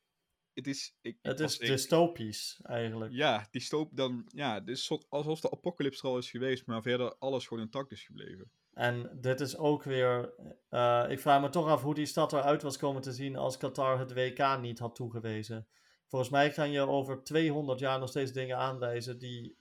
Het 0.54 0.66
is... 0.66 0.96
Ik, 1.00 1.18
Het 1.22 1.40
is 1.40 1.58
dystopisch, 1.58 2.60
eigenlijk. 2.62 3.12
Ja, 3.12 3.48
die 3.50 3.60
stoop 3.60 3.96
dan... 3.96 4.28
Ja, 4.34 4.54
het 4.54 4.68
is 4.68 4.84
soort, 4.84 5.06
alsof 5.08 5.40
de 5.40 5.50
apocalypse 5.50 6.02
er 6.02 6.08
al 6.08 6.18
is 6.18 6.30
geweest, 6.30 6.66
maar 6.66 6.82
verder 6.82 7.14
alles 7.18 7.46
gewoon 7.46 7.62
intact 7.62 7.90
is 7.90 8.02
gebleven. 8.04 8.50
En 8.80 9.10
dit 9.20 9.40
is 9.40 9.56
ook 9.56 9.82
weer... 9.82 10.32
eh, 10.68 11.04
ik 11.08 11.20
vraag 11.20 11.40
me 11.40 11.48
toch 11.48 11.66
af 11.66 11.82
hoe 11.82 11.94
die 11.94 12.06
stad 12.06 12.32
eruit 12.32 12.62
was 12.62 12.76
komen 12.76 13.02
te 13.02 13.12
zien 13.12 13.36
als 13.36 13.56
Qatar 13.56 13.98
het 13.98 14.12
WK 14.12 14.58
niet 14.60 14.78
had 14.78 14.94
toegewezen. 14.94 15.66
Volgens 16.06 16.30
mij 16.30 16.50
kan 16.50 16.70
je 16.70 16.80
over 16.80 17.22
200 17.22 17.78
jaar 17.78 17.98
nog 17.98 18.08
steeds 18.08 18.32
dingen 18.32 18.56
aanwijzen 18.56 19.18
die 19.18 19.56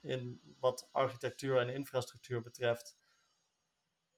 in 0.00 0.40
wat 0.60 0.88
architectuur 0.92 1.58
en 1.58 1.68
infrastructuur 1.68 2.40
betreft, 2.40 2.98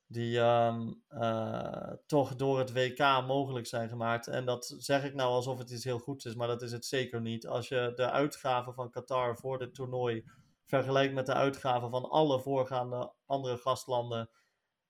die 0.07 0.39
ehm, 0.39 0.93
eh, 1.09 1.93
toch 2.07 2.37
door 2.37 2.59
het 2.59 2.73
WK 2.73 2.99
mogelijk 3.27 3.67
zijn 3.67 3.89
gemaakt. 3.89 4.27
En 4.27 4.45
dat 4.45 4.75
zeg 4.79 5.05
ik 5.05 5.15
nou 5.15 5.31
alsof 5.31 5.59
het 5.59 5.71
iets 5.71 5.85
heel 5.85 5.99
goeds 5.99 6.25
is, 6.25 6.35
maar 6.35 6.49
dat 6.49 6.63
is 6.63 6.73
het 6.73 6.85
zeker 6.85 7.21
niet. 7.21 7.47
Als 7.47 7.69
je 7.69 7.93
de 7.95 8.11
uitgaven 8.11 8.75
van 8.75 8.91
Qatar 8.91 9.37
voor 9.37 9.59
dit 9.59 9.75
toernooi 9.75 10.25
vergelijkt 10.69 11.15
met 11.15 11.27
de 11.27 11.35
uitgaven 11.35 11.91
van 11.91 12.11
alle 12.11 12.41
voorgaande 12.41 13.13
andere 13.27 13.57
gastlanden, 13.57 14.31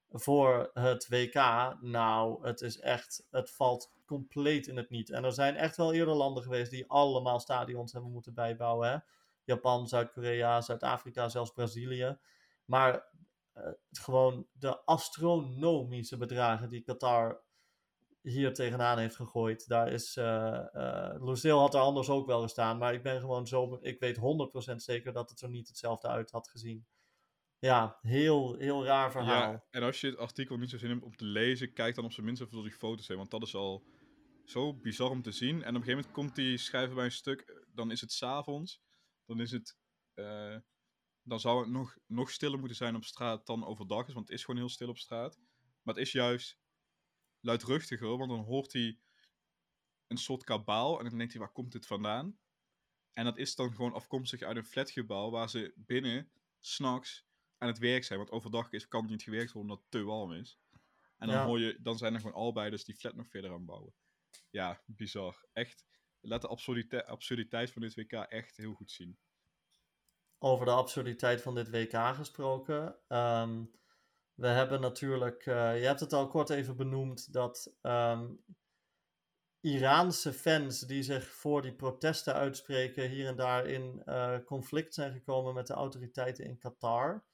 voor 0.08 0.70
het 0.72 1.08
WK. 1.08 1.34
Nou, 1.80 2.46
het 2.46 2.60
is 2.60 2.80
echt, 2.80 3.26
het 3.30 3.50
valt 3.50 3.92
compleet 4.06 4.66
in 4.66 4.76
het 4.76 4.90
niet. 4.90 5.10
En 5.10 5.24
er 5.24 5.32
zijn 5.32 5.56
echt 5.56 5.76
wel 5.76 5.92
eerder 5.92 6.14
landen 6.14 6.42
geweest 6.42 6.70
die 6.70 6.90
allemaal 6.90 7.40
stadions 7.40 7.92
hebben 7.92 8.12
moeten 8.12 8.34
bijbouwen. 8.34 8.90
Hè? 8.90 8.98
Japan, 9.44 9.86
Zuid-Korea, 9.86 10.60
Zuid-Afrika, 10.60 11.28
zelfs 11.28 11.50
Brazilië. 11.50 12.18
Maar 12.64 13.06
uh, 13.54 13.68
gewoon 13.90 14.46
de 14.52 14.84
astronomische 14.84 16.16
bedragen 16.16 16.68
die 16.68 16.82
Qatar 16.82 17.42
hier 18.28 18.54
tegenaan 18.54 18.98
heeft 18.98 19.16
gegooid. 19.16 19.68
Daar 19.68 19.92
is, 19.92 20.16
uh, 20.16 20.24
uh, 20.74 21.58
had 21.58 21.74
er 21.74 21.80
anders 21.80 22.08
ook 22.08 22.26
wel 22.26 22.42
gestaan, 22.42 22.78
maar 22.78 22.94
ik 22.94 23.02
ben 23.02 23.20
gewoon 23.20 23.46
zo, 23.46 23.78
ik 23.80 23.98
weet 24.00 24.16
100% 24.72 24.74
zeker 24.74 25.12
dat 25.12 25.30
het 25.30 25.40
er 25.40 25.48
niet 25.48 25.68
hetzelfde 25.68 26.08
uit 26.08 26.30
had 26.30 26.48
gezien. 26.48 26.86
Ja, 27.58 27.98
heel, 28.02 28.54
heel 28.54 28.84
raar 28.84 29.10
verhaal. 29.10 29.52
Ja, 29.52 29.64
en 29.70 29.82
als 29.82 30.00
je 30.00 30.06
het 30.06 30.18
artikel 30.18 30.56
niet 30.56 30.70
zo 30.70 30.78
zin 30.78 30.90
hebt 30.90 31.02
om 31.02 31.16
te 31.16 31.24
lezen, 31.24 31.72
kijk 31.72 31.94
dan 31.94 32.04
op 32.04 32.12
zijn 32.12 32.26
minst 32.26 32.42
even 32.42 32.54
door 32.54 32.62
die 32.62 32.72
foto's 32.72 33.08
heen, 33.08 33.16
want 33.16 33.30
dat 33.30 33.42
is 33.42 33.54
al 33.54 33.84
zo 34.44 34.74
bizar 34.74 35.10
om 35.10 35.22
te 35.22 35.32
zien. 35.32 35.54
En 35.54 35.58
op 35.58 35.64
een 35.66 35.72
gegeven 35.72 35.94
moment 35.94 36.12
komt 36.12 36.34
die 36.34 36.56
schrijver 36.56 36.94
bij 36.94 37.04
een 37.04 37.10
stuk, 37.10 37.66
dan 37.74 37.90
is 37.90 38.00
het 38.00 38.12
s'avonds, 38.12 38.82
dan 39.24 39.40
is 39.40 39.50
het, 39.50 39.76
uh, 40.14 40.56
dan 41.22 41.40
zou 41.40 41.60
het 41.60 41.70
nog, 41.70 41.96
nog 42.06 42.30
stiller 42.30 42.58
moeten 42.58 42.76
zijn 42.76 42.96
op 42.96 43.04
straat 43.04 43.46
dan 43.46 43.66
overdag 43.66 44.08
is, 44.08 44.14
want 44.14 44.28
het 44.28 44.38
is 44.38 44.44
gewoon 44.44 44.60
heel 44.60 44.68
stil 44.68 44.88
op 44.88 44.98
straat. 44.98 45.38
Maar 45.82 45.94
het 45.94 46.06
is 46.06 46.12
juist 46.12 46.58
luidruchtiger, 47.48 48.16
want 48.16 48.30
dan 48.30 48.44
hoort 48.44 48.72
hij 48.72 48.98
een 50.06 50.16
soort 50.16 50.44
kabaal 50.44 50.98
en 50.98 51.04
dan 51.08 51.18
denkt 51.18 51.32
hij, 51.32 51.42
waar 51.42 51.52
komt 51.52 51.72
dit 51.72 51.86
vandaan? 51.86 52.38
En 53.12 53.24
dat 53.24 53.38
is 53.38 53.54
dan 53.54 53.74
gewoon 53.74 53.92
afkomstig 53.92 54.42
uit 54.42 54.56
een 54.56 54.64
flatgebouw 54.64 55.30
waar 55.30 55.50
ze 55.50 55.72
binnen, 55.76 56.30
s'nachts, 56.60 57.26
aan 57.58 57.68
het 57.68 57.78
werk 57.78 58.04
zijn. 58.04 58.18
Want 58.18 58.30
overdag 58.30 58.72
is, 58.72 58.88
kan 58.88 59.00
het 59.00 59.10
niet 59.10 59.22
gewerkt 59.22 59.52
worden 59.52 59.70
omdat 59.70 59.84
het 59.84 59.90
te 59.90 60.04
warm 60.04 60.32
is. 60.32 60.58
En 61.18 61.28
dan, 61.28 61.46
hoor 61.46 61.60
je, 61.60 61.78
dan 61.80 61.98
zijn 61.98 62.14
er 62.14 62.20
gewoon 62.20 62.36
allebei 62.36 62.70
dus 62.70 62.84
die 62.84 62.94
flat 62.94 63.14
nog 63.14 63.28
verder 63.28 63.52
aan 63.52 63.64
bouwen. 63.64 63.94
Ja, 64.50 64.82
bizar. 64.86 65.44
Echt, 65.52 65.84
laat 66.20 66.40
de 66.40 66.48
absurditeit, 66.48 67.06
absurditeit 67.06 67.70
van 67.70 67.82
dit 67.82 67.94
WK 67.94 68.12
echt 68.12 68.56
heel 68.56 68.74
goed 68.74 68.90
zien. 68.90 69.18
Over 70.38 70.64
de 70.66 70.72
absurditeit 70.72 71.42
van 71.42 71.54
dit 71.54 71.70
WK 71.70 72.14
gesproken. 72.14 72.98
Ehm, 73.08 73.64
we 74.38 74.46
hebben 74.46 74.80
natuurlijk, 74.80 75.46
uh, 75.46 75.80
je 75.80 75.86
hebt 75.86 76.00
het 76.00 76.12
al 76.12 76.28
kort 76.28 76.50
even 76.50 76.76
benoemd, 76.76 77.32
dat 77.32 77.72
um, 77.82 78.44
Iraanse 79.60 80.32
fans 80.32 80.80
die 80.80 81.02
zich 81.02 81.28
voor 81.28 81.62
die 81.62 81.74
protesten 81.74 82.34
uitspreken, 82.34 83.08
hier 83.10 83.26
en 83.26 83.36
daar 83.36 83.66
in 83.66 84.02
uh, 84.04 84.36
conflict 84.44 84.94
zijn 84.94 85.12
gekomen 85.12 85.54
met 85.54 85.66
de 85.66 85.72
autoriteiten 85.72 86.44
in 86.44 86.58
Qatar. 86.58 87.24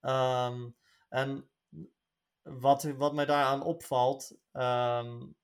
Um, 0.00 0.76
en 1.08 1.48
wat, 2.42 2.82
wat 2.82 3.14
mij 3.14 3.26
daaraan 3.26 3.62
opvalt, 3.62 4.38
um, 4.52 5.36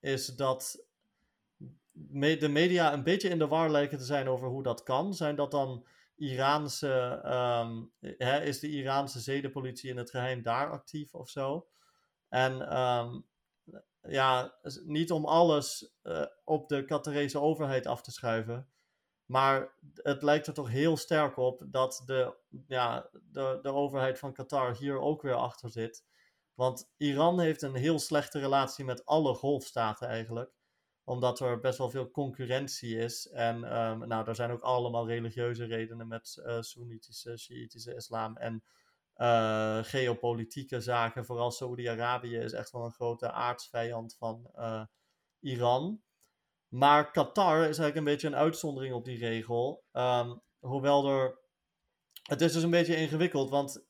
is 0.00 0.26
dat 0.26 0.84
de 1.92 2.48
media 2.48 2.92
een 2.92 3.04
beetje 3.04 3.28
in 3.28 3.38
de 3.38 3.48
war 3.48 3.70
lijken 3.70 3.98
te 3.98 4.04
zijn 4.04 4.28
over 4.28 4.48
hoe 4.48 4.62
dat 4.62 4.82
kan. 4.82 5.14
Zijn 5.14 5.36
dat 5.36 5.50
dan 5.50 5.86
Iraanse, 6.20 7.22
um, 7.24 7.92
hè, 8.00 8.42
is 8.42 8.60
de 8.60 8.68
Iraanse 8.68 9.20
zedenpolitie 9.20 9.90
in 9.90 9.96
het 9.96 10.10
geheim 10.10 10.42
daar 10.42 10.70
actief 10.70 11.14
of 11.14 11.28
zo? 11.28 11.68
En 12.28 12.78
um, 12.78 13.26
ja, 14.00 14.54
niet 14.84 15.12
om 15.12 15.24
alles 15.24 15.94
uh, 16.02 16.26
op 16.44 16.68
de 16.68 16.84
Qatarese 16.84 17.40
overheid 17.40 17.86
af 17.86 18.02
te 18.02 18.10
schuiven. 18.10 18.68
Maar 19.24 19.74
het 19.94 20.22
lijkt 20.22 20.46
er 20.46 20.54
toch 20.54 20.68
heel 20.68 20.96
sterk 20.96 21.36
op 21.36 21.62
dat 21.66 22.02
de, 22.06 22.36
ja, 22.66 23.10
de, 23.12 23.58
de 23.62 23.72
overheid 23.72 24.18
van 24.18 24.32
Qatar 24.32 24.76
hier 24.76 24.98
ook 24.98 25.22
weer 25.22 25.34
achter 25.34 25.70
zit. 25.70 26.04
Want 26.54 26.92
Iran 26.96 27.40
heeft 27.40 27.62
een 27.62 27.74
heel 27.74 27.98
slechte 27.98 28.38
relatie 28.38 28.84
met 28.84 29.06
alle 29.06 29.34
golfstaten 29.34 30.08
eigenlijk. 30.08 30.59
Omdat 31.10 31.40
er 31.40 31.60
best 31.60 31.78
wel 31.78 31.90
veel 31.90 32.10
concurrentie 32.10 32.96
is. 32.96 33.28
En 33.28 33.78
um, 33.80 34.08
nou, 34.08 34.28
er 34.28 34.34
zijn 34.34 34.50
ook 34.50 34.62
allemaal 34.62 35.06
religieuze 35.06 35.64
redenen 35.64 36.08
met 36.08 36.42
uh, 36.46 36.60
Soenitische, 36.60 37.36
Shiïtische 37.36 37.94
islam. 37.94 38.36
En 38.36 38.64
uh, 39.16 39.78
geopolitieke 39.82 40.80
zaken. 40.80 41.24
Vooral 41.24 41.50
Saoedi-Arabië 41.50 42.36
is 42.36 42.52
echt 42.52 42.70
wel 42.70 42.84
een 42.84 42.92
grote 42.92 43.30
aardsvijand 43.30 44.16
van 44.18 44.50
uh, 44.56 44.84
Iran. 45.40 46.02
Maar 46.68 47.10
Qatar 47.10 47.56
is 47.56 47.64
eigenlijk 47.64 47.96
een 47.96 48.04
beetje 48.04 48.26
een 48.26 48.36
uitzondering 48.36 48.94
op 48.94 49.04
die 49.04 49.18
regel. 49.18 49.84
Um, 49.92 50.42
hoewel 50.58 51.08
er. 51.08 51.38
Het 52.22 52.40
is 52.40 52.52
dus 52.52 52.62
een 52.62 52.70
beetje 52.70 52.96
ingewikkeld, 52.96 53.50
want 53.50 53.84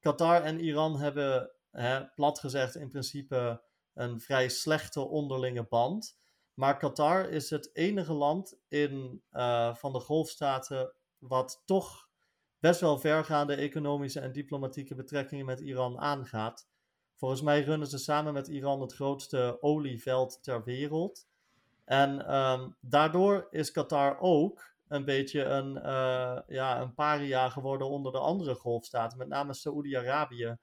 Qatar 0.00 0.42
en 0.42 0.60
Iran 0.60 0.98
hebben, 0.98 1.50
hè, 1.70 2.04
plat 2.04 2.38
gezegd, 2.38 2.74
in 2.74 2.88
principe 2.88 3.64
een 3.96 4.20
vrij 4.20 4.48
slechte 4.48 5.00
onderlinge 5.00 5.66
band. 5.68 6.18
Maar 6.54 6.76
Qatar 6.76 7.28
is 7.28 7.50
het 7.50 7.70
enige 7.72 8.12
land 8.12 8.58
in, 8.68 9.22
uh, 9.32 9.74
van 9.74 9.92
de 9.92 10.00
golfstaten 10.00 10.92
wat 11.18 11.62
toch 11.64 12.08
best 12.58 12.80
wel 12.80 12.98
vergaande 12.98 13.54
economische 13.54 14.20
en 14.20 14.32
diplomatieke 14.32 14.94
betrekkingen 14.94 15.46
met 15.46 15.60
Iran 15.60 15.98
aangaat. 15.98 16.68
Volgens 17.14 17.42
mij 17.42 17.62
runnen 17.62 17.88
ze 17.88 17.98
samen 17.98 18.32
met 18.32 18.48
Iran 18.48 18.80
het 18.80 18.94
grootste 18.94 19.58
olieveld 19.60 20.42
ter 20.42 20.64
wereld. 20.64 21.26
En 21.84 22.34
um, 22.36 22.76
daardoor 22.80 23.46
is 23.50 23.70
Qatar 23.70 24.18
ook 24.20 24.74
een 24.88 25.04
beetje 25.04 25.42
een, 25.42 25.76
uh, 25.76 26.38
ja, 26.46 26.80
een 26.80 26.94
paria 26.94 27.48
geworden 27.48 27.88
onder 27.88 28.12
de 28.12 28.18
andere 28.18 28.54
golfstaten. 28.54 29.18
Met 29.18 29.28
name 29.28 29.54
Saoedi-Arabië 29.54 30.56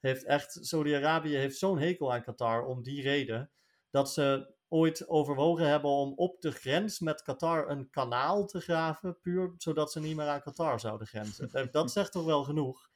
heeft 0.00 0.24
echt, 0.24 0.58
Saoedi-Arabië 0.60 1.36
heeft 1.36 1.58
zo'n 1.58 1.78
hekel 1.78 2.12
aan 2.12 2.22
Qatar 2.22 2.64
om 2.66 2.82
die 2.82 3.02
reden. 3.02 3.50
Dat 3.90 4.12
ze 4.12 4.56
ooit 4.68 5.08
overwogen 5.08 5.68
hebben 5.68 5.90
om 5.90 6.12
op 6.14 6.40
de 6.40 6.50
grens 6.50 7.00
met 7.00 7.22
Qatar 7.22 7.70
een 7.70 7.90
kanaal 7.90 8.46
te 8.46 8.60
graven, 8.60 9.20
puur 9.20 9.54
zodat 9.56 9.92
ze 9.92 10.00
niet 10.00 10.16
meer 10.16 10.26
aan 10.26 10.42
Qatar 10.42 10.80
zouden 10.80 11.06
grenzen. 11.06 11.70
Dat 11.70 11.92
zegt 11.98 12.12
toch 12.12 12.24
wel 12.24 12.44
genoeg. 12.44 12.90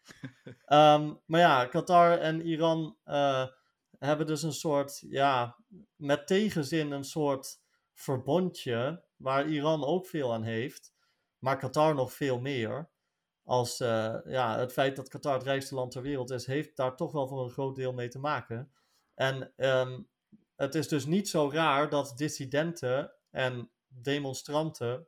Um, 0.66 1.20
maar 1.26 1.40
ja, 1.40 1.66
Qatar 1.66 2.18
en 2.18 2.46
Iran 2.46 2.96
uh, 3.04 3.46
hebben 3.98 4.26
dus 4.26 4.42
een 4.42 4.52
soort, 4.52 4.98
ja, 4.98 5.56
met 5.96 6.26
tegenzin 6.26 6.90
een 6.90 7.04
soort 7.04 7.60
verbondje 7.94 9.04
waar 9.16 9.48
Iran 9.48 9.84
ook 9.84 10.06
veel 10.06 10.32
aan 10.32 10.42
heeft, 10.42 10.92
maar 11.38 11.58
Qatar 11.58 11.94
nog 11.94 12.12
veel 12.12 12.40
meer. 12.40 12.90
Als 13.44 13.80
uh, 13.80 14.16
ja, 14.24 14.58
het 14.58 14.72
feit 14.72 14.96
dat 14.96 15.08
Qatar 15.08 15.34
het 15.34 15.42
rijkste 15.42 15.74
land 15.74 15.90
ter 15.90 16.02
wereld 16.02 16.30
is, 16.30 16.46
heeft 16.46 16.76
daar 16.76 16.96
toch 16.96 17.12
wel 17.12 17.28
voor 17.28 17.44
een 17.44 17.50
groot 17.50 17.76
deel 17.76 17.92
mee 17.92 18.08
te 18.08 18.18
maken. 18.18 18.72
En 19.14 19.52
um, 19.56 20.08
het 20.56 20.74
is 20.74 20.88
dus 20.88 21.06
niet 21.06 21.28
zo 21.28 21.50
raar 21.52 21.88
dat 21.88 22.12
dissidenten 22.16 23.12
en 23.30 23.70
demonstranten 23.88 25.06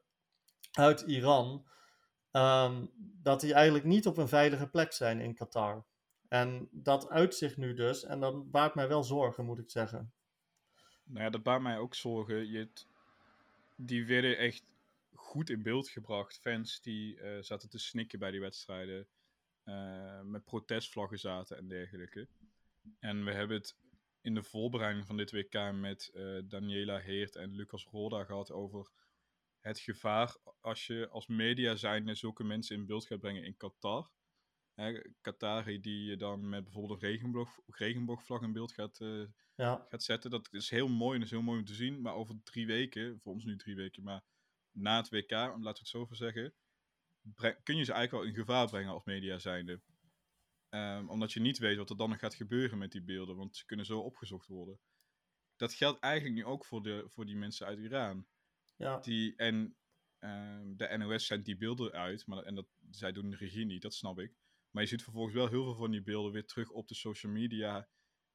uit 0.72 1.00
Iran, 1.00 1.66
um, 2.32 2.90
dat 3.22 3.40
die 3.40 3.54
eigenlijk 3.54 3.84
niet 3.84 4.06
op 4.06 4.16
een 4.16 4.28
veilige 4.28 4.66
plek 4.66 4.92
zijn 4.92 5.20
in 5.20 5.34
Qatar. 5.34 5.84
En 6.28 6.68
dat 6.70 7.08
uitzicht 7.08 7.56
nu 7.56 7.74
dus, 7.74 8.04
en 8.04 8.20
dat 8.20 8.50
baart 8.50 8.74
mij 8.74 8.88
wel 8.88 9.02
zorgen, 9.02 9.44
moet 9.44 9.58
ik 9.58 9.70
zeggen. 9.70 10.12
Nou 11.04 11.24
ja, 11.24 11.30
dat 11.30 11.42
baart 11.42 11.62
mij 11.62 11.78
ook 11.78 11.94
zorgen. 11.94 12.50
Je 12.50 12.68
die 13.76 14.06
werden 14.06 14.38
echt 14.38 14.64
goed 15.34 15.50
in 15.50 15.62
beeld 15.62 15.88
gebracht. 15.88 16.38
Fans 16.38 16.80
die 16.80 17.16
uh, 17.16 17.42
zaten 17.42 17.68
te 17.68 17.78
snikken 17.78 18.18
bij 18.18 18.30
die 18.30 18.40
wedstrijden. 18.40 19.08
Uh, 19.64 20.20
met 20.20 20.44
protestvlaggen 20.44 21.18
zaten 21.18 21.56
en 21.56 21.68
dergelijke. 21.68 22.28
En 22.98 23.24
we 23.24 23.32
hebben 23.32 23.56
het 23.56 23.76
in 24.20 24.34
de 24.34 24.42
voorbereiding 24.42 25.06
van 25.06 25.16
dit 25.16 25.30
WK 25.30 25.72
met 25.72 26.10
uh, 26.14 26.42
Daniela 26.44 26.98
Heert 26.98 27.36
en 27.36 27.54
Lucas 27.54 27.84
Roda 27.84 28.24
gehad 28.24 28.50
over 28.50 28.90
het 29.60 29.78
gevaar 29.78 30.36
als 30.60 30.86
je 30.86 31.08
als 31.08 31.26
media 31.26 31.76
zijnde 31.76 32.14
zulke 32.14 32.44
mensen 32.44 32.76
in 32.76 32.86
beeld 32.86 33.06
gaat 33.06 33.20
brengen 33.20 33.44
in 33.44 33.56
Qatar. 33.56 34.10
Hè, 34.74 35.00
Qatari 35.20 35.80
die 35.80 36.04
je 36.04 36.16
dan 36.16 36.48
met 36.48 36.64
bijvoorbeeld 36.64 37.02
een 37.02 37.08
regenboog, 37.08 37.58
regenboogvlag 37.66 38.42
in 38.42 38.52
beeld 38.52 38.72
gaat, 38.72 39.00
uh, 39.00 39.26
ja. 39.54 39.86
gaat 39.88 40.02
zetten. 40.02 40.30
Dat 40.30 40.52
is 40.52 40.70
heel 40.70 40.88
mooi 40.88 41.16
en 41.16 41.24
is 41.24 41.30
heel 41.30 41.42
mooi 41.42 41.58
om 41.58 41.64
te 41.64 41.74
zien. 41.74 42.00
Maar 42.00 42.14
over 42.14 42.42
drie 42.42 42.66
weken, 42.66 43.20
voor 43.20 43.32
ons 43.32 43.44
nu 43.44 43.56
drie 43.56 43.76
weken, 43.76 44.02
maar 44.02 44.22
na 44.74 44.96
het 44.96 45.08
WK, 45.08 45.30
laten 45.30 45.60
we 45.60 45.68
het 45.68 45.88
zo 45.88 46.06
voor 46.06 46.16
zeggen, 46.16 46.54
kun 47.62 47.76
je 47.76 47.84
ze 47.84 47.92
eigenlijk 47.92 48.10
wel 48.10 48.22
in 48.22 48.34
gevaar 48.34 48.68
brengen 48.68 48.92
als 48.92 49.04
media 49.04 49.38
zijnde. 49.38 49.80
Um, 50.70 51.10
omdat 51.10 51.32
je 51.32 51.40
niet 51.40 51.58
weet 51.58 51.76
wat 51.76 51.90
er 51.90 51.96
dan 51.96 52.08
nog 52.08 52.18
gaat 52.18 52.34
gebeuren 52.34 52.78
met 52.78 52.92
die 52.92 53.02
beelden, 53.02 53.36
want 53.36 53.56
ze 53.56 53.64
kunnen 53.64 53.86
zo 53.86 54.00
opgezocht 54.00 54.46
worden. 54.46 54.80
Dat 55.56 55.74
geldt 55.74 56.00
eigenlijk 56.00 56.34
nu 56.34 56.44
ook 56.44 56.64
voor, 56.64 56.82
de, 56.82 57.04
voor 57.08 57.26
die 57.26 57.36
mensen 57.36 57.66
uit 57.66 57.78
Iran. 57.78 58.26
Ja. 58.76 58.98
Die, 58.98 59.36
en 59.36 59.76
um, 60.18 60.76
de 60.76 60.96
NOS 60.96 61.26
zendt 61.26 61.44
die 61.44 61.56
beelden 61.56 61.92
uit, 61.92 62.26
maar, 62.26 62.42
en 62.42 62.54
dat, 62.54 62.66
zij 62.90 63.12
doen 63.12 63.30
de 63.30 63.36
regie 63.36 63.64
niet, 63.66 63.82
dat 63.82 63.94
snap 63.94 64.18
ik. 64.18 64.36
Maar 64.70 64.82
je 64.82 64.88
ziet 64.88 65.02
vervolgens 65.02 65.34
wel 65.34 65.48
heel 65.48 65.64
veel 65.64 65.74
van 65.74 65.90
die 65.90 66.02
beelden 66.02 66.32
weer 66.32 66.46
terug 66.46 66.70
op 66.70 66.88
de 66.88 66.94
social 66.94 67.32
media, 67.32 67.88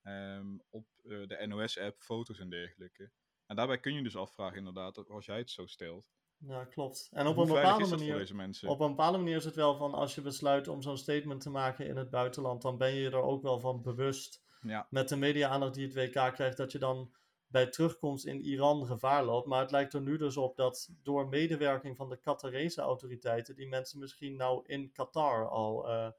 um, 0.03 0.61
op 0.69 0.87
uh, 1.03 1.27
de 1.27 1.47
NOS-app, 1.47 2.01
foto's 2.01 2.39
en 2.39 2.49
dergelijke. 2.49 3.11
En 3.45 3.55
daarbij 3.55 3.79
kun 3.79 3.93
je 3.93 4.03
dus 4.03 4.15
afvragen, 4.15 4.57
inderdaad, 4.57 5.09
als 5.09 5.25
jij 5.25 5.37
het 5.37 5.49
zo 5.49 5.65
stelt, 5.65 6.11
Ja, 6.47 6.63
klopt. 6.65 7.09
En 7.11 7.27
op 7.27 7.35
Hoe 7.35 7.43
een 7.43 7.53
bepaalde 7.53 7.87
manier. 7.87 8.59
Op 8.65 8.79
een 8.79 8.89
bepaalde 8.89 9.17
manier 9.17 9.35
is 9.35 9.45
het 9.45 9.55
wel 9.55 9.75
van 9.75 9.93
als 9.93 10.15
je 10.15 10.21
besluit 10.21 10.67
om 10.67 10.81
zo'n 10.81 10.97
statement 10.97 11.41
te 11.41 11.49
maken 11.49 11.87
in 11.87 11.97
het 11.97 12.09
buitenland, 12.09 12.61
dan 12.61 12.77
ben 12.77 12.93
je 12.93 13.01
je 13.01 13.09
er 13.09 13.21
ook 13.21 13.41
wel 13.41 13.59
van 13.59 13.81
bewust 13.81 14.43
Ja, 14.61 14.87
met 14.89 15.09
de 15.09 15.15
media-aandacht 15.15 15.73
die 15.73 15.85
het 15.87 15.95
WK 15.95 16.33
krijgt, 16.33 16.57
dat 16.57 16.71
je 16.71 16.79
dan 16.79 17.11
bij 17.47 17.67
terugkomst 17.67 18.25
in 18.25 18.41
Iran 18.41 18.85
gevaar 18.85 19.23
loopt. 19.23 19.47
Maar 19.47 19.61
het 19.61 19.71
lijkt 19.71 19.93
er 19.93 20.01
nu 20.01 20.17
dus 20.17 20.37
op 20.37 20.55
dat 20.55 20.89
door 21.03 21.27
medewerking 21.27 21.95
van 21.95 22.09
de 22.09 22.17
Qatarese 22.17 22.81
autoriteiten, 22.81 23.55
die 23.55 23.67
mensen 23.67 23.99
misschien 23.99 24.35
nou 24.35 24.63
in 24.65 24.91
Qatar 24.91 25.49
al, 25.49 25.89
eh, 25.89 26.09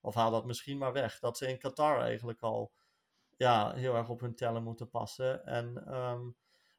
of 0.00 0.14
haal 0.14 0.30
dat 0.30 0.46
misschien 0.46 0.78
maar 0.78 0.92
weg, 0.92 1.18
dat 1.18 1.38
ze 1.38 1.48
in 1.48 1.58
Qatar 1.58 2.00
eigenlijk 2.00 2.40
al 2.40 2.72
ja, 3.36 3.74
heel 3.74 3.94
erg 3.94 4.08
op 4.08 4.20
hun 4.20 4.34
tellen 4.34 4.62
moeten 4.62 4.88
passen. 4.88 5.46
En 5.46 5.86
ehm, 5.86 6.28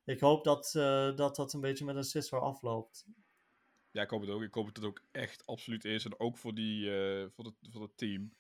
ik 0.10 0.20
hoop 0.20 0.44
dat, 0.44 0.76
eh, 0.76 1.16
dat 1.16 1.36
dat 1.36 1.54
een 1.54 1.62
beetje 1.62 1.86
met 1.86 1.96
een 1.96 2.04
sisser 2.04 2.40
afloopt. 2.40 3.06
ja, 3.92 4.02
ik 4.02 4.10
hoop 4.10 4.22
het 4.22 4.30
ook. 4.30 4.42
Ik 4.42 4.54
hoop 4.54 4.66
dat 4.66 4.76
het 4.76 4.86
ook 4.86 5.02
echt 5.12 5.46
absoluut 5.46 5.86
is. 5.86 6.06
En 6.06 6.20
ook 6.20 6.38
voor, 6.38 6.54
die, 6.54 6.86
eh, 6.86 7.30
voor, 7.30 7.46
het, 7.46 7.56
voor 7.70 7.82
het 7.82 7.98
team. 7.98 8.34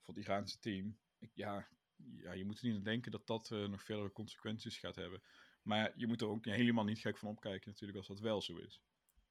Voor 0.00 0.14
het 0.14 0.24
Iraanse 0.24 0.58
team. 0.58 0.98
Ik, 1.18 1.30
ja, 1.34 1.68
ja, 2.16 2.32
je 2.32 2.44
moet 2.44 2.58
er 2.58 2.66
niet 2.66 2.76
aan 2.76 2.82
denken 2.82 3.10
dat 3.10 3.26
dat 3.26 3.50
eh, 3.50 3.66
nog 3.66 3.82
verdere 3.82 4.12
consequenties 4.12 4.78
gaat 4.78 4.96
hebben. 4.96 5.22
Maar 5.62 5.78
ja, 5.78 5.92
je 5.96 6.06
moet 6.06 6.20
er 6.20 6.28
ook 6.28 6.44
helemaal 6.44 6.84
niet 6.84 6.98
gek 6.98 7.18
van 7.18 7.28
opkijken 7.28 7.70
natuurlijk 7.70 7.98
als 7.98 8.08
dat 8.08 8.20
wel 8.20 8.42
zo 8.42 8.56
is. 8.56 8.82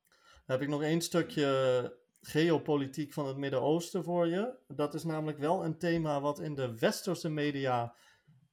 Dan 0.09 0.55
heb 0.57 0.61
ik 0.61 0.67
nog 0.67 0.81
één 0.81 1.01
stukje 1.01 1.97
geopolitiek 2.21 3.13
van 3.13 3.27
het 3.27 3.37
Midden-Oosten 3.37 4.03
voor 4.03 4.27
je. 4.27 4.55
Dat 4.67 4.93
is 4.93 5.03
namelijk 5.03 5.37
wel 5.37 5.65
een 5.65 5.77
thema 5.77 6.21
wat 6.21 6.39
in 6.39 6.55
de 6.55 6.77
westerse 6.77 7.29
media 7.29 7.95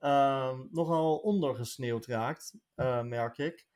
ehm, 0.01 0.61
nogal 0.71 1.17
ondergesneeuwd 1.19 2.07
raakt, 2.07 2.55
eh, 2.75 3.03
merk 3.03 3.39
ik. 3.39 3.69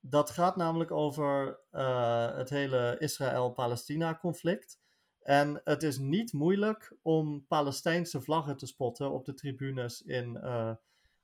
Dat 0.00 0.30
gaat 0.30 0.56
namelijk 0.56 0.90
over 0.90 1.60
eh, 1.70 2.36
het 2.36 2.50
hele 2.50 2.96
Israël-Palestina-conflict. 2.98 4.80
En 5.22 5.60
het 5.64 5.82
is 5.82 5.98
niet 5.98 6.32
moeilijk 6.32 6.96
om 7.02 7.46
Palestijnse 7.46 8.20
vlaggen 8.20 8.56
te 8.56 8.66
spotten 8.66 9.10
op 9.10 9.24
de 9.24 9.34
tribunes 9.34 10.02
in, 10.02 10.36
eh, 10.36 10.74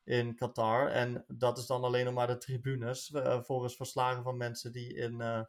in 0.04 0.34
Qatar. 0.36 0.88
En 0.88 1.24
dat 1.28 1.58
is 1.58 1.66
dan 1.66 1.84
alleen 1.84 2.04
nog 2.04 2.14
maar 2.14 2.26
de 2.26 2.38
tribunes. 2.38 3.10
eh, 3.10 3.42
volgens 3.42 3.76
verslagen 3.76 4.22
van 4.22 4.36
mensen 4.36 4.72
die 4.72 4.94
in, 4.94 5.46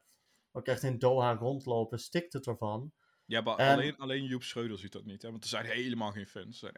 ook 0.51 0.65
echt 0.65 0.83
in 0.83 0.99
Doha 0.99 1.35
rondlopen, 1.35 1.99
stikt 1.99 2.33
het 2.33 2.47
ervan. 2.47 2.93
Ja, 3.25 3.41
maar 3.41 3.57
En- 3.57 3.73
alleen, 3.73 3.97
alleen 3.97 4.23
Joep 4.23 4.43
Schreuder 4.43 4.77
ziet 4.77 4.91
dat 4.91 5.05
niet. 5.05 5.21
Hè? 5.21 5.31
Want 5.31 5.43
er 5.43 5.49
zijn 5.49 5.65
helemaal 5.65 6.11
geen 6.11 6.27
fans. 6.27 6.63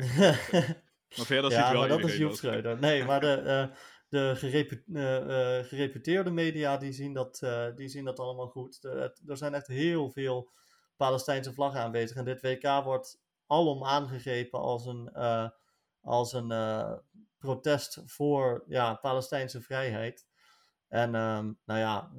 Maar 1.16 1.26
verder 1.26 1.51
ziet 1.51 1.60
ja, 1.60 1.72
wel 1.72 1.80
maar 1.80 1.89
dat 1.89 2.03
is 2.10 2.18
Joep 2.18 2.34
Schreuder. 2.34 2.80
Nee, 2.80 3.03
maar 3.03 3.20
de, 3.20 3.34
eh, 3.72 3.78
de 4.10 4.34
gerepu- 4.36 4.84
eh, 4.93 5.58
eh, 5.60 5.66
gereputeerde 5.66 6.32
media 6.32 6.78
die 6.78 6.91
zien, 6.91 7.14
dat, 7.14 7.39
die 7.76 7.88
zien 7.88 8.05
dat 8.05 8.20
allemaal 8.20 8.47
goed. 8.47 8.82
De- 8.82 9.18
er 9.28 9.38
zijn 9.38 9.53
echt 9.53 9.68
heel 9.68 10.10
veel 10.10 10.51
Palestijnse 10.95 11.53
vlaggen 11.53 11.82
aanwezig. 11.82 12.18
En 12.18 12.26
dit 12.26 12.41
WK 12.41 12.84
wordt 12.84 13.22
alom 13.47 13.84
aangegrepen 13.84 14.60
als 14.60 14.86
een, 14.86 15.12
als 16.01 16.34
een 16.34 16.53
protest 17.38 18.01
voor 18.05 18.64
ja, 18.68 18.93
Palestijnse 18.93 19.62
vrijheid. 19.62 20.28
En 20.88 21.16
ehm, 21.16 21.51
nou 21.66 21.80
ja, 21.80 22.12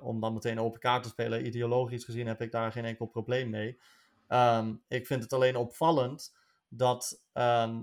om 0.00 0.20
dan 0.20 0.32
meteen 0.32 0.60
open 0.60 0.80
kaart 0.80 1.02
te 1.02 1.08
spelen, 1.08 1.46
ideologisch 1.46 2.04
gezien 2.04 2.26
heb 2.26 2.40
ik 2.40 2.50
daar 2.52 2.72
geen 2.72 2.84
enkel 2.84 3.06
probleem 3.06 3.50
mee. 3.50 3.80
Ehm, 4.28 4.74
ik 4.88 5.06
vind 5.06 5.22
het 5.22 5.32
alleen 5.32 5.56
opvallend 5.56 6.36
dat 6.68 7.22
ehm, 7.32 7.82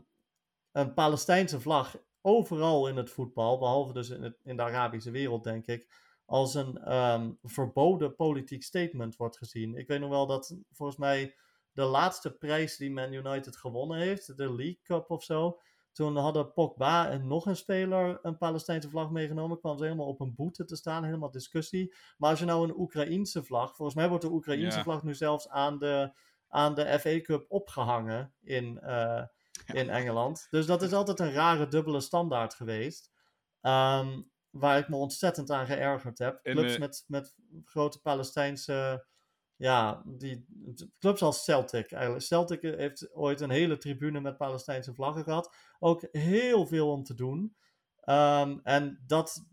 een 0.73 0.93
Palestijnse 0.93 1.59
vlag 1.59 1.97
overal 2.21 2.87
in 2.87 2.97
het 2.97 3.09
voetbal, 3.09 3.57
behalve 3.57 3.93
dus 3.93 4.09
in, 4.09 4.23
het, 4.23 4.39
in 4.43 4.57
de 4.57 4.63
Arabische 4.63 5.11
wereld, 5.11 5.43
denk 5.43 5.65
ik, 5.67 5.93
als 6.25 6.53
een 6.53 6.77
ehm, 6.77 7.31
verboden 7.43 8.15
politiek 8.15 8.63
statement 8.63 9.15
wordt 9.15 9.37
gezien. 9.37 9.75
Ik 9.75 9.87
weet 9.87 9.99
nog 9.99 10.09
wel 10.09 10.27
dat 10.27 10.57
volgens 10.71 10.97
mij 10.97 11.35
de 11.71 11.83
laatste 11.83 12.31
prijs 12.31 12.77
die 12.77 12.91
Man 12.91 13.13
United 13.13 13.57
gewonnen 13.57 13.97
heeft, 13.97 14.37
de 14.37 14.55
League 14.55 14.79
Cup 14.83 15.09
of 15.09 15.23
zo, 15.23 15.59
toen 15.91 16.17
hadden 16.17 16.53
Pogba 16.53 17.09
en 17.09 17.27
nog 17.27 17.45
een 17.45 17.55
speler 17.55 18.19
een 18.21 18.37
Palestijnse 18.37 18.89
vlag 18.89 19.11
meegenomen. 19.11 19.59
Kwam 19.59 19.77
ze 19.77 19.83
helemaal 19.83 20.07
op 20.07 20.19
een 20.19 20.35
boete 20.35 20.65
te 20.65 20.75
staan, 20.75 21.03
helemaal 21.03 21.31
discussie. 21.31 21.95
Maar 22.17 22.29
als 22.29 22.39
je 22.39 22.45
nou 22.45 22.63
een 22.63 22.79
Oekraïense 22.79 23.43
vlag, 23.43 23.75
volgens 23.75 23.97
mij 23.97 24.09
wordt 24.09 24.23
de 24.23 24.31
Oekraïense 24.31 24.77
Ja. 24.77 24.83
vlag 24.83 25.03
nu 25.03 25.13
zelfs 25.13 25.49
aan 25.49 25.77
de, 25.79 26.13
aan 26.47 26.75
de 26.75 26.99
FA 26.99 27.21
Cup 27.21 27.45
opgehangen 27.47 28.33
in, 28.41 28.79
eh, 28.79 29.23
in 29.65 29.89
Engeland. 29.89 30.47
Dus 30.49 30.65
dat 30.65 30.81
is 30.81 30.93
altijd 30.93 31.19
een 31.19 31.33
rare 31.33 31.67
dubbele 31.67 31.99
standaard 31.99 32.53
geweest. 32.53 33.11
Ehm, 33.61 34.21
waar 34.49 34.77
ik 34.77 34.89
me 34.89 34.95
ontzettend 34.95 35.51
aan 35.51 35.65
geërgerd 35.65 36.17
heb. 36.17 36.39
En, 36.43 36.55
Clubs 36.55 36.73
eh, 36.73 36.79
met, 36.79 37.03
met 37.07 37.35
grote 37.63 38.01
Palestijnse. 38.01 39.05
Ja, 39.55 40.03
die, 40.05 40.45
clubs 40.99 41.21
als 41.21 41.43
Celtic 41.43 41.91
eigenlijk. 41.91 42.25
Celtic 42.25 42.61
heeft 42.61 43.13
ooit 43.13 43.41
een 43.41 43.49
hele 43.49 43.77
tribune 43.77 44.21
met 44.21 44.37
Palestijnse 44.37 44.93
vlaggen 44.93 45.23
gehad. 45.23 45.55
Ook 45.79 46.07
heel 46.11 46.65
veel 46.65 46.91
om 46.91 47.03
te 47.03 47.13
doen. 47.13 47.55
Ehm, 47.99 48.59
en 48.63 49.03
dat 49.07 49.45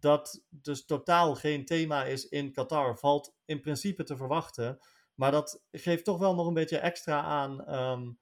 dat 0.00 0.44
dus 0.48 0.84
totaal 0.84 1.34
geen 1.34 1.64
thema 1.64 2.04
is 2.04 2.28
in 2.28 2.52
Qatar, 2.52 2.98
valt 2.98 3.34
in 3.44 3.60
principe 3.60 4.04
te 4.04 4.16
verwachten. 4.16 4.78
Maar 5.14 5.30
dat 5.30 5.64
geeft 5.70 6.04
toch 6.04 6.18
wel 6.18 6.34
nog 6.34 6.46
een 6.46 6.54
beetje 6.54 6.78
extra 6.78 7.22
aan 7.22 7.64
ehm, 7.64 8.12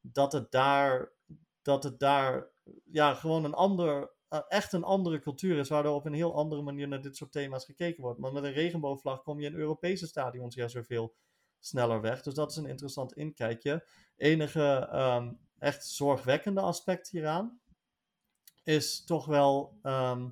dat 0.00 0.32
het 0.32 0.50
daar, 0.50 1.12
dat 1.62 1.84
het 1.84 1.98
daar 1.98 2.50
ja, 2.84 3.14
gewoon 3.14 3.44
een 3.44 3.54
ander, 3.54 4.10
eh, 4.28 4.40
echt 4.48 4.72
een 4.72 4.84
andere 4.84 5.20
cultuur 5.20 5.58
is, 5.58 5.68
waardoor 5.68 5.94
op 5.94 6.06
een 6.06 6.12
heel 6.12 6.34
andere 6.34 6.62
manier 6.62 6.88
naar 6.88 7.02
dit 7.02 7.16
soort 7.16 7.32
thema's 7.32 7.64
gekeken 7.64 8.02
wordt. 8.02 8.18
Maar 8.18 8.32
met 8.32 8.44
een 8.44 8.52
regenboogvlag 8.52 9.22
kom 9.22 9.40
je 9.40 9.46
in 9.46 9.54
Europese 9.54 10.06
stadions 10.06 10.54
juist 10.54 10.74
weer 10.74 10.84
veel 10.84 11.14
sneller 11.58 12.00
weg. 12.00 12.22
Dus 12.22 12.34
dat 12.34 12.50
is 12.50 12.56
een 12.56 12.66
interessant 12.66 13.12
inkijkje. 13.12 13.86
Enige 14.16 14.88
ehm, 14.92 15.32
echt 15.58 15.86
zorgwekkende 15.86 16.60
aspect 16.60 17.10
hieraan 17.10 17.60
is 18.62 19.04
toch 19.04 19.26
wel 19.26 19.78
ehm, 19.82 20.28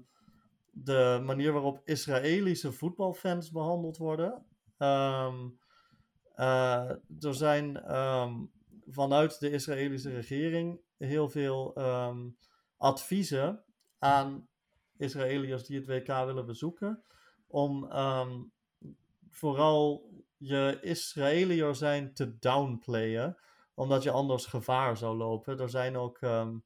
de 0.70 1.20
manier 1.24 1.52
waarop 1.52 1.80
Israëlische 1.84 2.72
voetbalfans 2.72 3.50
behandeld 3.50 3.96
worden. 3.96 4.46
Ehm, 4.78 5.48
eh, 6.34 6.90
er 7.20 7.34
zijn 7.34 7.76
vanuit 8.90 9.40
de 9.40 9.50
Israëlische 9.50 10.10
regering 10.10 10.80
heel 10.96 11.28
veel 11.28 11.74
ehm, 11.74 12.28
adviezen 12.76 13.64
aan 13.98 14.48
Israëliërs 14.96 15.64
die 15.66 15.76
het 15.76 15.86
WK 15.86 16.06
willen 16.06 16.46
bezoeken. 16.46 17.02
Om 17.46 17.90
ehm, 17.90 18.42
vooral 19.30 20.10
je 20.36 20.78
Israëliër 20.80 21.74
zijn 21.74 22.14
te 22.14 22.38
downplayen. 22.38 23.36
Omdat 23.74 24.02
je 24.02 24.10
anders 24.10 24.46
gevaar 24.46 24.96
zou 24.96 25.16
lopen. 25.16 25.58
Er 25.58 25.70
zijn 25.70 25.96
ook. 25.96 26.18
ehm, 26.18 26.58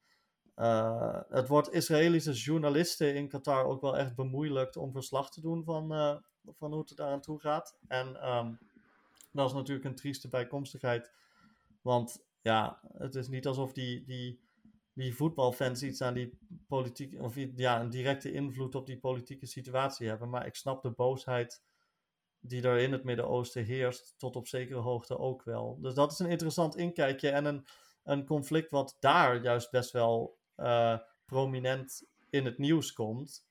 eh, 0.55 1.20
het 1.29 1.49
wordt 1.49 1.73
Israëlische 1.73 2.33
journalisten 2.33 3.14
in 3.14 3.29
Qatar 3.29 3.64
ook 3.64 3.81
wel 3.81 3.97
echt 3.97 4.14
bemoeilijkt 4.14 4.77
om 4.77 4.93
verslag 4.93 5.31
te 5.31 5.41
doen 5.41 5.64
van, 5.64 5.93
eh, 5.93 6.16
van 6.59 6.73
hoe 6.73 6.85
het 6.87 6.97
daar 6.97 7.11
aan 7.11 7.20
toe 7.20 7.41
gaat. 7.41 7.79
En 7.89 8.16
dat 9.33 9.49
is 9.49 9.55
natuurlijk 9.55 9.87
een 9.87 9.95
trieste 9.95 10.29
bijkomstigheid. 10.29 11.12
Want 11.83 12.24
ja, 12.41 12.80
het 12.93 13.14
is 13.14 13.28
niet 13.28 13.47
alsof 13.47 13.72
die, 13.72 14.05
die, 14.05 14.41
die 14.93 15.14
voetbalfans 15.14 15.83
iets 15.83 16.03
aan 16.03 16.14
die 16.14 16.39
politiek, 16.68 17.20
of 17.20 17.37
ja, 17.57 17.80
een 17.80 17.91
directe 17.91 18.33
invloed 18.33 18.74
op 18.74 18.87
die 18.87 18.99
politieke 18.99 19.47
situatie 19.47 20.09
hebben. 20.09 20.28
Maar 20.28 20.47
ik 20.47 20.55
snap 20.55 20.83
de 20.83 20.91
boosheid 20.91 21.62
die 22.41 22.62
er 22.62 22.78
in 22.78 22.93
het 22.93 23.05
Midden-Oosten 23.05 23.64
heerst, 23.64 24.14
tot 24.18 24.37
op 24.37 24.47
zekere 24.47 24.80
hoogte 24.80 25.18
ook 25.18 25.43
wel. 25.43 25.78
Dus 25.80 25.95
dat 25.95 26.12
is 26.12 26.18
een 26.18 26.30
interessant 26.30 26.76
inkijkje 26.76 27.30
en 27.30 27.45
een, 27.45 27.66
een 28.03 28.26
conflict 28.26 28.70
wat 28.70 28.97
daar 29.01 29.43
juist 29.43 29.70
best 29.70 29.91
wel 29.91 30.39
eh, 30.55 30.99
prominent 31.24 32.07
in 32.30 32.45
het 32.45 32.59
nieuws 32.59 32.93
komt. 32.93 33.47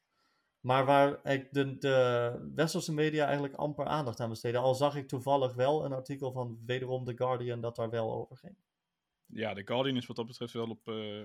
Maar 0.62 0.86
waar 0.86 1.26
ik 1.26 1.54
de, 1.54 1.78
de 1.78 2.52
westerse 2.56 2.94
media 2.94 3.24
eigenlijk 3.26 3.54
amper 3.54 3.86
aandacht 3.86 4.20
aan 4.20 4.30
besteden. 4.30 4.62
Al 4.62 4.76
zag 4.76 4.96
ik 4.96 5.08
toevallig 5.08 5.54
wel 5.54 5.86
een 5.86 5.94
artikel 5.94 6.32
van 6.32 6.60
wederom 6.66 7.06
The 7.06 7.18
Guardian 7.18 7.62
dat 7.62 7.76
daar 7.76 7.90
wel 7.90 8.14
over 8.14 8.38
ging. 8.38 8.56
Ja, 9.26 9.54
de 9.54 9.68
Guardian 9.68 9.98
is 9.98 10.06
wat 10.06 10.16
dat 10.16 10.28
betreft 10.28 10.54
wel 10.54 10.70
op 10.70 10.88
eh, 10.88 11.22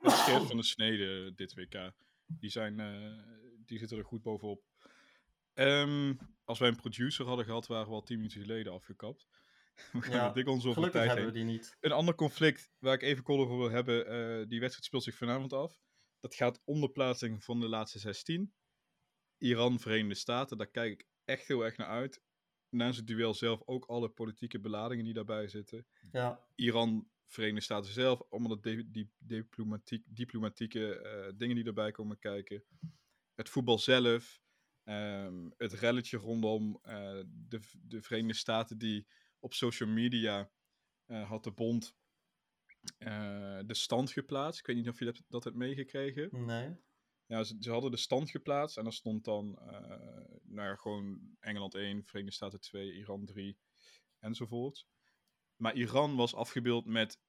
het 0.00 0.12
scherp 0.12 0.42
van 0.46 0.56
de 0.56 0.62
snede 0.62 1.34
dit 1.34 1.54
WK. 1.54 1.90
Die, 2.26 2.50
zijn, 2.50 2.80
eh, 2.80 3.24
die 3.66 3.78
zitten 3.78 3.98
er 3.98 4.04
goed 4.04 4.22
bovenop. 4.22 4.62
Ehm, 5.54 6.14
als 6.44 6.58
wij 6.58 6.68
een 6.68 6.76
producer 6.76 7.26
hadden 7.26 7.44
gehad, 7.44 7.66
waren 7.66 7.88
we 7.88 7.94
al 7.94 8.02
tien 8.02 8.16
minuten 8.16 8.40
geleden 8.40 8.72
afgekapt. 8.72 9.26
We 9.92 10.00
gaan 10.02 10.12
Ja, 10.16 10.24
ja, 10.24 10.32
dik 10.32 10.48
onze 10.48 10.68
over 10.68 10.82
Gelukkig 10.82 11.00
tijd 11.02 11.16
hebben 11.16 11.34
heen. 11.34 11.44
we 11.46 11.52
die 11.52 11.58
niet. 11.58 11.76
Een 11.80 11.92
ander 11.92 12.14
conflict 12.14 12.70
waar 12.78 12.94
ik 12.94 13.02
even 13.02 13.22
kort 13.22 13.40
over 13.40 13.56
wil 13.58 13.70
hebben, 13.70 14.06
eh, 14.06 14.48
die 14.48 14.60
wedstrijd 14.60 14.84
speelt 14.84 15.02
zich 15.02 15.16
vanavond 15.16 15.52
af. 15.52 15.80
Dat 16.22 16.34
gaat 16.34 16.60
om 16.64 16.80
de 16.80 16.90
plaatsing 16.90 17.44
van 17.44 17.60
de 17.60 17.68
laatste 17.68 17.98
16. 17.98 18.54
Iran, 19.38 19.78
Verenigde 19.80 20.14
Staten, 20.14 20.58
daar 20.58 20.70
kijk 20.70 20.92
ik 20.92 21.06
echt 21.24 21.48
heel 21.48 21.64
erg 21.64 21.76
naar 21.76 21.86
uit. 21.86 22.22
Naast 22.68 22.96
het 22.96 23.06
duel 23.06 23.34
zelf 23.34 23.62
ook 23.64 23.84
alle 23.84 24.08
politieke 24.08 24.60
beladingen 24.60 25.04
die 25.04 25.14
daarbij 25.14 25.48
zitten. 25.48 25.86
Ja, 26.12 26.46
Iran, 26.54 27.10
Verenigde 27.26 27.60
Staten 27.62 27.92
zelf, 27.92 28.22
allemaal 28.30 28.60
de 28.60 28.76
di- 28.76 28.90
di- 28.90 29.10
diplomatiek, 29.18 30.04
diplomatieke 30.08 30.98
eh, 30.98 31.32
dingen 31.36 31.56
die 31.56 31.64
erbij 31.64 31.90
komen 31.90 32.18
kijken. 32.18 32.64
Het 33.34 33.48
voetbal 33.48 33.78
zelf. 33.78 34.40
Ehm, 34.84 35.50
het 35.56 35.72
relletje 35.72 36.16
rondom 36.16 36.78
eh, 36.82 37.20
de, 37.26 37.60
de 37.82 38.02
Verenigde 38.02 38.38
Staten 38.38 38.78
die 38.78 39.06
op 39.38 39.54
social 39.54 39.88
media 39.88 40.52
eh, 41.06 41.28
had 41.28 41.44
de 41.44 41.52
bond 41.52 41.94
eh, 42.98 43.58
de 43.66 43.74
stand 43.74 44.10
geplaatst. 44.10 44.60
Ik 44.60 44.66
weet 44.66 44.76
niet 44.76 44.88
of 44.88 44.98
je 44.98 45.04
dat, 45.04 45.22
dat 45.28 45.44
hebt 45.44 45.56
meegekregen. 45.56 46.44
Nee. 46.44 46.76
Ja, 47.26 47.44
ze, 47.44 47.56
ze 47.60 47.70
hadden 47.70 47.90
de 47.90 47.96
stand 47.96 48.30
geplaatst 48.30 48.76
en 48.76 48.82
daar 48.82 48.92
stond 48.92 49.24
dan 49.24 49.58
eh, 49.58 50.38
nou 50.42 50.68
ja, 50.68 50.74
gewoon 50.74 51.36
Engeland 51.40 51.74
1, 51.74 52.04
Verenigde 52.04 52.34
Staten 52.34 52.60
2, 52.60 52.92
Iran 52.92 53.24
3 53.24 53.58
enzovoort. 54.18 54.86
Maar 55.56 55.74
Iran 55.74 56.16
was 56.16 56.34
afgebeeld 56.34 56.86
met 56.86 57.20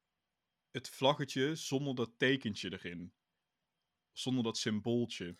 het 0.72 0.90
vlaggetje 0.90 1.56
zonder 1.56 1.96
dat 1.96 2.14
tekentje 2.18 2.72
erin. 2.72 3.14
Zonder 4.12 4.44
dat 4.44 4.58
symbooltje. 4.58 5.38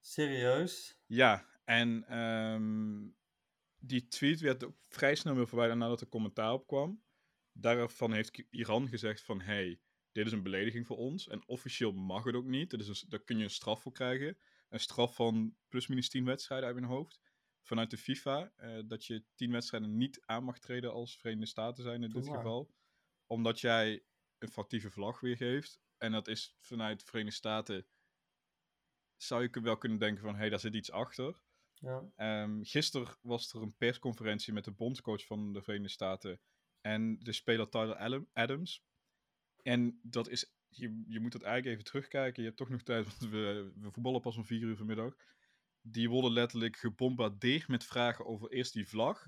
Serieus? 0.00 0.98
Ja, 1.06 1.46
en 1.64 2.04
ehm, 2.04 3.08
die 3.78 4.08
tweet 4.08 4.40
werd 4.40 4.64
ook 4.64 4.76
vrij 4.88 5.14
snel 5.14 5.34
weer 5.34 5.48
verwijderd 5.48 5.78
nadat 5.78 6.00
er 6.00 6.08
commentaar 6.08 6.52
op 6.52 6.66
kwam. 6.66 7.02
Daarvan 7.52 8.12
heeft 8.12 8.42
Iran 8.50 8.88
gezegd 8.88 9.22
van, 9.22 9.40
hey, 9.40 9.80
dit 10.12 10.26
is 10.26 10.32
een 10.32 10.42
belediging 10.42 10.86
voor 10.86 10.96
ons. 10.96 11.28
En 11.28 11.48
officieel 11.48 11.92
mag 11.92 12.24
het 12.24 12.34
ook 12.34 12.46
niet. 12.46 12.70
Dit 12.70 12.80
is 12.80 12.88
een, 12.88 13.08
daar 13.08 13.24
kun 13.24 13.38
je 13.38 13.44
een 13.44 13.50
straf 13.50 13.82
voor 13.82 13.92
krijgen. 13.92 14.38
Een 14.68 14.80
straf 14.80 15.14
van 15.14 15.56
plusminus 15.68 16.08
10 16.08 16.24
wedstrijden 16.24 16.66
uit 16.66 16.76
mijn 16.76 16.90
hoofd. 16.92 17.20
Vanuit 17.62 17.90
de 17.90 17.96
FIFA. 17.98 18.52
eh, 18.56 18.78
dat 18.86 19.04
je 19.06 19.24
10 19.34 19.50
wedstrijden 19.52 19.96
niet 19.96 20.22
aan 20.26 20.44
mag 20.44 20.58
treden 20.58 20.92
als 20.92 21.16
Verenigde 21.16 21.46
Staten 21.46 21.82
zijn 21.82 22.02
in 22.02 22.10
Doe 22.10 22.20
dit 22.20 22.30
maar. 22.30 22.38
geval. 22.38 22.74
Omdat 23.26 23.60
jij 23.60 24.04
een 24.38 24.48
factieve 24.48 24.90
vlag 24.90 25.20
weergeeft. 25.20 25.80
En 25.98 26.12
dat 26.12 26.28
is 26.28 26.56
vanuit 26.58 26.98
de 27.00 27.06
Verenigde 27.06 27.36
Staten... 27.36 27.86
Zou 29.16 29.42
je 29.42 29.60
wel 29.60 29.78
kunnen 29.78 29.98
denken 29.98 30.22
van, 30.22 30.32
hé, 30.32 30.38
hey, 30.38 30.48
daar 30.48 30.60
zit 30.60 30.74
iets 30.74 30.90
achter. 30.90 31.42
Ja. 31.74 32.12
Ehm 32.16 32.62
gisteren 32.62 33.16
was 33.20 33.52
er 33.52 33.62
een 33.62 33.76
persconferentie 33.76 34.52
met 34.52 34.64
de 34.64 34.70
bondscoach 34.70 35.26
van 35.26 35.52
de 35.52 35.62
Verenigde 35.62 35.92
Staten 35.92 36.40
en 36.82 37.18
de 37.18 37.32
speler 37.32 37.68
Tyler 37.68 37.96
Adam- 37.96 38.28
Adams. 38.32 38.84
En 39.62 40.00
dat 40.02 40.28
is, 40.28 40.52
je, 40.68 41.04
je 41.06 41.20
moet 41.20 41.32
dat 41.32 41.42
eigenlijk 41.42 41.74
even 41.74 41.90
terugkijken. 41.90 42.42
Je 42.42 42.48
hebt 42.48 42.60
toch 42.60 42.68
nog 42.68 42.82
tijd, 42.82 43.04
want 43.18 43.30
we, 43.32 43.72
we 43.76 43.90
voetballen 43.90 44.20
pas 44.20 44.36
om 44.36 44.44
vier 44.44 44.60
uur 44.60 44.76
vanmiddag. 44.76 45.14
Die 45.80 46.10
worden 46.10 46.32
letterlijk 46.32 46.76
gebombardeerd 46.76 47.68
met 47.68 47.84
vragen 47.84 48.26
over 48.26 48.50
eerst 48.50 48.72
die 48.72 48.88
vlag. 48.88 49.26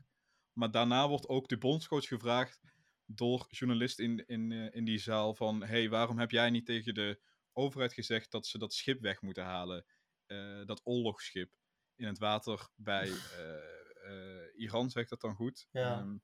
Maar 0.53 0.71
daarna 0.71 1.09
wordt 1.09 1.29
ook 1.29 1.49
de 1.49 1.59
bondscoach 1.59 2.07
gevraagd 2.07 2.61
door 3.07 3.47
journalisten 3.51 4.05
in, 4.05 4.27
in, 4.27 4.53
eh, 4.53 4.75
in 4.75 4.85
die 4.85 4.99
zaal 4.99 5.35
van... 5.35 5.63
hey, 5.65 5.89
waarom 5.89 6.19
heb 6.19 6.31
jij 6.31 6.51
niet 6.51 6.67
tegen 6.67 6.95
de 6.95 7.21
overheid 7.53 7.93
gezegd 7.93 8.31
dat 8.31 8.47
ze 8.47 8.59
dat 8.59 8.75
schip 8.75 9.01
weg 9.01 9.23
moeten 9.23 9.45
halen? 9.45 9.85
Eh, 10.27 10.65
dat 10.65 10.81
oorlogsschip 10.85 11.55
in 11.97 12.07
het 12.07 12.19
water 12.19 12.69
bij 12.77 13.11
eh, 13.11 14.61
Iran, 14.63 14.91
zegt 14.91 15.11
dat 15.11 15.21
dan 15.21 15.35
goed. 15.35 15.67
Ja. 15.71 15.99
Ehm, 15.99 16.17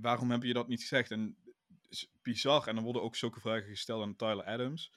waarom 0.00 0.30
heb 0.30 0.42
je 0.42 0.52
dat 0.52 0.68
niet 0.68 0.80
gezegd? 0.80 1.10
En 1.10 1.36
is 1.88 2.10
bizar. 2.22 2.66
En 2.66 2.74
dan 2.74 2.84
worden 2.84 3.02
ook 3.02 3.16
zulke 3.16 3.40
vragen 3.40 3.68
gesteld 3.68 4.02
aan 4.02 4.16
Tyler 4.16 4.44
Adams. 4.44 4.92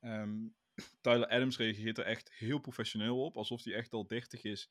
Ehm, 0.00 0.48
Tyler 1.00 1.28
Adams 1.28 1.56
reageert 1.56 1.98
er 1.98 2.04
echt 2.04 2.32
heel 2.32 2.58
professioneel 2.58 3.24
op, 3.24 3.36
alsof 3.36 3.64
hij 3.64 3.74
echt 3.74 3.92
al 3.92 4.06
30 4.06 4.42
is 4.42 4.70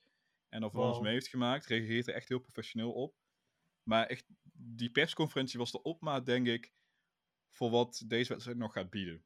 en 0.50 0.64
er 0.64 0.72
van 0.72 0.82
alles 0.82 1.00
mee 1.00 1.14
heeft 1.14 1.28
gemaakt. 1.28 1.66
Reageert 1.66 2.08
er 2.08 2.14
echt 2.14 2.30
heel 2.30 2.40
professioneel 2.40 2.92
op. 2.92 3.16
Maar 3.84 4.06
echt, 4.06 4.26
die 4.54 4.92
persconferentie 4.92 5.60
was 5.60 5.72
de 5.72 5.82
opmaat, 5.82 6.26
denk 6.26 6.48
ik, 6.48 6.74
voor 7.50 7.70
wat 7.70 8.04
deze 8.08 8.30
wedstrijd 8.30 8.58
nog 8.58 8.74
gaat 8.74 8.90
bieden. 8.90 9.24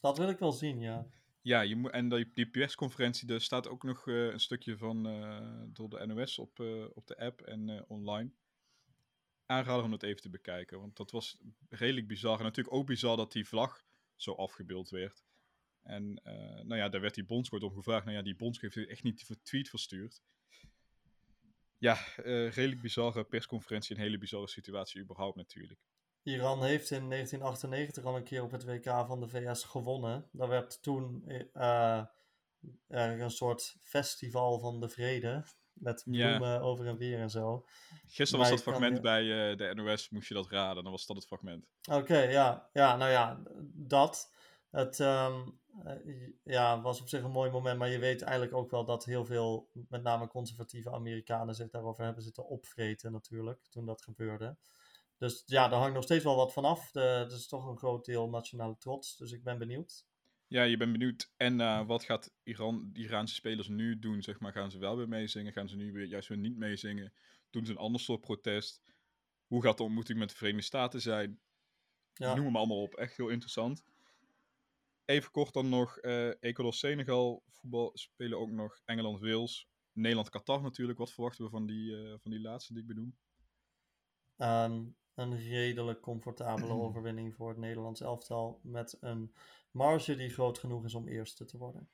Dat 0.00 0.18
wil 0.18 0.28
ik 0.28 0.38
wel 0.38 0.52
zien, 0.52 0.80
ja. 0.80 1.06
Ja, 1.40 1.60
je 1.60 1.76
moet, 1.76 1.90
en 1.90 2.08
die, 2.08 2.30
die 2.34 2.50
persconferentie, 2.50 3.26
daar 3.26 3.40
staat 3.40 3.68
ook 3.68 3.82
nog 3.82 4.08
eh, 4.08 4.26
een 4.26 4.40
stukje 4.40 4.76
van 4.76 5.06
eh, 5.06 5.62
door 5.66 5.88
de 5.88 6.06
NOS 6.06 6.38
op, 6.38 6.60
eh, 6.60 6.84
op 6.94 7.06
de 7.06 7.16
app 7.16 7.40
en 7.40 7.84
online. 7.88 8.32
Aanraden 9.52 9.84
om 9.84 9.90
dat 9.90 10.02
even 10.02 10.22
te 10.22 10.30
bekijken, 10.30 10.80
want 10.80 10.96
dat 10.96 11.10
was 11.10 11.38
redelijk 11.68 12.06
bizar. 12.06 12.38
En 12.38 12.44
natuurlijk 12.44 12.76
ook 12.76 12.86
bizar 12.86 13.16
dat 13.16 13.32
die 13.32 13.48
vlag 13.48 13.84
zo 14.16 14.32
afgebeeld 14.32 14.90
werd. 14.90 15.24
En 15.82 16.20
eh, 16.24 16.34
nou 16.64 16.76
ja, 16.76 16.88
daar 16.88 17.00
werd 17.00 17.14
die 17.14 17.24
bondscoach 17.24 17.62
om 17.62 17.74
gevraagd. 17.74 18.04
Nou 18.04 18.16
ja, 18.16 18.22
die 18.22 18.36
bondscoach 18.36 18.74
heeft 18.74 18.88
echt 18.88 19.02
niet 19.02 19.26
die 19.26 19.42
tweet 19.42 19.68
verstuurd. 19.68 20.22
Ja, 21.78 21.94
eh, 22.16 22.50
redelijk 22.50 22.80
bizarre 22.80 23.24
persconferentie. 23.24 23.96
Een 23.96 24.02
hele 24.02 24.18
bizarre 24.18 24.48
situatie 24.48 25.00
überhaupt 25.00 25.36
natuurlijk. 25.36 25.80
Iran 26.22 26.64
heeft 26.64 26.90
in 26.90 27.08
1998 27.08 28.04
al 28.04 28.16
een 28.16 28.24
keer 28.24 28.42
op 28.42 28.50
het 28.50 28.64
WK 28.64 28.84
van 28.84 29.20
de 29.20 29.28
VS 29.28 29.64
gewonnen. 29.64 30.28
Daar 30.32 30.48
werd 30.48 30.82
toen 30.82 31.24
er 32.86 33.20
een 33.20 33.30
soort 33.30 33.76
festival 33.82 34.58
van 34.58 34.80
de 34.80 34.88
vrede. 34.88 35.44
Met 35.82 36.02
Ja. 36.06 36.26
bloemen 36.26 36.60
over 36.60 36.86
en 36.86 36.96
weer 36.96 37.18
en 37.18 37.30
zo. 37.30 37.64
Gisteren 38.06 38.40
Maar 38.40 38.50
was 38.50 38.62
dat 38.64 38.72
kan 38.72 38.74
fragment 38.74 39.02
bij 39.02 39.50
eh, 39.50 39.56
de 39.56 39.74
NOS, 39.74 40.08
moest 40.08 40.28
je 40.28 40.34
dat 40.34 40.50
raden. 40.50 40.82
Dan 40.82 40.92
was 40.92 41.06
dat 41.06 41.16
het 41.16 41.26
fragment. 41.26 41.66
Oké, 41.90 42.18
ja. 42.18 42.68
ja, 42.72 42.96
nou 42.96 43.10
ja, 43.10 43.42
dat. 43.74 44.32
Het 44.70 45.00
ehm, 45.00 45.48
eh, 45.84 46.28
ja, 46.44 46.80
was 46.80 47.00
op 47.00 47.08
zich 47.08 47.22
een 47.22 47.30
mooi 47.30 47.50
moment, 47.50 47.78
maar 47.78 47.88
je 47.88 47.98
weet 47.98 48.22
eigenlijk 48.22 48.54
ook 48.54 48.70
wel 48.70 48.84
dat 48.84 49.04
heel 49.04 49.24
veel, 49.24 49.70
met 49.88 50.02
name 50.02 50.26
conservatieve 50.26 50.90
Amerikanen, 50.90 51.54
zich 51.54 51.70
daarover 51.70 52.04
hebben 52.04 52.22
zitten 52.22 52.46
opvreten 52.46 53.12
natuurlijk, 53.12 53.66
toen 53.70 53.86
dat 53.86 54.02
gebeurde. 54.02 54.56
Dus 55.18 55.42
ja, 55.46 55.68
daar 55.68 55.78
hangt 55.78 55.94
nog 55.94 56.04
steeds 56.04 56.24
wel 56.24 56.36
wat 56.36 56.52
van 56.52 56.64
af. 56.64 56.92
Het 56.92 57.32
is 57.32 57.48
toch 57.48 57.66
een 57.66 57.78
groot 57.78 58.04
deel 58.04 58.28
nationale 58.28 58.76
trots, 58.78 59.16
dus 59.16 59.32
ik 59.32 59.42
ben 59.44 59.58
benieuwd. 59.58 60.06
Ja, 60.52 60.62
je 60.62 60.76
bent 60.76 60.92
benieuwd. 60.92 61.32
En 61.36 61.60
eh, 61.60 61.86
wat 61.86 62.04
gaat 62.04 62.32
Iran, 62.42 62.90
de 62.92 63.00
Iraanse 63.00 63.34
spelers 63.34 63.68
nu 63.68 63.98
doen? 63.98 64.22
Zeg 64.22 64.40
maar, 64.40 64.52
gaan 64.52 64.70
ze 64.70 64.78
wel 64.78 64.96
weer 64.96 65.08
meezingen? 65.08 65.52
Gaan 65.52 65.68
ze 65.68 65.76
nu 65.76 65.92
weer 65.92 66.06
juist 66.06 66.28
weer 66.28 66.38
niet 66.38 66.56
meezingen? 66.56 67.12
Doen 67.50 67.64
ze 67.64 67.72
een 67.72 67.78
ander 67.78 68.00
soort 68.00 68.20
protest? 68.20 68.82
Hoe 69.46 69.62
gaat 69.62 69.76
de 69.76 69.82
ontmoeting 69.82 70.18
met 70.18 70.28
de 70.28 70.34
Verenigde 70.34 70.66
Staten 70.66 71.00
zijn? 71.00 71.40
Ja. 72.12 72.34
Noem 72.34 72.44
hem 72.44 72.56
allemaal 72.56 72.82
op. 72.82 72.94
Echt 72.94 73.16
heel 73.16 73.28
interessant. 73.28 73.84
Even 75.04 75.30
kort 75.30 75.52
dan 75.52 75.68
nog 75.68 75.98
eh 75.98 76.28
Ecuador-Senegal. 76.28 77.42
Voetbal 77.48 77.90
spelen 77.94 78.38
ook 78.38 78.50
nog 78.50 78.80
Engeland-Wales. 78.84 79.68
Nederland-Qatar 79.92 80.62
natuurlijk. 80.62 80.98
Wat 80.98 81.12
verwachten 81.12 81.44
we 81.44 81.50
van 81.50 81.66
die, 81.66 81.96
eh, 81.96 82.14
van 82.18 82.30
die 82.30 82.40
laatste 82.40 82.72
die 82.72 82.82
ik 82.82 82.88
benoem? 82.88 83.16
Ehm, 84.36 84.84
een 85.14 85.38
redelijk 85.38 86.00
comfortabele 86.00 86.72
overwinning 86.86 87.34
voor 87.34 87.48
het 87.48 87.58
Nederlands 87.58 88.00
elftal. 88.00 88.60
Met 88.62 88.96
een 89.00 89.32
marge 89.72 90.16
die 90.16 90.30
groot 90.30 90.58
genoeg 90.58 90.84
is 90.84 90.94
om 90.94 91.08
eerste 91.08 91.44
te 91.44 91.58
worden. 91.58 91.88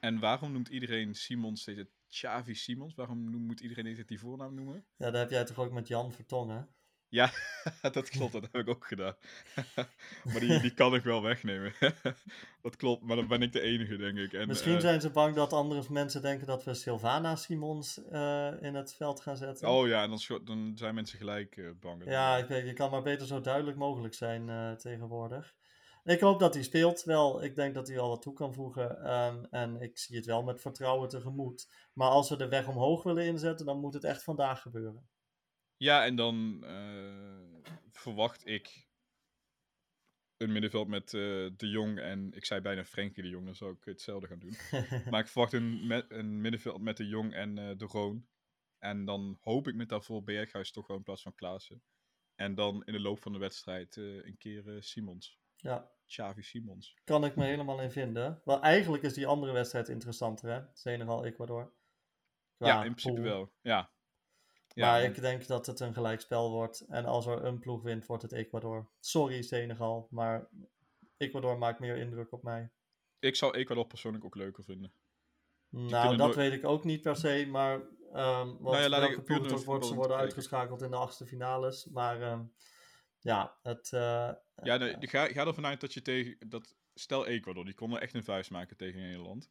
En 0.00 0.18
waarom 0.18 0.52
noemt 0.52 0.68
iedereen 0.68 1.14
Simons 1.14 1.60
steeds 1.60 1.78
het 1.78 1.90
Xavi 2.08 2.54
Simons? 2.54 2.94
Waarom 2.94 3.18
moet 3.18 3.60
iedereen 3.60 3.92
steeds 3.92 4.08
die 4.08 4.20
voornaam 4.20 4.54
noemen? 4.54 4.84
Ja, 4.96 5.10
daar 5.10 5.20
heb 5.20 5.30
jij 5.30 5.44
toch 5.44 5.58
ook 5.58 5.72
met 5.72 5.88
Jan 5.88 6.12
Vertongen? 6.12 6.68
Ja, 7.10 7.30
dat 7.92 8.08
klopt, 8.08 8.32
dat 8.32 8.42
heb 8.42 8.54
ik 8.54 8.68
ook 8.68 8.86
gedaan. 8.86 9.14
maar 10.32 10.40
die, 10.40 10.60
die 10.60 10.74
kan 10.74 10.94
ik 10.94 11.02
wel 11.02 11.22
wegnemen. 11.22 11.72
dat 12.62 12.76
klopt, 12.76 13.02
maar 13.02 13.16
dan 13.16 13.28
ben 13.28 13.42
ik 13.42 13.52
de 13.52 13.60
enige, 13.60 13.96
denk 13.96 14.18
ik. 14.18 14.32
En, 14.32 14.48
Misschien 14.48 14.74
eh, 14.74 14.80
zijn 14.80 15.00
ze 15.00 15.10
bang 15.10 15.34
dat 15.34 15.52
andere 15.52 15.84
mensen 15.90 16.22
denken 16.22 16.46
dat 16.46 16.64
we 16.64 16.74
Silvana 16.74 17.36
Simons 17.36 18.04
eh, 18.04 18.52
in 18.60 18.74
het 18.74 18.94
veld 18.94 19.20
gaan 19.20 19.36
zetten. 19.36 19.68
Oh 19.68 19.86
ja, 19.86 20.02
en 20.02 20.10
dan, 20.10 20.40
dan 20.44 20.72
zijn 20.74 20.94
mensen 20.94 21.18
gelijk 21.18 21.56
eh, 21.56 21.64
bang. 21.80 22.04
Ja, 22.04 22.36
ik 22.36 22.46
weet, 22.46 22.66
je 22.66 22.72
kan 22.72 22.90
maar 22.90 23.02
beter 23.02 23.26
zo 23.26 23.40
duidelijk 23.40 23.76
mogelijk 23.76 24.14
zijn 24.14 24.76
tegenwoordig. 24.76 25.56
Ik 26.08 26.20
hoop 26.20 26.38
dat 26.38 26.54
hij 26.54 26.62
speelt 26.62 27.02
wel. 27.02 27.44
Ik 27.44 27.54
denk 27.54 27.74
dat 27.74 27.88
hij 27.88 27.98
al 27.98 28.08
wat 28.08 28.22
toe 28.22 28.34
kan 28.34 28.54
voegen. 28.54 29.02
ehm, 29.02 29.44
en 29.50 29.80
ik 29.80 29.98
zie 29.98 30.16
het 30.16 30.26
wel 30.26 30.42
met 30.42 30.60
vertrouwen 30.60 31.08
tegemoet. 31.08 31.68
Maar 31.92 32.08
als 32.08 32.28
we 32.28 32.36
de 32.36 32.48
weg 32.48 32.68
omhoog 32.68 33.02
willen 33.02 33.24
inzetten, 33.24 33.66
dan 33.66 33.80
moet 33.80 33.94
het 33.94 34.04
echt 34.04 34.22
vandaag 34.22 34.62
gebeuren. 34.62 35.08
Ja, 35.76 36.04
en 36.04 36.16
dan 36.16 36.64
eh, 36.64 37.72
verwacht 37.92 38.46
ik 38.46 38.88
een 40.36 40.52
middenveld 40.52 40.88
met 40.88 41.04
eh, 41.04 41.20
De 41.56 41.68
Jong 41.68 41.98
en 41.98 42.32
ik 42.32 42.44
zei 42.44 42.60
bijna 42.60 42.84
Frenkie 42.84 43.22
De 43.22 43.28
Jong, 43.28 43.44
dan 43.44 43.54
zou 43.54 43.72
ik 43.72 43.84
hetzelfde 43.84 44.26
gaan 44.26 44.38
doen. 44.38 44.56
Maar 45.10 45.20
ik 45.20 45.28
verwacht 45.28 45.52
een, 45.52 46.40
middenveld 46.40 46.82
met 46.82 46.96
De 46.96 47.06
Jong 47.06 47.34
en 47.34 47.58
eh, 47.58 47.76
De 47.76 47.84
Roon. 47.84 48.26
En 48.78 49.04
dan 49.04 49.38
hoop 49.40 49.68
ik 49.68 49.74
met 49.74 49.88
daarvoor 49.88 50.22
Berghuis 50.22 50.70
toch 50.70 50.86
wel 50.86 50.96
in 50.96 51.02
plaats 51.02 51.22
van 51.22 51.34
Klaassen. 51.34 51.82
En 52.34 52.54
dan 52.54 52.84
in 52.84 52.92
de 52.92 53.00
loop 53.00 53.18
van 53.18 53.32
de 53.32 53.38
wedstrijd 53.38 53.96
een 53.96 54.36
keer 54.38 54.82
Simons. 54.82 55.38
Ja, 55.60 55.90
Xavi 56.06 56.42
Simons. 56.42 56.96
kan 57.04 57.24
ik 57.24 57.36
me 57.36 57.44
helemaal 57.44 57.80
in 57.80 57.90
vinden. 57.90 58.40
Wel, 58.44 58.60
eigenlijk 58.60 59.02
is 59.02 59.14
die 59.14 59.26
andere 59.26 59.52
wedstrijd 59.52 59.88
interessanter, 59.88 60.50
hè? 60.50 60.60
Senegal-Ecuador. 60.72 61.72
Ja, 62.56 62.76
in 62.84 62.90
principe 62.94 63.14
pool. 63.14 63.24
wel. 63.24 63.52
Ja. 63.60 63.90
Ja, 64.74 64.90
maar 64.90 65.02
ik 65.02 65.20
denk 65.20 65.46
dat 65.46 65.66
het 65.66 65.80
een 65.80 65.94
gelijkspel 65.94 66.50
wordt. 66.50 66.80
En 66.80 67.04
als 67.04 67.26
er 67.26 67.44
een 67.44 67.58
ploeg 67.58 67.82
wint, 67.82 68.06
wordt 68.06 68.22
het 68.22 68.32
Ecuador. 68.32 68.90
Sorry, 69.00 69.42
Senegal, 69.42 70.06
maar 70.10 70.48
Ecuador 71.16 71.58
maakt 71.58 71.78
meer 71.80 71.96
indruk 71.96 72.32
op 72.32 72.42
mij. 72.42 72.70
ik 73.18 73.36
zou 73.36 73.54
Ecuador 73.56 73.86
persoonlijk 73.86 74.24
ook 74.24 74.34
leuker 74.34 74.64
vinden. 74.64 74.92
Nou, 75.68 76.08
dat 76.08 76.16
nooit- 76.16 76.34
weet 76.36 76.52
ik 76.52 76.64
ook 76.64 76.84
niet 76.84 77.02
per 77.02 77.16
se, 77.16 77.46
maar 77.50 77.80
ehm 78.12 78.46
want 78.46 78.60
Nou 78.60 78.76
ja, 78.76 78.88
laat 78.88 79.02
ik 79.02 79.08
welke 79.08 79.22
puur 79.22 79.40
ploeg 79.40 79.64
wordt, 79.64 79.86
ze 79.86 79.94
worden 79.94 80.16
uitgeschakeld 80.16 80.82
in 80.82 80.90
de 80.90 80.96
achtste 80.96 81.26
finales. 81.26 81.84
Maar 81.84 82.22
ehm, 82.22 82.44
ja, 83.18 83.58
het... 83.62 83.92
eh, 83.92 84.30
Ja, 84.62 84.76
nee, 84.76 84.96
ga, 85.00 85.26
ga 85.26 85.46
ervan 85.46 85.66
uit 85.66 85.80
dat 85.80 85.94
je 85.94 86.02
tegen... 86.02 86.48
Dat, 86.48 86.76
stel 86.94 87.26
Ecuador, 87.26 87.64
die 87.64 87.74
konden 87.74 88.00
echt 88.00 88.14
een 88.14 88.24
vuist 88.24 88.50
maken 88.50 88.76
tegen 88.76 89.00
Nederland. 89.00 89.50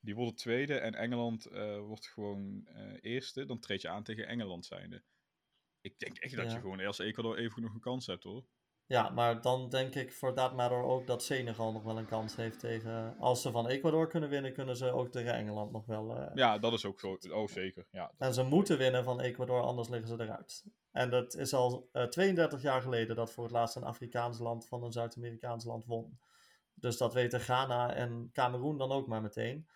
Die 0.00 0.14
worden 0.14 0.34
tweede 0.34 0.78
en 0.78 0.94
Engeland 0.94 1.46
eh, 1.46 1.78
wordt 1.78 2.06
gewoon 2.06 2.66
eh, 2.66 2.92
eerste. 3.00 3.44
Dan 3.44 3.58
treed 3.58 3.82
je 3.82 3.88
aan 3.88 4.02
tegen 4.02 4.26
Engeland 4.26 4.66
zijnde. 4.66 5.02
Ik 5.80 5.98
denk 5.98 6.18
echt 6.18 6.36
dat 6.36 6.46
Ja. 6.46 6.54
je 6.54 6.60
gewoon 6.60 6.80
als 6.80 6.98
Ecuador 6.98 7.36
even 7.36 7.62
nog 7.62 7.74
een 7.74 7.80
kans 7.80 8.06
hebt 8.06 8.22
hoor. 8.24 8.46
Ja, 8.88 9.08
maar 9.08 9.40
dan 9.40 9.68
denk 9.68 9.94
ik 9.94 10.12
voor 10.12 10.34
that 10.34 10.54
matter 10.54 10.82
ook 10.82 11.06
dat 11.06 11.22
Senegal 11.22 11.72
nog 11.72 11.82
wel 11.82 11.98
een 11.98 12.06
kans 12.06 12.36
heeft 12.36 12.60
tegen... 12.60 13.16
Als 13.18 13.42
ze 13.42 13.50
van 13.50 13.68
Ecuador 13.68 14.06
kunnen 14.06 14.28
winnen, 14.28 14.52
kunnen 14.52 14.76
ze 14.76 14.90
ook 14.92 15.08
tegen 15.10 15.32
Engeland 15.32 15.72
nog 15.72 15.86
wel... 15.86 16.16
eh, 16.16 16.30
Ja, 16.34 16.58
dat 16.58 16.72
is 16.72 16.84
ook 16.84 17.00
zo. 17.00 17.18
Oh, 17.30 17.48
zeker. 17.48 17.86
Ja, 17.90 18.12
En 18.18 18.34
ze 18.34 18.42
moeten 18.42 18.78
winnen 18.78 19.04
van 19.04 19.20
Ecuador, 19.20 19.60
anders 19.62 19.88
liggen 19.88 20.08
ze 20.08 20.22
eruit. 20.24 20.64
En 20.92 21.10
dat 21.10 21.34
is 21.34 21.54
al 21.54 21.88
eh, 21.92 22.04
32 22.04 22.62
jaar 22.62 22.82
geleden 22.82 23.16
dat 23.16 23.32
voor 23.32 23.44
het 23.44 23.52
laatst 23.52 23.76
een 23.76 23.84
Afrikaans 23.84 24.38
land 24.38 24.66
van 24.68 24.82
een 24.84 24.92
Zuid-Amerikaans 24.92 25.64
land 25.64 25.84
won. 25.84 26.18
Dus 26.74 26.96
dat 26.96 27.14
weten 27.14 27.40
Ghana 27.40 27.94
en 27.94 28.30
Cameroen 28.32 28.78
dan 28.78 28.92
ook 28.92 29.06
maar 29.06 29.22
meteen. 29.22 29.68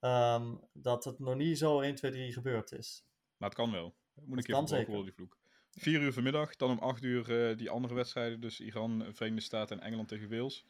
Ehm, 0.00 0.54
dat 0.72 1.04
het 1.04 1.18
nog 1.18 1.34
niet 1.34 1.58
zo 1.58 1.80
1, 1.80 1.94
2, 1.94 2.10
3 2.10 2.32
gebeurd 2.32 2.72
is. 2.72 3.04
Maar 3.36 3.48
het 3.48 3.58
kan 3.58 3.70
wel. 3.72 3.94
Moet 4.14 4.38
een 4.38 4.44
keer 4.44 4.54
kan 4.54 5.04
die 5.04 5.12
vloek. 5.12 5.38
Vier 5.78 6.00
uur 6.00 6.12
vanmiddag, 6.12 6.56
dan 6.56 6.70
om 6.70 6.78
acht 6.78 7.02
uur 7.02 7.48
eh, 7.48 7.56
die 7.56 7.70
andere 7.70 7.94
wedstrijden. 7.94 8.40
Dus 8.40 8.60
Iran, 8.60 9.04
Verenigde 9.14 9.44
Staten 9.44 9.78
en 9.78 9.86
Engeland 9.86 10.08
tegen 10.08 10.30
Wales. 10.30 10.64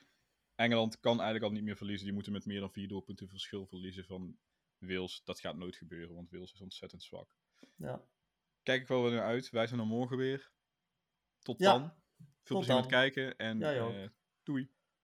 Engeland 0.54 1.00
kan 1.00 1.14
eigenlijk 1.14 1.44
al 1.44 1.50
niet 1.50 1.62
meer 1.62 1.76
verliezen. 1.76 2.04
Die 2.04 2.14
moeten 2.14 2.32
met 2.32 2.46
meer 2.46 2.60
dan 2.60 2.70
vier 2.72 2.88
doelpunten 2.88 3.28
verschil 3.28 3.66
verliezen 3.66 4.04
van 4.04 4.38
Wales. 4.78 5.22
Dat 5.24 5.40
gaat 5.40 5.56
nooit 5.56 5.76
gebeuren, 5.76 6.14
want 6.14 6.30
Wales 6.30 6.52
is 6.52 6.60
ontzettend 6.60 7.02
zwak. 7.02 7.36
Ja. 7.76 8.02
Kijk 8.62 8.80
ik 8.82 8.88
wel 8.88 9.02
weer 9.02 9.12
naar 9.12 9.24
uit. 9.26 9.50
Wij 9.50 9.66
zijn 9.66 9.80
er 9.80 9.86
morgen 9.86 10.16
weer. 10.16 10.50
Tot 11.38 11.58
Ja, 11.58 11.72
dan. 11.78 11.92
Veel 12.16 12.56
tot 12.56 12.56
plezier 12.56 12.74
met 12.74 12.86
kijken 12.86 13.36
en 13.36 13.58
Jij 13.58 13.80
ook. 13.80 13.92
eh, 13.92 14.08
doei. 14.42 14.70